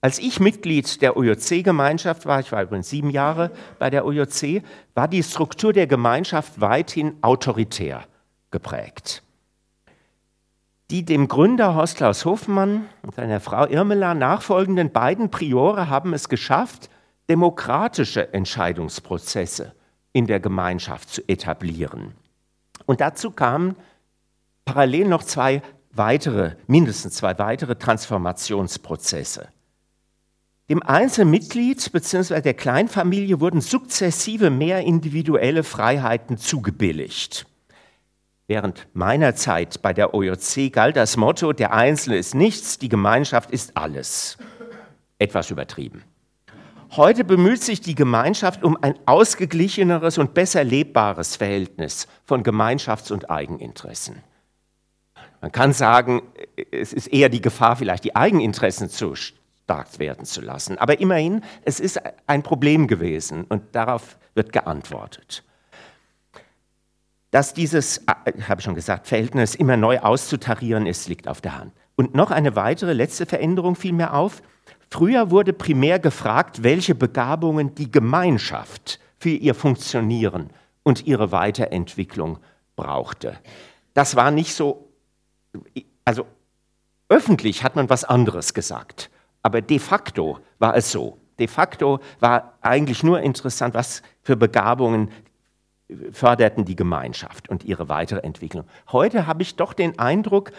Als 0.00 0.18
ich 0.18 0.38
Mitglied 0.38 1.02
der 1.02 1.16
OJC-Gemeinschaft 1.16 2.24
war, 2.24 2.38
ich 2.40 2.52
war 2.52 2.62
übrigens 2.62 2.88
sieben 2.88 3.10
Jahre 3.10 3.50
bei 3.78 3.90
der 3.90 4.06
OJC, 4.06 4.62
war 4.94 5.08
die 5.08 5.22
Struktur 5.22 5.72
der 5.72 5.88
Gemeinschaft 5.88 6.60
weithin 6.60 7.16
autoritär 7.20 8.04
geprägt. 8.50 9.22
Die 10.90 11.04
dem 11.04 11.28
Gründer 11.28 11.74
Horst 11.74 11.98
Klaus 11.98 12.24
Hofmann 12.24 12.86
und 13.02 13.14
seiner 13.14 13.40
Frau 13.40 13.66
Irmela 13.66 14.14
nachfolgenden 14.14 14.90
beiden 14.90 15.30
Priore 15.30 15.90
haben 15.90 16.14
es 16.14 16.30
geschafft, 16.30 16.88
demokratische 17.28 18.32
Entscheidungsprozesse 18.32 19.74
in 20.14 20.26
der 20.26 20.40
Gemeinschaft 20.40 21.10
zu 21.10 21.28
etablieren. 21.28 22.14
Und 22.86 23.02
dazu 23.02 23.30
kamen 23.30 23.76
parallel 24.64 25.08
noch 25.08 25.24
zwei 25.24 25.60
weitere, 25.92 26.52
mindestens 26.66 27.16
zwei 27.16 27.38
weitere 27.38 27.76
Transformationsprozesse. 27.76 29.48
Dem 30.70 30.82
Einzelmitglied 30.82 31.92
bzw. 31.92 32.40
der 32.40 32.54
Kleinfamilie 32.54 33.40
wurden 33.40 33.60
sukzessive 33.60 34.48
mehr 34.48 34.80
individuelle 34.80 35.64
Freiheiten 35.64 36.38
zugebilligt. 36.38 37.46
Während 38.48 38.88
meiner 38.94 39.34
Zeit 39.34 39.82
bei 39.82 39.92
der 39.92 40.14
OJC 40.14 40.72
galt 40.72 40.96
das 40.96 41.18
Motto, 41.18 41.52
der 41.52 41.74
Einzelne 41.74 42.16
ist 42.16 42.34
nichts, 42.34 42.78
die 42.78 42.88
Gemeinschaft 42.88 43.50
ist 43.50 43.76
alles. 43.76 44.38
Etwas 45.18 45.50
übertrieben. 45.50 46.02
Heute 46.92 47.24
bemüht 47.24 47.62
sich 47.62 47.82
die 47.82 47.94
Gemeinschaft 47.94 48.64
um 48.64 48.78
ein 48.80 48.94
ausgeglicheneres 49.04 50.16
und 50.16 50.32
besser 50.32 50.64
lebbares 50.64 51.36
Verhältnis 51.36 52.08
von 52.24 52.42
Gemeinschafts- 52.42 53.12
und 53.12 53.28
Eigeninteressen. 53.28 54.22
Man 55.42 55.52
kann 55.52 55.74
sagen, 55.74 56.22
es 56.70 56.94
ist 56.94 57.08
eher 57.08 57.28
die 57.28 57.42
Gefahr, 57.42 57.76
vielleicht 57.76 58.04
die 58.04 58.16
Eigeninteressen 58.16 58.88
zu 58.88 59.14
stark 59.14 59.98
werden 59.98 60.24
zu 60.24 60.40
lassen. 60.40 60.78
Aber 60.78 60.98
immerhin, 60.98 61.44
es 61.66 61.80
ist 61.80 62.00
ein 62.26 62.42
Problem 62.42 62.86
gewesen 62.86 63.44
und 63.44 63.74
darauf 63.74 64.18
wird 64.34 64.54
geantwortet. 64.54 65.44
Dass 67.30 67.52
dieses, 67.54 67.98
äh, 67.98 68.42
habe 68.48 68.60
ich 68.60 68.64
schon 68.64 68.74
gesagt, 68.74 69.06
Verhältnis 69.06 69.54
immer 69.54 69.76
neu 69.76 69.98
auszutarieren 70.00 70.86
ist, 70.86 71.08
liegt 71.08 71.28
auf 71.28 71.40
der 71.40 71.58
Hand. 71.58 71.72
Und 71.96 72.14
noch 72.14 72.30
eine 72.30 72.56
weitere 72.56 72.92
letzte 72.92 73.26
Veränderung 73.26 73.74
fiel 73.74 73.92
mir 73.92 74.14
auf. 74.14 74.42
Früher 74.90 75.30
wurde 75.30 75.52
primär 75.52 75.98
gefragt, 75.98 76.62
welche 76.62 76.94
Begabungen 76.94 77.74
die 77.74 77.90
Gemeinschaft 77.90 79.00
für 79.18 79.30
ihr 79.30 79.54
Funktionieren 79.54 80.50
und 80.82 81.06
ihre 81.06 81.32
Weiterentwicklung 81.32 82.38
brauchte. 82.76 83.36
Das 83.92 84.16
war 84.16 84.30
nicht 84.30 84.54
so, 84.54 84.88
also 86.04 86.24
öffentlich 87.08 87.64
hat 87.64 87.76
man 87.76 87.90
was 87.90 88.04
anderes 88.04 88.54
gesagt, 88.54 89.10
aber 89.42 89.60
de 89.60 89.78
facto 89.78 90.38
war 90.58 90.76
es 90.76 90.90
so. 90.90 91.18
De 91.38 91.48
facto 91.48 92.00
war 92.20 92.54
eigentlich 92.60 93.02
nur 93.02 93.20
interessant, 93.20 93.74
was 93.74 94.02
für 94.22 94.36
Begabungen 94.36 95.10
förderten 96.12 96.64
die 96.64 96.76
Gemeinschaft 96.76 97.48
und 97.48 97.64
ihre 97.64 97.88
weitere 97.88 98.20
Entwicklung. 98.20 98.64
Heute 98.92 99.26
habe 99.26 99.42
ich 99.42 99.56
doch 99.56 99.72
den 99.72 99.98
Eindruck, 99.98 100.52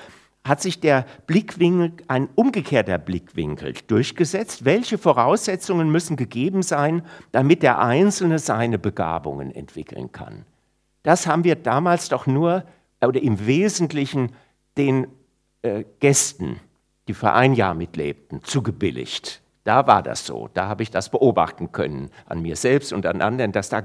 hat 0.44 0.62
sich 0.62 0.80
der 0.80 1.06
Blickwinkel, 1.28 1.92
ein 2.08 2.30
umgekehrter 2.36 2.98
Blickwinkel 2.98 3.74
durchgesetzt. 3.88 4.66
Welche 4.66 4.98
Voraussetzungen 4.98 5.92
müssen 5.92 6.16
gegeben 6.16 6.64
sein, 6.64 7.04
damit 7.32 7.62
der 7.62 7.80
Einzelne 7.80 8.40
seine 8.40 8.80
Begabungen 8.80 9.54
entwickeln 9.54 10.12
kann? 10.12 10.46
Das 11.04 11.28
haben 11.28 11.44
wir 11.44 11.56
damals 11.56 12.10
doch 12.10 12.26
nur 12.26 12.64
oder 13.02 13.22
im 13.22 13.46
Wesentlichen 13.46 14.34
den 14.78 15.08
äh, 15.62 15.84
Gästen, 16.00 16.60
die 17.08 17.14
für 17.14 17.34
ein 17.34 17.54
Jahr 17.54 17.74
mitlebten, 17.74 18.44
zugebilligt. 18.44 19.42
Da 19.64 19.88
war 19.88 20.01
das 20.01 20.26
so, 20.26 20.49
da 20.53 20.68
habe 20.68 20.84
ich 20.84 20.91
das 20.91 21.10
beobachten 21.10 21.72
können 21.72 22.10
an 22.26 22.41
mir 22.41 22.55
selbst 22.55 22.93
und 22.93 23.05
an 23.05 23.22
anderen, 23.22 23.51
dass 23.51 23.70
da 23.70 23.82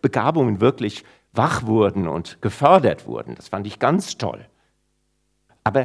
Begabungen 0.00 0.60
wirklich 0.60 1.04
wach 1.32 1.64
wurden 1.64 2.08
und 2.08 2.40
gefördert 2.40 3.06
wurden. 3.06 3.34
Das 3.34 3.48
fand 3.48 3.66
ich 3.66 3.78
ganz 3.78 4.16
toll. 4.16 4.46
Aber 5.64 5.82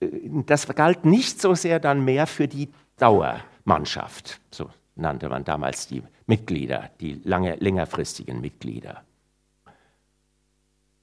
äh, 0.00 0.08
das 0.46 0.66
galt 0.68 1.04
nicht 1.04 1.40
so 1.40 1.54
sehr 1.54 1.80
dann 1.80 2.04
mehr 2.04 2.26
für 2.26 2.48
die 2.48 2.70
Dauermannschaft, 2.98 4.40
so 4.50 4.70
nannte 4.94 5.28
man 5.28 5.44
damals 5.44 5.86
die 5.86 6.02
Mitglieder, 6.26 6.90
die 7.00 7.20
lange, 7.24 7.56
längerfristigen 7.56 8.40
Mitglieder. 8.40 9.02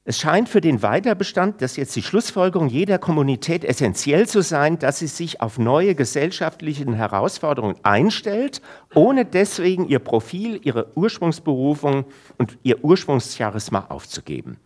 Es 0.06 0.20
scheint 0.20 0.50
für 0.50 0.60
den 0.60 0.82
Weiterbestand, 0.82 1.62
das 1.62 1.72
ist 1.72 1.78
jetzt 1.78 1.96
die 1.96 2.04
Schlussfolgerung 2.04 2.68
jeder 2.68 3.00
Kommunität 3.00 3.64
essentiell 3.64 4.28
zu 4.28 4.42
sein, 4.42 4.78
dass 4.78 5.00
sie 5.00 5.08
sich 5.08 5.40
auf 5.40 5.58
neue 5.58 5.96
gesellschaftliche 5.96 6.86
Herausforderungen 6.94 7.78
einstellt, 7.84 8.62
ohne 8.94 9.24
deswegen 9.24 9.88
ihr 9.88 10.00
Profil, 10.00 10.60
ihre 10.62 10.92
Ursprungsberufung 10.98 12.04
und 12.38 12.58
ihr 12.64 12.84
Ursprungscharisma 12.84 13.86
aufzugeben. 13.88 14.58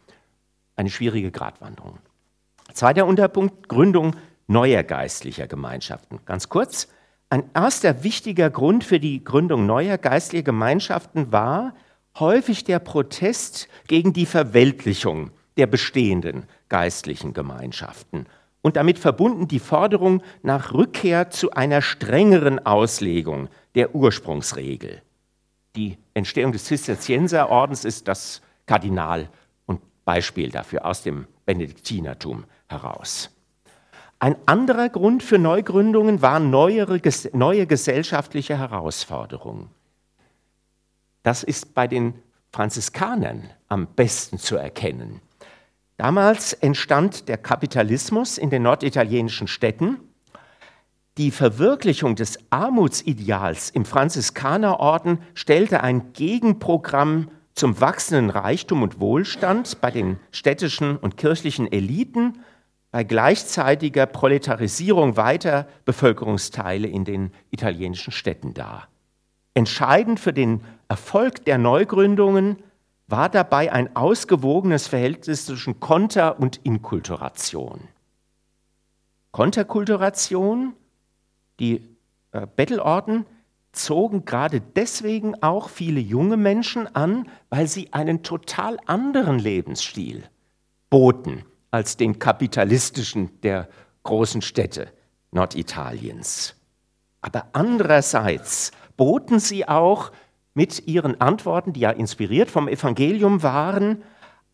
Eine 0.76 0.90
schwierige 0.90 1.30
Gratwanderung. 1.30 2.00
Zweiter 2.74 3.06
Unterpunkt, 3.06 3.70
Gründung 3.70 4.16
neuer 4.48 4.82
geistlicher 4.82 5.46
Gemeinschaften. 5.46 6.20
Ganz 6.26 6.50
kurz, 6.50 6.88
ein 7.30 7.44
erster 7.54 8.04
wichtiger 8.04 8.50
Grund 8.50 8.84
für 8.84 9.00
die 9.00 9.24
Gründung 9.24 9.68
neuer 9.68 10.00
geistlicher 10.00 10.44
Gemeinschaften 10.44 11.32
war 11.32 11.76
häufig 12.20 12.64
der 12.64 12.80
Protest 12.80 13.68
gegen 13.88 14.14
die 14.14 14.26
Verweltlichung 14.26 15.32
der 15.58 15.68
bestehenden 15.68 16.46
geistlichen 16.70 17.34
Gemeinschaften 17.34 18.26
und 18.62 18.76
damit 18.76 19.00
verbunden 19.00 19.48
die 19.48 19.60
Forderung 19.60 20.22
nach 20.44 20.74
Rückkehr 20.74 21.30
zu 21.30 21.52
einer 21.52 21.82
strengeren 21.82 22.66
Auslegung 22.66 23.50
der 23.76 23.96
Ursprungsregel. 23.96 25.02
Die 25.76 25.98
Entstehung 26.14 26.52
des 26.52 26.66
Zisterzienserordens 26.66 27.86
ist 27.86 28.08
das 28.08 28.42
Kardinal 28.66 29.30
und 29.66 29.82
Beispiel 30.06 30.50
dafür 30.50 30.86
aus 30.86 31.04
dem 31.04 31.28
Benediktinertum 31.46 32.46
heraus. 32.68 33.30
Ein 34.20 34.36
anderer 34.48 34.90
Grund 34.90 35.22
für 35.22 35.38
Neugründungen 35.38 36.22
waren 36.24 36.50
neuere, 36.50 37.00
neue 37.34 37.68
gesellschaftliche 37.68 38.58
Herausforderungen. 38.58 39.70
Das 41.28 41.44
ist 41.44 41.74
bei 41.74 41.88
den 41.88 42.14
Franziskanern 42.54 43.50
am 43.68 43.88
besten 43.98 44.38
zu 44.38 44.56
erkennen. 44.56 45.20
Damals 45.98 46.54
entstand 46.54 47.28
der 47.28 47.38
Kapitalismus 47.38 48.38
in 48.38 48.50
den 48.50 48.64
norditalienischen 48.64 49.50
Städten. 49.50 49.98
Die 51.18 51.32
Verwirklichung 51.32 52.16
des 52.16 52.40
Armutsideals 52.50 53.72
im 53.72 53.84
Franziskanerorden 53.84 55.20
stellte 55.34 55.84
ein 55.84 56.14
Gegenprogramm 56.14 57.30
zum 57.54 57.82
wachsenden 57.82 58.30
Reichtum 58.30 58.82
und 58.82 59.02
Wohlstand 59.02 59.82
bei 59.82 59.92
den 59.92 60.22
städtischen 60.32 60.96
und 60.96 61.18
kirchlichen 61.18 61.70
Eliten 61.70 62.38
bei 62.92 63.04
gleichzeitiger 63.04 64.06
Proletarisierung 64.06 65.18
weiter 65.18 65.68
Bevölkerungsteile 65.84 66.88
in 66.88 67.04
den 67.04 67.32
italienischen 67.52 68.14
Städten 68.14 68.54
dar. 68.54 68.88
Entscheidend 69.56 70.22
für 70.22 70.32
den 70.32 70.62
Erfolg 70.88 71.46
der 71.46 71.58
Neugründungen 71.58 72.58
war 73.08 73.30
dabei 73.30 73.72
ein 73.72 73.96
ausgewogenes 73.96 74.88
Verhältnis 74.88 75.46
zwischen 75.46 75.80
Konter- 75.80 76.40
und 76.40 76.58
Inkulturation. 76.64 77.88
Konterkulturation, 79.32 80.74
die 81.60 81.82
äh, 82.32 82.48
Bettelorden 82.56 83.26
zogen 83.72 84.26
gerade 84.26 84.60
deswegen 84.60 85.42
auch 85.44 85.70
viele 85.70 86.00
junge 86.00 86.38
Menschen 86.38 86.94
an, 86.96 87.30
weil 87.50 87.68
sie 87.68 87.94
einen 87.94 88.24
total 88.24 88.78
anderen 88.86 89.40
Lebensstil 89.40 90.24
boten 90.90 91.46
als 91.72 91.98
den 91.98 92.18
kapitalistischen 92.18 93.40
der 93.42 93.70
großen 94.04 94.42
Städte 94.42 94.92
Norditaliens. 95.32 96.56
Aber 97.22 97.48
andererseits 97.54 98.72
boten 98.96 99.40
sie 99.40 99.68
auch 99.68 100.12
mit 100.58 100.88
ihren 100.88 101.22
Antworten, 101.22 101.72
die 101.72 101.82
ja 101.82 101.92
inspiriert 101.92 102.50
vom 102.50 102.68
Evangelium 102.68 103.44
waren, 103.44 104.02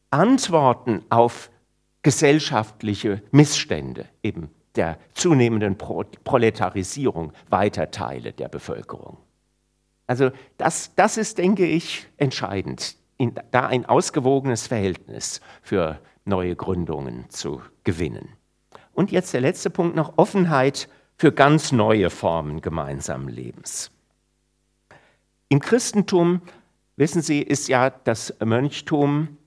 Antworten 0.10 1.02
auf 1.10 1.50
gesellschaftliche 2.02 3.24
Missstände, 3.32 4.10
eben 4.22 4.50
der 4.76 4.98
zunehmenden 5.14 5.78
Proletarisierung 5.78 7.32
weiter 7.50 7.90
Teile 7.90 8.34
der 8.34 8.50
Bevölkerung. 8.50 9.16
Also 10.06 10.32
das, 10.58 10.94
das 10.96 11.16
ist, 11.16 11.38
denke 11.38 11.66
ich, 11.66 12.06
entscheidend, 12.18 12.98
da 13.52 13.68
ein 13.68 13.86
ausgewogenes 13.86 14.68
Verhältnis 14.68 15.40
für 15.62 16.02
neue 16.26 16.58
Gründungen 16.58 17.30
zu 17.30 17.62
gewinnen. 17.86 18.28
Und 18.92 19.14
jetzt 19.14 19.34
der 19.34 19.40
letzte 19.40 19.70
Punkt 19.70 19.96
noch, 19.96 20.18
Offenheit 20.18 20.90
für 21.16 21.32
ganz 21.32 21.72
neue 21.72 22.10
Formen 22.10 22.60
gemeinsamen 22.60 23.30
Lebens. 23.30 23.93
Im 25.50 25.60
Christentum, 25.60 26.42
wissen 26.96 27.22
Sie, 27.22 27.42
ist 27.42 27.68
ja 27.68 27.90
das 27.90 28.34
Mönchtum, 28.44 29.38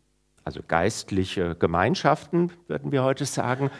also 0.44 0.60
geistliche 0.66 1.56
Gemeinschaften, 1.56 2.52
würden 2.68 2.92
wir 2.92 3.02
heute 3.02 3.24
sagen, 3.24 3.70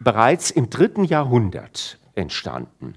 bereits 0.00 0.50
im 0.50 0.70
dritten 0.70 1.04
Jahrhundert 1.04 1.98
entstanden. 2.14 2.94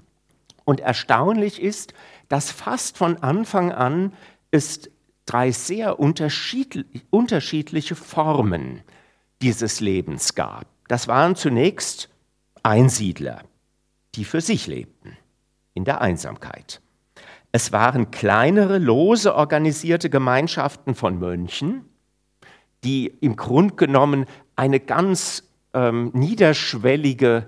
Und 0.64 0.80
erstaunlich 0.80 1.60
ist, 1.60 1.94
dass 2.28 2.50
fast 2.50 2.98
von 2.98 3.16
Anfang 3.22 3.72
an 3.72 4.12
es 4.50 4.90
drei 5.26 5.50
sehr 5.50 5.98
unterschiedliche 6.00 7.94
Formen 7.94 8.82
dieses 9.42 9.80
Lebens 9.80 10.34
gab. 10.34 10.66
Das 10.88 11.06
waren 11.08 11.36
zunächst 11.36 12.08
Einsiedler, 12.62 13.42
die 14.14 14.24
für 14.24 14.40
sich 14.40 14.66
lebten, 14.66 15.16
in 15.74 15.84
der 15.84 16.00
Einsamkeit. 16.00 16.80
Es 17.58 17.72
waren 17.72 18.12
kleinere, 18.12 18.78
lose 18.78 19.34
organisierte 19.34 20.10
Gemeinschaften 20.10 20.94
von 20.94 21.18
Mönchen, 21.18 21.86
die 22.84 23.08
im 23.08 23.34
Grunde 23.34 23.74
genommen 23.74 24.26
eine 24.54 24.78
ganz 24.78 25.42
ähm, 25.74 26.12
niederschwellige 26.14 27.46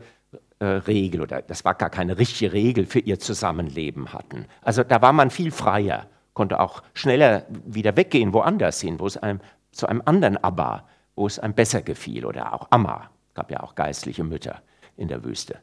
äh, 0.58 0.64
Regel 0.64 1.20
oder 1.20 1.42
das 1.42 1.64
war 1.64 1.74
gar 1.74 1.90
keine 1.90 2.18
richtige 2.18 2.52
Regel 2.52 2.86
für 2.86 2.98
ihr 2.98 3.20
Zusammenleben 3.20 4.12
hatten. 4.12 4.46
Also 4.62 4.82
da 4.82 5.00
war 5.00 5.12
man 5.12 5.30
viel 5.30 5.52
freier, 5.52 6.08
konnte 6.34 6.58
auch 6.58 6.82
schneller 6.92 7.44
wieder 7.64 7.96
weggehen, 7.96 8.32
woanders 8.32 8.80
hin, 8.80 8.98
wo 8.98 9.06
es 9.06 9.16
einem 9.16 9.38
zu 9.70 9.86
einem 9.86 10.02
anderen 10.06 10.38
Abba, 10.38 10.88
wo 11.14 11.28
es 11.28 11.38
einem 11.38 11.54
besser 11.54 11.82
gefiel 11.82 12.26
oder 12.26 12.52
auch 12.52 12.66
Amma. 12.70 13.10
Gab 13.34 13.52
ja 13.52 13.62
auch 13.62 13.76
geistliche 13.76 14.24
Mütter 14.24 14.60
in 14.96 15.06
der 15.06 15.22
Wüste. 15.22 15.60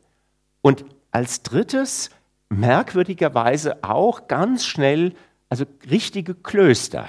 Und 0.62 0.86
als 1.12 1.44
drittes 1.44 2.12
merkwürdigerweise 2.50 3.84
auch 3.84 4.28
ganz 4.28 4.66
schnell, 4.66 5.14
also 5.50 5.66
richtige 5.90 6.34
Klöster 6.34 7.08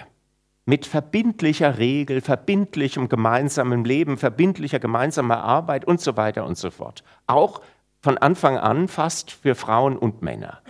mit 0.67 0.85
verbindlicher 0.85 1.79
Regel, 1.79 2.21
verbindlichem 2.21 3.09
gemeinsamen 3.09 3.85
Leben, 3.85 4.19
verbindlicher 4.19 4.79
gemeinsamer 4.79 5.43
Arbeit 5.43 5.87
und 5.87 6.01
so 6.01 6.17
weiter 6.17 6.45
und 6.45 6.59
so 6.59 6.71
fort. 6.71 7.03
Auch 7.27 7.63
von 8.01 8.19
Anfang 8.19 8.59
an 8.59 8.87
fast 8.87 9.31
für 9.31 9.55
Frauen 9.55 9.97
und 9.97 10.23
Männer. 10.23 10.61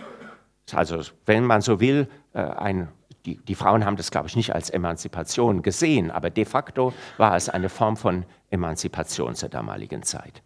Also 0.71 1.01
wenn 1.25 1.43
man 1.43 1.61
so 1.61 1.79
will, 1.79 2.07
äh, 2.33 2.39
ein, 2.39 2.87
die, 3.25 3.37
die 3.37 3.55
Frauen 3.55 3.85
haben 3.85 3.97
das, 3.97 4.11
glaube 4.11 4.27
ich, 4.27 4.35
nicht 4.35 4.55
als 4.55 4.69
Emanzipation 4.69 5.61
gesehen, 5.63 6.11
aber 6.11 6.29
de 6.29 6.45
facto 6.45 6.93
war 7.17 7.35
es 7.35 7.49
eine 7.49 7.69
Form 7.69 7.97
von 7.97 8.25
Emanzipation 8.49 9.35
zur 9.35 9.49
damaligen 9.49 10.03
Zeit. 10.03 10.41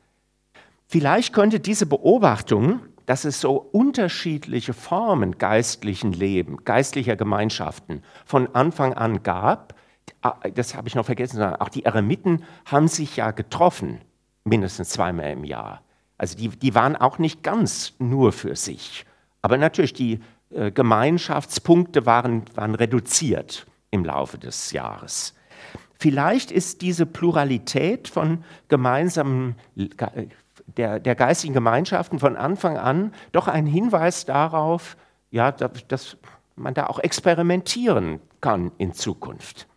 Vielleicht 0.87 1.33
könnte 1.33 1.59
diese 1.59 1.85
Beobachtung 1.85 2.81
dass 3.05 3.25
es 3.25 3.41
so 3.41 3.57
unterschiedliche 3.57 4.73
Formen 4.73 5.37
geistlichen 5.37 6.13
Leben, 6.13 6.63
geistlicher 6.65 7.15
Gemeinschaften 7.15 8.03
von 8.25 8.53
Anfang 8.55 8.93
an 8.93 9.23
gab. 9.23 9.75
Ah, 10.21 10.35
das 10.53 10.75
habe 10.75 10.87
ich 10.87 10.95
noch 10.95 11.05
vergessen, 11.05 11.41
auch 11.41 11.69
die 11.69 11.85
Eremiten 11.85 12.43
haben 12.65 12.87
sich 12.87 13.17
ja 13.17 13.31
getroffen, 13.31 14.01
mindestens 14.43 14.89
zweimal 14.89 15.31
im 15.31 15.43
Jahr. 15.43 15.81
Also 16.17 16.37
die, 16.37 16.49
die 16.49 16.75
waren 16.75 16.95
auch 16.95 17.19
nicht 17.19 17.43
ganz 17.43 17.93
nur 17.99 18.31
für 18.31 18.55
sich. 18.55 19.05
Aber 19.41 19.57
natürlich, 19.57 19.93
die 19.93 20.19
äh, 20.51 20.71
Gemeinschaftspunkte 20.71 22.05
waren, 22.05 22.43
waren 22.55 22.75
reduziert 22.75 23.65
im 23.91 24.05
Laufe 24.05 24.37
des 24.37 24.71
Jahres. 24.71 25.33
Vielleicht 25.99 26.51
ist 26.51 26.81
diese 26.81 27.05
Pluralität 27.05 28.07
von 28.07 28.43
gemeinsamen 28.67 29.55
der, 30.67 30.99
der 30.99 31.15
geistigen 31.15 31.53
Gemeinschaften 31.53 32.19
von 32.19 32.35
Anfang 32.35 32.77
an 32.77 33.13
doch 33.31 33.47
ein 33.47 33.65
Hinweis 33.65 34.25
darauf, 34.25 34.97
ja, 35.31 35.51
dass 35.51 36.17
man 36.55 36.73
da 36.73 36.87
auch 36.87 36.99
experimentieren 36.99 38.19
kann 38.41 38.71
in 38.77 38.93
Zukunft. 38.93 39.67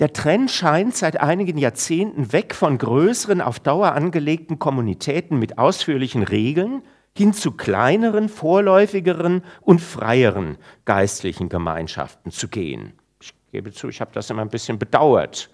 Der 0.00 0.12
Trend 0.12 0.50
scheint 0.50 0.96
seit 0.96 1.20
einigen 1.20 1.56
Jahrzehnten 1.56 2.32
weg 2.32 2.54
von 2.54 2.78
größeren, 2.78 3.40
auf 3.40 3.60
Dauer 3.60 3.92
angelegten 3.92 4.58
Kommunitäten 4.58 5.38
mit 5.38 5.58
ausführlichen 5.58 6.24
Regeln 6.24 6.82
hin 7.16 7.32
zu 7.32 7.52
kleineren, 7.52 8.28
vorläufigeren 8.28 9.44
und 9.60 9.80
freieren 9.80 10.58
geistlichen 10.84 11.48
Gemeinschaften 11.48 12.32
zu 12.32 12.48
gehen. 12.48 12.94
Ich 13.20 13.34
gebe 13.52 13.70
zu, 13.70 13.88
ich 13.88 14.00
habe 14.00 14.10
das 14.12 14.30
immer 14.30 14.42
ein 14.42 14.48
bisschen 14.48 14.80
bedauert 14.80 15.48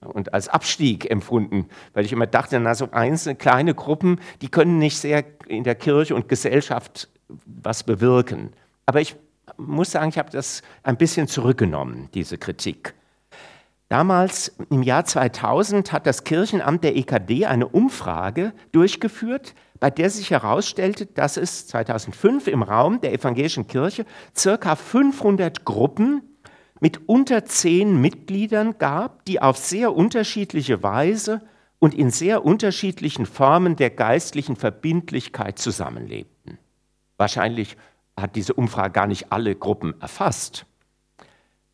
und 0.00 0.34
als 0.34 0.48
Abstieg 0.48 1.10
empfunden, 1.10 1.68
weil 1.94 2.04
ich 2.04 2.12
immer 2.12 2.26
dachte, 2.26 2.58
na 2.60 2.74
so 2.74 2.90
einzelne 2.92 3.36
kleine 3.36 3.74
Gruppen, 3.74 4.20
die 4.42 4.48
können 4.48 4.78
nicht 4.78 4.98
sehr 4.98 5.24
in 5.48 5.64
der 5.64 5.74
Kirche 5.74 6.14
und 6.14 6.28
Gesellschaft 6.28 7.08
was 7.44 7.82
bewirken. 7.82 8.52
Aber 8.84 9.00
ich 9.00 9.16
muss 9.56 9.90
sagen, 9.90 10.10
ich 10.10 10.18
habe 10.18 10.30
das 10.30 10.62
ein 10.82 10.96
bisschen 10.96 11.28
zurückgenommen, 11.28 12.08
diese 12.14 12.38
Kritik. 12.38 12.94
Damals, 13.88 14.56
im 14.70 14.82
Jahr 14.82 15.04
2000, 15.04 15.92
hat 15.92 16.06
das 16.06 16.24
Kirchenamt 16.24 16.82
der 16.82 16.96
EKD 16.96 17.46
eine 17.46 17.68
Umfrage 17.68 18.52
durchgeführt, 18.72 19.54
bei 19.78 19.90
der 19.90 20.10
sich 20.10 20.30
herausstellte, 20.30 21.06
dass 21.06 21.36
es 21.36 21.68
2005 21.68 22.48
im 22.48 22.62
Raum 22.62 23.00
der 23.00 23.12
evangelischen 23.12 23.68
Kirche 23.68 24.04
circa 24.34 24.74
500 24.74 25.64
Gruppen 25.64 26.35
mit 26.80 27.08
unter 27.08 27.44
zehn 27.44 28.00
Mitgliedern 28.00 28.78
gab, 28.78 29.24
die 29.24 29.40
auf 29.40 29.56
sehr 29.56 29.94
unterschiedliche 29.94 30.82
Weise 30.82 31.42
und 31.78 31.94
in 31.94 32.10
sehr 32.10 32.44
unterschiedlichen 32.44 33.26
Formen 33.26 33.76
der 33.76 33.90
geistlichen 33.90 34.56
Verbindlichkeit 34.56 35.58
zusammenlebten. 35.58 36.58
Wahrscheinlich 37.16 37.76
hat 38.18 38.36
diese 38.36 38.54
Umfrage 38.54 38.92
gar 38.92 39.06
nicht 39.06 39.32
alle 39.32 39.54
Gruppen 39.54 39.94
erfasst. 40.00 40.66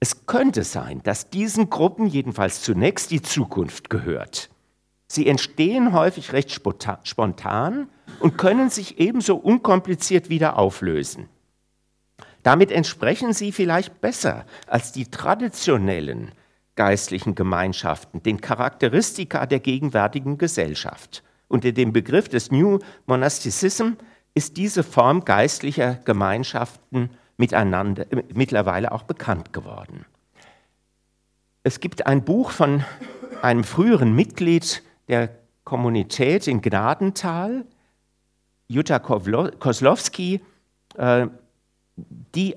Es 0.00 0.26
könnte 0.26 0.64
sein, 0.64 1.00
dass 1.04 1.30
diesen 1.30 1.70
Gruppen 1.70 2.06
jedenfalls 2.06 2.62
zunächst 2.62 3.12
die 3.12 3.22
Zukunft 3.22 3.88
gehört. 3.88 4.50
Sie 5.06 5.28
entstehen 5.28 5.92
häufig 5.92 6.32
recht 6.32 6.50
spontan 6.50 7.88
und 8.18 8.38
können 8.38 8.70
sich 8.70 8.98
ebenso 8.98 9.36
unkompliziert 9.36 10.28
wieder 10.28 10.58
auflösen. 10.58 11.28
Damit 12.42 12.72
entsprechen 12.72 13.32
sie 13.32 13.52
vielleicht 13.52 14.00
besser 14.00 14.44
als 14.66 14.92
die 14.92 15.06
traditionellen 15.06 16.32
geistlichen 16.74 17.34
Gemeinschaften 17.34 18.22
den 18.22 18.40
Charakteristika 18.40 19.46
der 19.46 19.60
gegenwärtigen 19.60 20.38
Gesellschaft. 20.38 21.22
Unter 21.48 21.72
dem 21.72 21.92
Begriff 21.92 22.28
des 22.28 22.50
New 22.50 22.78
Monasticism 23.06 23.90
ist 24.34 24.56
diese 24.56 24.82
Form 24.82 25.24
geistlicher 25.24 25.96
Gemeinschaften 26.04 27.10
miteinander, 27.36 28.06
mittlerweile 28.34 28.92
auch 28.92 29.02
bekannt 29.02 29.52
geworden. 29.52 30.06
Es 31.62 31.78
gibt 31.80 32.06
ein 32.06 32.24
Buch 32.24 32.50
von 32.50 32.84
einem 33.42 33.64
früheren 33.64 34.14
Mitglied 34.14 34.82
der 35.08 35.30
Kommunität 35.64 36.46
in 36.46 36.62
Gnadental, 36.62 37.64
Jutta 38.68 38.98
Koslowski, 38.98 40.40
äh, 40.96 41.26
die, 41.96 42.56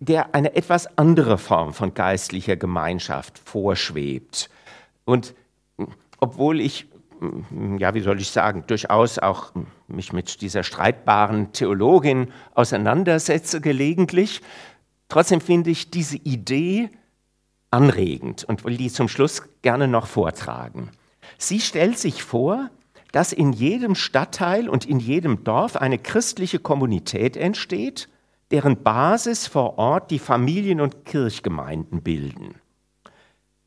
der 0.00 0.34
eine 0.34 0.54
etwas 0.54 0.98
andere 0.98 1.38
Form 1.38 1.72
von 1.72 1.94
geistlicher 1.94 2.56
Gemeinschaft 2.56 3.38
vorschwebt. 3.38 4.50
Und 5.04 5.34
obwohl 6.20 6.60
ich, 6.60 6.86
ja, 7.78 7.94
wie 7.94 8.00
soll 8.00 8.20
ich 8.20 8.30
sagen, 8.30 8.64
durchaus 8.66 9.18
auch 9.18 9.52
mich 9.86 10.12
mit 10.12 10.40
dieser 10.40 10.62
streitbaren 10.62 11.52
Theologin 11.52 12.32
auseinandersetze 12.54 13.60
gelegentlich, 13.60 14.40
trotzdem 15.08 15.40
finde 15.40 15.70
ich 15.70 15.90
diese 15.90 16.16
Idee 16.16 16.90
anregend 17.70 18.44
und 18.44 18.64
will 18.64 18.76
die 18.76 18.90
zum 18.90 19.08
Schluss 19.08 19.42
gerne 19.62 19.88
noch 19.88 20.06
vortragen. 20.06 20.90
Sie 21.38 21.60
stellt 21.60 21.98
sich 21.98 22.22
vor, 22.22 22.70
dass 23.12 23.32
in 23.32 23.52
jedem 23.52 23.94
Stadtteil 23.94 24.68
und 24.68 24.86
in 24.86 24.98
jedem 24.98 25.44
Dorf 25.44 25.76
eine 25.76 25.98
christliche 25.98 26.58
Kommunität 26.58 27.36
entsteht, 27.36 28.08
deren 28.50 28.82
Basis 28.82 29.46
vor 29.46 29.78
Ort 29.78 30.10
die 30.10 30.18
Familien- 30.18 30.80
und 30.80 31.04
Kirchgemeinden 31.04 32.02
bilden. 32.02 32.54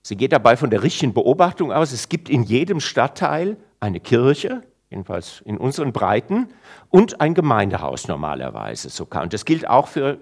Sie 0.03 0.15
geht 0.15 0.31
dabei 0.31 0.55
von 0.55 0.69
der 0.69 0.83
richtigen 0.83 1.13
Beobachtung 1.13 1.71
aus, 1.71 1.91
es 1.91 2.07
gibt 2.07 2.29
in 2.29 2.43
jedem 2.43 2.79
Stadtteil 2.79 3.57
eine 3.79 3.99
Kirche, 3.99 4.63
jedenfalls 4.89 5.41
in 5.41 5.57
unseren 5.57 5.91
Breiten, 5.91 6.47
und 6.89 7.19
ein 7.19 7.33
Gemeindehaus 7.33 8.07
normalerweise 8.07 8.89
sogar. 8.89 9.23
Und 9.23 9.33
das 9.33 9.43
gilt 9.43 9.67
auch 9.67 9.87
für 9.87 10.19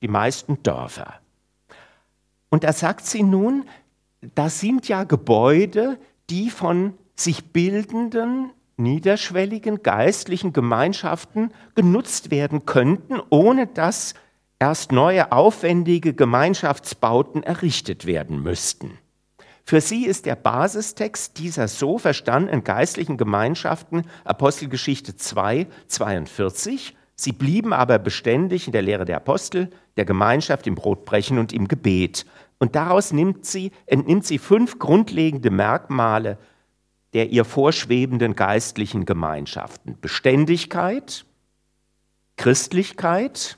die 0.00 0.08
meisten 0.08 0.62
Dörfer. 0.62 1.14
Und 2.50 2.62
da 2.62 2.72
sagt 2.72 3.04
sie 3.04 3.22
nun, 3.22 3.64
das 4.34 4.60
sind 4.60 4.88
ja 4.88 5.04
Gebäude, 5.04 5.98
die 6.30 6.50
von 6.50 6.94
sich 7.16 7.52
bildenden 7.52 8.50
niederschwelligen 8.76 9.82
geistlichen 9.82 10.52
Gemeinschaften 10.52 11.52
genutzt 11.74 12.30
werden 12.30 12.66
könnten, 12.66 13.20
ohne 13.30 13.66
dass 13.66 14.14
erst 14.58 14.92
neue 14.92 15.32
aufwendige 15.32 16.14
Gemeinschaftsbauten 16.14 17.42
errichtet 17.42 18.06
werden 18.06 18.42
müssten. 18.42 18.98
Für 19.64 19.80
sie 19.80 20.06
ist 20.06 20.26
der 20.26 20.36
Basistext 20.36 21.38
dieser 21.38 21.66
so 21.66 21.98
verstandenen 21.98 22.62
geistlichen 22.62 23.16
Gemeinschaften 23.16 24.04
Apostelgeschichte 24.24 25.16
2, 25.16 25.66
42. 25.88 26.96
Sie 27.16 27.32
blieben 27.32 27.72
aber 27.72 27.98
beständig 27.98 28.66
in 28.66 28.72
der 28.72 28.82
Lehre 28.82 29.04
der 29.04 29.16
Apostel, 29.16 29.70
der 29.96 30.04
Gemeinschaft, 30.04 30.66
im 30.66 30.76
Brotbrechen 30.76 31.38
und 31.38 31.52
im 31.52 31.66
Gebet. 31.66 32.26
Und 32.58 32.76
daraus 32.76 33.12
nimmt 33.12 33.44
sie, 33.44 33.72
entnimmt 33.86 34.24
sie 34.24 34.38
fünf 34.38 34.78
grundlegende 34.78 35.50
Merkmale 35.50 36.38
der 37.16 37.30
ihr 37.30 37.46
vorschwebenden 37.46 38.36
geistlichen 38.36 39.06
Gemeinschaften. 39.06 39.96
Beständigkeit, 40.02 41.24
Christlichkeit, 42.36 43.56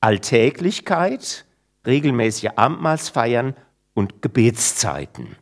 Alltäglichkeit, 0.00 1.46
regelmäßige 1.86 2.50
Abendmahlsfeiern 2.56 3.54
und 3.94 4.20
Gebetszeiten. 4.20 5.36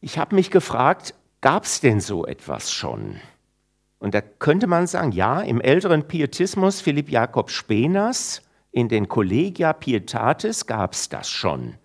Ich 0.00 0.16
habe 0.16 0.36
mich 0.36 0.52
gefragt, 0.52 1.12
gab 1.40 1.64
es 1.64 1.80
denn 1.80 1.98
so 1.98 2.24
etwas 2.24 2.70
schon? 2.70 3.16
Und 3.98 4.14
da 4.14 4.20
könnte 4.20 4.68
man 4.68 4.86
sagen, 4.86 5.10
ja, 5.10 5.40
im 5.40 5.60
älteren 5.60 6.06
Pietismus 6.06 6.80
Philipp 6.80 7.10
Jakob 7.10 7.50
Speners, 7.50 8.42
in 8.70 8.88
den 8.88 9.08
Collegia 9.08 9.72
Pietatis 9.72 10.66
gab 10.66 10.92
es 10.92 11.08
das 11.08 11.28
schon. 11.28 11.78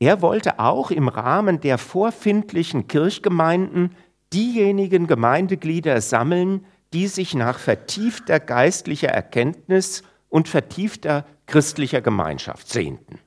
Er 0.00 0.22
wollte 0.22 0.58
auch 0.58 0.90
im 0.90 1.08
Rahmen 1.08 1.60
der 1.60 1.78
vorfindlichen 1.78 2.86
Kirchgemeinden 2.86 3.94
diejenigen 4.32 5.06
Gemeindeglieder 5.06 6.00
sammeln, 6.00 6.64
die 6.92 7.08
sich 7.08 7.34
nach 7.34 7.58
vertiefter 7.58 8.40
geistlicher 8.40 9.08
Erkenntnis 9.08 10.02
und 10.28 10.48
vertiefter 10.48 11.26
christlicher 11.46 12.00
Gemeinschaft 12.00 12.68
sehnten. 12.68 13.18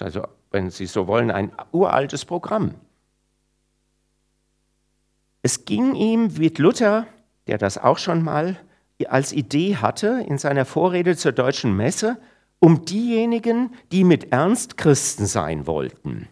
Also, 0.00 0.22
wenn 0.50 0.70
Sie 0.70 0.86
so 0.86 1.06
wollen, 1.06 1.30
ein 1.30 1.52
uraltes 1.72 2.24
Programm. 2.24 2.74
Es 5.42 5.64
ging 5.64 5.94
ihm, 5.94 6.38
wie 6.38 6.48
Luther, 6.48 7.06
der 7.46 7.58
das 7.58 7.78
auch 7.78 7.98
schon 7.98 8.22
mal 8.22 8.56
als 9.08 9.32
Idee 9.32 9.76
hatte 9.76 10.24
in 10.28 10.38
seiner 10.38 10.64
Vorrede 10.64 11.16
zur 11.16 11.32
deutschen 11.32 11.76
Messe, 11.76 12.18
um 12.62 12.84
diejenigen, 12.84 13.74
die 13.90 14.04
mit 14.04 14.30
Ernst 14.30 14.76
Christen 14.76 15.26
sein 15.26 15.66
wollten. 15.66 16.28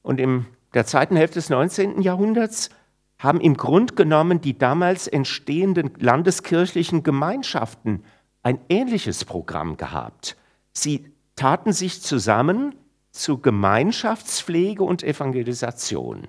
Und 0.00 0.18
in 0.18 0.46
der 0.72 0.86
zweiten 0.86 1.16
Hälfte 1.16 1.34
des 1.34 1.50
19. 1.50 2.00
Jahrhunderts 2.00 2.70
haben 3.18 3.38
im 3.42 3.58
Grunde 3.58 3.94
genommen 3.94 4.40
die 4.40 4.56
damals 4.56 5.06
entstehenden 5.06 5.90
landeskirchlichen 5.98 7.02
Gemeinschaften 7.02 8.04
ein 8.42 8.58
ähnliches 8.70 9.26
Programm 9.26 9.76
gehabt. 9.76 10.34
Sie 10.72 11.12
taten 11.34 11.74
sich 11.74 12.00
zusammen 12.00 12.74
zu 13.10 13.36
Gemeinschaftspflege 13.36 14.82
und 14.82 15.02
Evangelisation. 15.02 16.26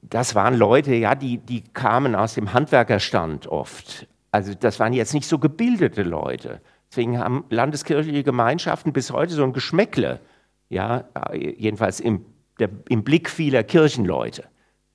Das 0.00 0.36
waren 0.36 0.54
Leute, 0.54 0.94
ja, 0.94 1.16
die, 1.16 1.38
die 1.38 1.64
kamen 1.64 2.14
aus 2.14 2.34
dem 2.34 2.52
Handwerkerstand 2.52 3.48
oft. 3.48 4.06
Also 4.32 4.54
das 4.54 4.80
waren 4.80 4.94
jetzt 4.94 5.14
nicht 5.14 5.28
so 5.28 5.38
gebildete 5.38 6.02
Leute. 6.02 6.60
Deswegen 6.90 7.18
haben 7.18 7.44
landeskirchliche 7.50 8.24
Gemeinschaften 8.24 8.92
bis 8.92 9.12
heute 9.12 9.34
so 9.34 9.44
ein 9.44 9.52
Geschmäckle, 9.52 10.20
ja, 10.68 11.04
jedenfalls 11.34 12.00
im, 12.00 12.24
der, 12.58 12.70
im 12.88 13.04
Blick 13.04 13.28
vieler 13.30 13.62
Kirchenleute. 13.62 14.44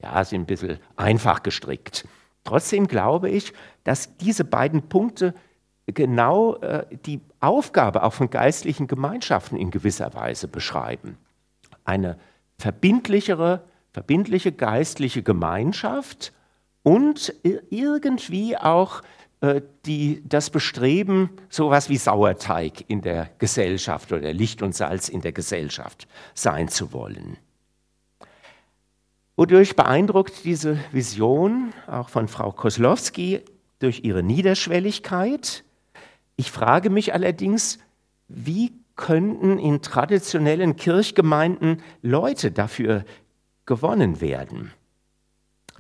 Ja, 0.02 0.24
sind 0.24 0.42
ein 0.42 0.46
bisschen 0.48 0.80
einfach 0.96 1.44
gestrickt. 1.44 2.08
Trotzdem 2.44 2.88
glaube 2.88 3.30
ich, 3.30 3.54
dass 3.84 4.18
diese 4.18 4.44
beiden 4.44 4.90
Punkte 4.90 5.34
genau 5.86 6.56
äh, 6.58 6.86
die 7.06 7.22
Aufgabe 7.40 8.04
auch 8.04 8.14
von 8.14 8.30
geistlichen 8.30 8.88
Gemeinschaften 8.88 9.56
in 9.56 9.72
gewisser 9.72 10.14
Weise 10.14 10.48
beschreiben. 10.48 11.18
Eine 11.84 12.18
verbindlichere, 12.58 13.64
verbindliche 13.92 14.52
geistliche 14.52 15.24
Gemeinschaft 15.24 16.34
und 16.84 17.34
irgendwie 17.44 18.58
auch 18.58 19.02
äh, 19.02 19.06
die, 19.86 20.24
das 20.26 20.50
Bestreben, 20.50 21.30
sowas 21.50 21.90
wie 21.90 21.98
Sauerteig 21.98 22.86
in 22.88 23.02
der 23.02 23.30
Gesellschaft 23.38 24.12
oder 24.12 24.34
Licht 24.34 24.62
und 24.64 24.76
Salz 24.76 25.10
in 25.10 25.22
der 25.22 25.32
Gesellschaft 25.32 26.08
sein 26.34 26.70
zu 26.70 26.92
wollen. 26.92 27.38
Wodurch 29.36 29.76
beeindruckt 29.76 30.44
diese 30.46 30.80
Vision 30.92 31.72
auch 31.86 32.10
von 32.10 32.28
Frau 32.28 32.52
Koslowski 32.52 33.42
durch 33.78 34.04
ihre 34.04 34.24
Niederschwelligkeit. 34.24 35.64
Ich 36.36 36.52
frage 36.52 36.90
mich 36.90 37.14
allerdings, 37.14 37.78
wie 38.28 38.74
könnten 38.96 39.60
in 39.60 39.84
traditionellen 39.84 40.76
Kirchgemeinden 40.76 41.84
Leute 42.02 42.52
dafür 42.52 43.06
gewonnen 43.68 44.20
werden? 44.20 44.74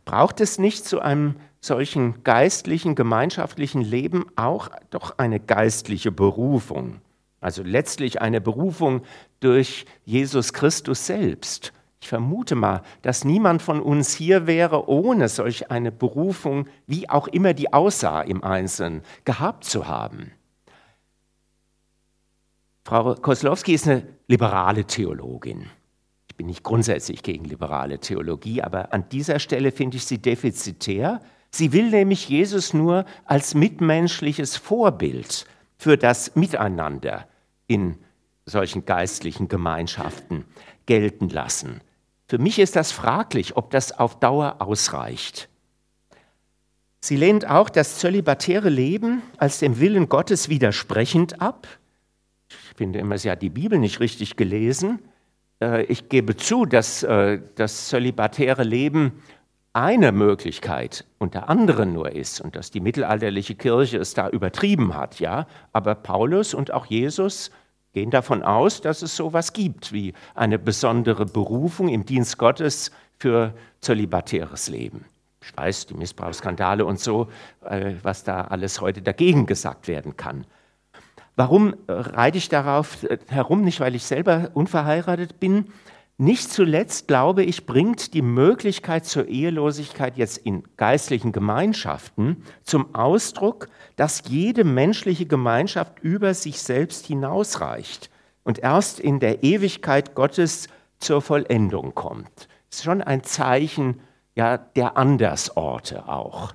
Braucht 0.05 0.39
es 0.39 0.59
nicht 0.59 0.85
zu 0.85 0.99
einem 0.99 1.35
solchen 1.59 2.23
geistlichen, 2.23 2.95
gemeinschaftlichen 2.95 3.81
Leben 3.81 4.25
auch 4.35 4.69
doch 4.89 5.17
eine 5.17 5.39
geistliche 5.39 6.11
Berufung? 6.11 7.01
Also 7.39 7.63
letztlich 7.63 8.21
eine 8.21 8.41
Berufung 8.41 9.01
durch 9.39 9.85
Jesus 10.05 10.53
Christus 10.53 11.05
selbst. 11.05 11.73
Ich 11.99 12.09
vermute 12.09 12.55
mal, 12.55 12.83
dass 13.01 13.25
niemand 13.25 13.61
von 13.61 13.81
uns 13.81 14.13
hier 14.13 14.47
wäre, 14.47 14.87
ohne 14.87 15.29
solch 15.29 15.71
eine 15.71 15.91
Berufung, 15.91 16.67
wie 16.85 17.09
auch 17.09 17.27
immer 17.27 17.53
die 17.53 17.73
aussah 17.73 18.21
im 18.21 18.43
Einzelnen, 18.43 19.01
gehabt 19.25 19.63
zu 19.63 19.87
haben. 19.87 20.31
Frau 22.85 23.15
Koslowski 23.15 23.73
ist 23.73 23.87
eine 23.87 24.07
liberale 24.27 24.85
Theologin. 24.85 25.69
Ich 26.29 26.37
bin 26.37 26.47
nicht 26.47 26.63
grundsätzlich 26.63 27.23
gegen 27.23 27.43
liberale 27.43 27.99
Theologie, 27.99 28.61
aber 28.61 28.93
an 28.93 29.09
dieser 29.09 29.39
Stelle 29.39 29.71
finde 29.71 29.97
ich 29.97 30.05
sie 30.05 30.19
defizitär. 30.19 31.19
Sie 31.51 31.71
will 31.73 31.89
nämlich 31.89 32.29
Jesus 32.29 32.73
nur 32.73 33.05
als 33.25 33.55
mitmenschliches 33.55 34.57
Vorbild 34.57 35.45
für 35.77 35.97
das 35.97 36.35
Miteinander 36.35 37.27
in 37.67 37.97
solchen 38.45 38.85
geistlichen 38.85 39.47
Gemeinschaften 39.47 40.45
gelten 40.85 41.29
lassen. 41.29 41.81
Für 42.27 42.37
mich 42.37 42.59
ist 42.59 42.75
das 42.75 42.91
fraglich, 42.91 43.55
ob 43.55 43.71
das 43.71 43.97
auf 43.97 44.19
Dauer 44.19 44.57
ausreicht. 44.59 45.49
Sie 46.99 47.15
lehnt 47.15 47.47
auch 47.47 47.69
das 47.69 47.99
zölibatäre 47.99 48.69
Leben 48.69 49.21
als 49.37 49.59
dem 49.59 49.79
Willen 49.79 50.09
Gottes 50.09 50.49
widersprechend 50.49 51.41
ab. 51.41 51.67
Ich 52.49 52.77
finde 52.77 52.99
immer, 52.99 53.17
sie 53.17 53.29
hat 53.31 53.41
die 53.41 53.49
Bibel 53.49 53.77
nicht 53.77 53.99
richtig 53.99 54.35
gelesen. 54.35 54.99
Äh, 55.61 55.83
ich 55.83 56.09
gebe 56.09 56.35
zu, 56.35 56.65
dass 56.65 57.03
äh, 57.03 57.39
das 57.55 57.87
zölibatäre 57.87 58.63
Leben 58.63 59.23
eine 59.77 60.11
Möglichkeit 60.11 61.05
unter 61.19 61.49
anderem 61.49 61.93
nur 61.93 62.11
ist 62.11 62.41
und 62.41 62.55
dass 62.55 62.71
die 62.71 62.79
mittelalterliche 62.79 63.53
Kirche 63.53 63.99
es 63.99 64.15
da 64.15 64.27
übertrieben 64.27 64.95
hat, 64.95 65.19
ja. 65.19 65.45
Aber 65.71 65.93
Paulus 65.93 66.55
und 66.55 66.73
auch 66.73 66.87
Jesus 66.87 67.51
gehen 67.93 68.09
davon 68.09 68.41
aus, 68.41 68.81
dass 68.81 69.03
es 69.03 69.15
sowas 69.15 69.53
gibt 69.53 69.93
wie 69.93 70.13
eine 70.33 70.57
besondere 70.57 71.27
Berufung 71.27 71.89
im 71.89 72.07
Dienst 72.07 72.39
Gottes 72.39 72.91
für 73.19 73.53
zölibatäres 73.79 74.67
Leben. 74.67 75.05
Ich 75.43 75.55
weiß, 75.55 75.85
die 75.85 75.93
Missbrauchsskandale 75.93 76.83
und 76.83 76.99
so, 76.99 77.27
äh, 77.63 77.93
was 78.01 78.23
da 78.23 78.45
alles 78.45 78.81
heute 78.81 79.03
dagegen 79.03 79.45
gesagt 79.45 79.87
werden 79.87 80.17
kann. 80.17 80.45
Warum 81.35 81.75
reite 81.87 82.39
ich 82.39 82.49
darauf 82.49 83.03
äh, 83.03 83.19
herum? 83.27 83.61
Nicht, 83.61 83.79
weil 83.79 83.93
ich 83.93 84.05
selber 84.05 84.49
unverheiratet 84.55 85.39
bin, 85.39 85.65
nicht 86.17 86.51
zuletzt, 86.51 87.07
glaube 87.07 87.43
ich, 87.43 87.67
bringt 87.67 88.15
die 88.15 88.23
Möglichkeit 88.23 89.05
zur 89.05 89.27
Ehelosigkeit 89.27 90.17
jetzt 90.17 90.39
in 90.39 90.63
geistlichen 90.75 91.31
Gemeinschaften 91.31 92.43
zum 92.63 92.95
Ausdruck, 92.95 93.69
dass 93.95 94.23
jede 94.27 94.63
menschliche 94.63 95.27
Gemeinschaft 95.27 95.99
über 96.01 96.33
sich 96.33 96.61
selbst 96.61 97.05
hinausreicht 97.05 98.09
und 98.43 98.59
erst 98.59 98.99
in 98.99 99.19
der 99.19 99.43
Ewigkeit 99.43 100.15
Gottes 100.15 100.69
zur 100.97 101.21
Vollendung 101.21 101.93
kommt. 101.93 102.47
Das 102.69 102.79
ist 102.79 102.83
schon 102.83 103.03
ein 103.03 103.23
Zeichen 103.23 103.99
ja, 104.35 104.57
der 104.57 104.97
Andersorte 104.97 106.07
auch. 106.07 106.53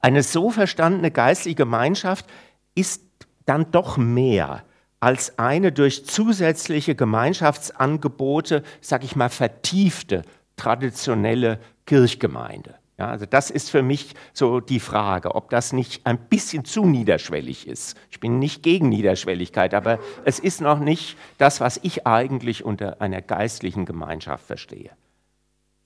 Eine 0.00 0.22
so 0.24 0.50
verstandene 0.50 1.12
geistliche 1.12 1.56
Gemeinschaft 1.56 2.26
ist 2.74 3.02
dann 3.44 3.70
doch 3.70 3.96
mehr 3.96 4.64
als 5.00 5.38
eine 5.38 5.72
durch 5.72 6.04
zusätzliche 6.04 6.94
Gemeinschaftsangebote, 6.94 8.62
sag 8.80 9.02
ich 9.02 9.16
mal, 9.16 9.30
vertiefte 9.30 10.22
traditionelle 10.56 11.58
Kirchgemeinde. 11.86 12.74
Ja, 12.98 13.08
also 13.08 13.24
das 13.24 13.50
ist 13.50 13.70
für 13.70 13.82
mich 13.82 14.14
so 14.34 14.60
die 14.60 14.78
Frage, 14.78 15.34
ob 15.34 15.48
das 15.48 15.72
nicht 15.72 16.04
ein 16.04 16.18
bisschen 16.18 16.66
zu 16.66 16.84
niederschwellig 16.84 17.66
ist. 17.66 17.96
Ich 18.10 18.20
bin 18.20 18.38
nicht 18.38 18.62
gegen 18.62 18.90
Niederschwelligkeit, 18.90 19.72
aber 19.72 19.98
es 20.26 20.38
ist 20.38 20.60
noch 20.60 20.78
nicht 20.78 21.16
das, 21.38 21.62
was 21.62 21.80
ich 21.82 22.06
eigentlich 22.06 22.62
unter 22.62 23.00
einer 23.00 23.22
geistlichen 23.22 23.86
Gemeinschaft 23.86 24.44
verstehe. 24.44 24.90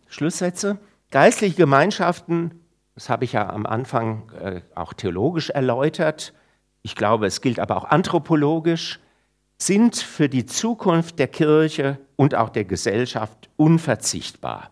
Schlusssätze. 0.08 0.78
Geistliche 1.12 1.54
Gemeinschaften, 1.54 2.60
das 2.96 3.08
habe 3.08 3.24
ich 3.24 3.34
ja 3.34 3.48
am 3.48 3.64
Anfang 3.64 4.32
äh, 4.32 4.62
auch 4.74 4.92
theologisch 4.92 5.50
erläutert, 5.50 6.34
ich 6.82 6.96
glaube, 6.96 7.26
es 7.26 7.40
gilt 7.40 7.60
aber 7.60 7.76
auch 7.76 7.84
anthropologisch, 7.84 9.00
sind 9.58 9.96
für 9.96 10.28
die 10.28 10.46
Zukunft 10.46 11.18
der 11.18 11.28
Kirche 11.28 11.98
und 12.16 12.34
auch 12.34 12.50
der 12.50 12.64
Gesellschaft 12.64 13.48
unverzichtbar. 13.56 14.70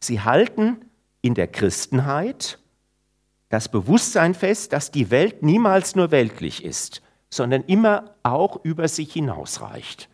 Sie 0.00 0.20
halten 0.20 0.78
in 1.22 1.34
der 1.34 1.46
Christenheit 1.46 2.58
das 3.48 3.68
Bewusstsein 3.68 4.34
fest, 4.34 4.72
dass 4.72 4.90
die 4.90 5.10
Welt 5.10 5.42
niemals 5.42 5.96
nur 5.96 6.10
weltlich 6.10 6.64
ist, 6.64 7.02
sondern 7.30 7.62
immer 7.64 8.14
auch 8.22 8.64
über 8.64 8.88
sich 8.88 9.12
hinausreicht. 9.12 10.08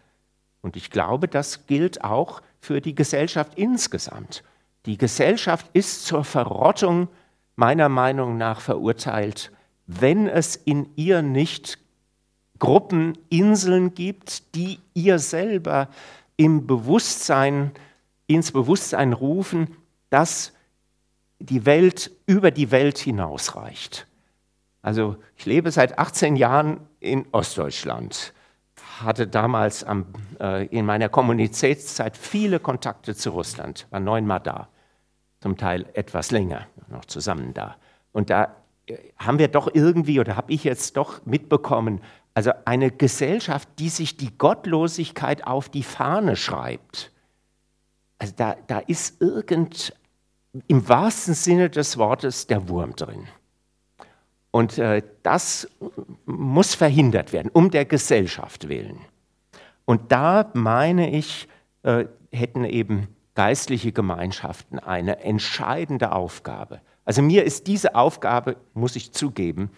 Und 0.61 0.77
ich 0.77 0.91
glaube, 0.91 1.29
das 1.29 1.67
gilt 1.67 2.05
auch 2.05 2.43
für 2.61 2.81
die 2.81 2.95
Gesellschaft 2.95 3.55
insgesamt. 3.57 4.45
Die 4.87 4.97
Gesellschaft 4.97 5.67
ist 5.73 6.05
zur 6.05 6.25
Verrottung 6.25 7.09
meiner 7.57 7.89
Meinung 7.89 8.37
nach 8.37 8.61
verurteilt, 8.61 9.53
wenn 9.87 10.29
es 10.29 10.57
in 10.57 10.91
ihr 10.97 11.23
nicht 11.23 11.79
Gruppen, 12.63 13.19
Inseln 13.29 13.93
gibt, 13.93 14.55
die 14.55 14.79
ihr 14.95 15.19
selber 15.19 15.89
im 16.37 16.65
Bewusstsein, 16.69 17.73
ins 18.29 18.53
Bewusstsein 18.53 19.13
rufen, 19.15 19.77
dass 20.11 20.53
die 21.41 21.67
Welt 21.67 22.13
über 22.25 22.53
die 22.53 22.71
Welt 22.71 22.99
hinausreicht. 22.99 24.07
Also 24.81 25.17
ich 25.37 25.45
lebe 25.45 25.73
seit 25.73 25.99
18 25.99 26.37
Jahren 26.37 26.79
in 27.01 27.27
Ostdeutschland, 27.33 28.33
hatte 29.01 29.27
damals 29.27 29.83
am, 29.83 30.07
äh, 30.39 30.67
in 30.67 30.87
meiner 30.87 31.09
Kommunitätszeit 31.09 32.17
viele 32.17 32.61
Kontakte 32.61 33.17
zu 33.17 33.31
Russland, 33.31 33.89
war 33.91 33.99
neunmal 33.99 34.39
da, 34.39 34.69
zum 35.41 35.57
Teil 35.57 35.87
etwas 35.95 36.31
länger, 36.31 36.69
noch 36.87 37.07
zusammen 37.07 37.55
da. 37.55 37.75
Und 38.13 38.31
da 38.31 38.55
äh, 38.87 38.99
haben 39.17 39.41
wir 39.41 39.49
doch 39.49 39.69
irgendwie, 39.75 40.21
oder 40.21 40.37
habe 40.37 40.53
ich 40.53 40.63
jetzt 40.63 40.97
doch 40.97 41.27
mitbekommen, 41.27 42.01
also 42.35 42.53
eine 42.65 42.91
Gesellschaft, 42.91 43.69
die 43.79 43.89
sich 43.89 44.17
die 44.17 44.37
Gottlosigkeit 44.37 45.47
auf 45.47 45.69
die 45.69 45.83
Fahne 45.83 46.37
schreibt. 46.37 47.13
Also 48.19 48.35
da, 48.37 48.57
da 48.67 48.79
ist 48.79 49.21
irgend, 49.21 49.95
im 50.67 50.89
wahrsten 50.89 51.35
Sinne 51.35 51.71
des 51.71 51.99
Wortes, 51.99 52.47
der 52.47 52.69
Wurm 52.69 52.97
drin. 52.97 53.27
Und 54.51 54.79
äh, 54.79 55.03
das 55.23 55.69
muss 56.27 56.75
verhindert 56.75 57.33
werden, 57.33 57.51
um 57.53 57.71
der 57.71 57.85
Gesellschaft 57.85 58.69
willen. 58.69 58.99
Und 59.85 60.13
da 60.13 60.51
meine 60.55 61.11
ich, 61.11 61.49
äh, 61.83 62.05
hätten 62.31 62.65
eben 62.65 63.09
geistliche 63.35 63.93
Gemeinschaften 63.93 64.79
eine 64.79 65.21
entscheidende 65.21 66.13
Aufgabe. 66.13 66.81
Also 67.05 67.23
mir 67.23 67.45
ist 67.45 67.67
diese 67.67 67.95
Aufgabe, 67.95 68.57
muss 68.75 68.95
ich 68.95 69.13
zugeben, 69.13 69.71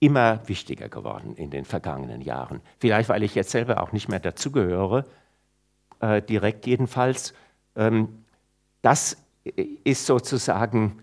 immer 0.00 0.40
wichtiger 0.46 0.88
geworden 0.88 1.34
in 1.36 1.50
den 1.50 1.64
vergangenen 1.64 2.20
Jahren. 2.20 2.60
Vielleicht, 2.78 3.08
weil 3.08 3.22
ich 3.22 3.34
jetzt 3.34 3.50
selber 3.50 3.82
auch 3.82 3.92
nicht 3.92 4.08
mehr 4.08 4.20
dazugehöre, 4.20 5.04
äh, 6.00 6.22
direkt 6.22 6.66
jedenfalls. 6.66 7.34
Ähm, 7.74 8.24
das 8.82 9.16
ist 9.84 10.06
sozusagen 10.06 11.02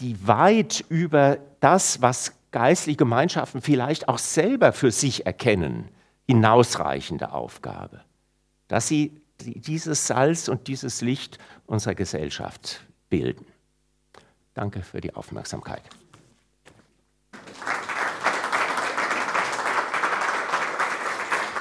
die 0.00 0.26
weit 0.26 0.84
über 0.88 1.38
das, 1.60 2.02
was 2.02 2.32
geistliche 2.50 2.96
Gemeinschaften 2.96 3.60
vielleicht 3.60 4.08
auch 4.08 4.18
selber 4.18 4.72
für 4.72 4.90
sich 4.90 5.26
erkennen, 5.26 5.88
hinausreichende 6.26 7.32
Aufgabe. 7.32 8.00
Dass 8.68 8.88
sie 8.88 9.20
dieses 9.40 10.06
Salz 10.06 10.48
und 10.48 10.68
dieses 10.68 11.00
Licht 11.00 11.38
unserer 11.66 11.94
Gesellschaft 11.94 12.84
bilden. 13.08 13.46
Danke 14.54 14.82
für 14.82 15.00
die 15.00 15.14
Aufmerksamkeit. 15.14 15.82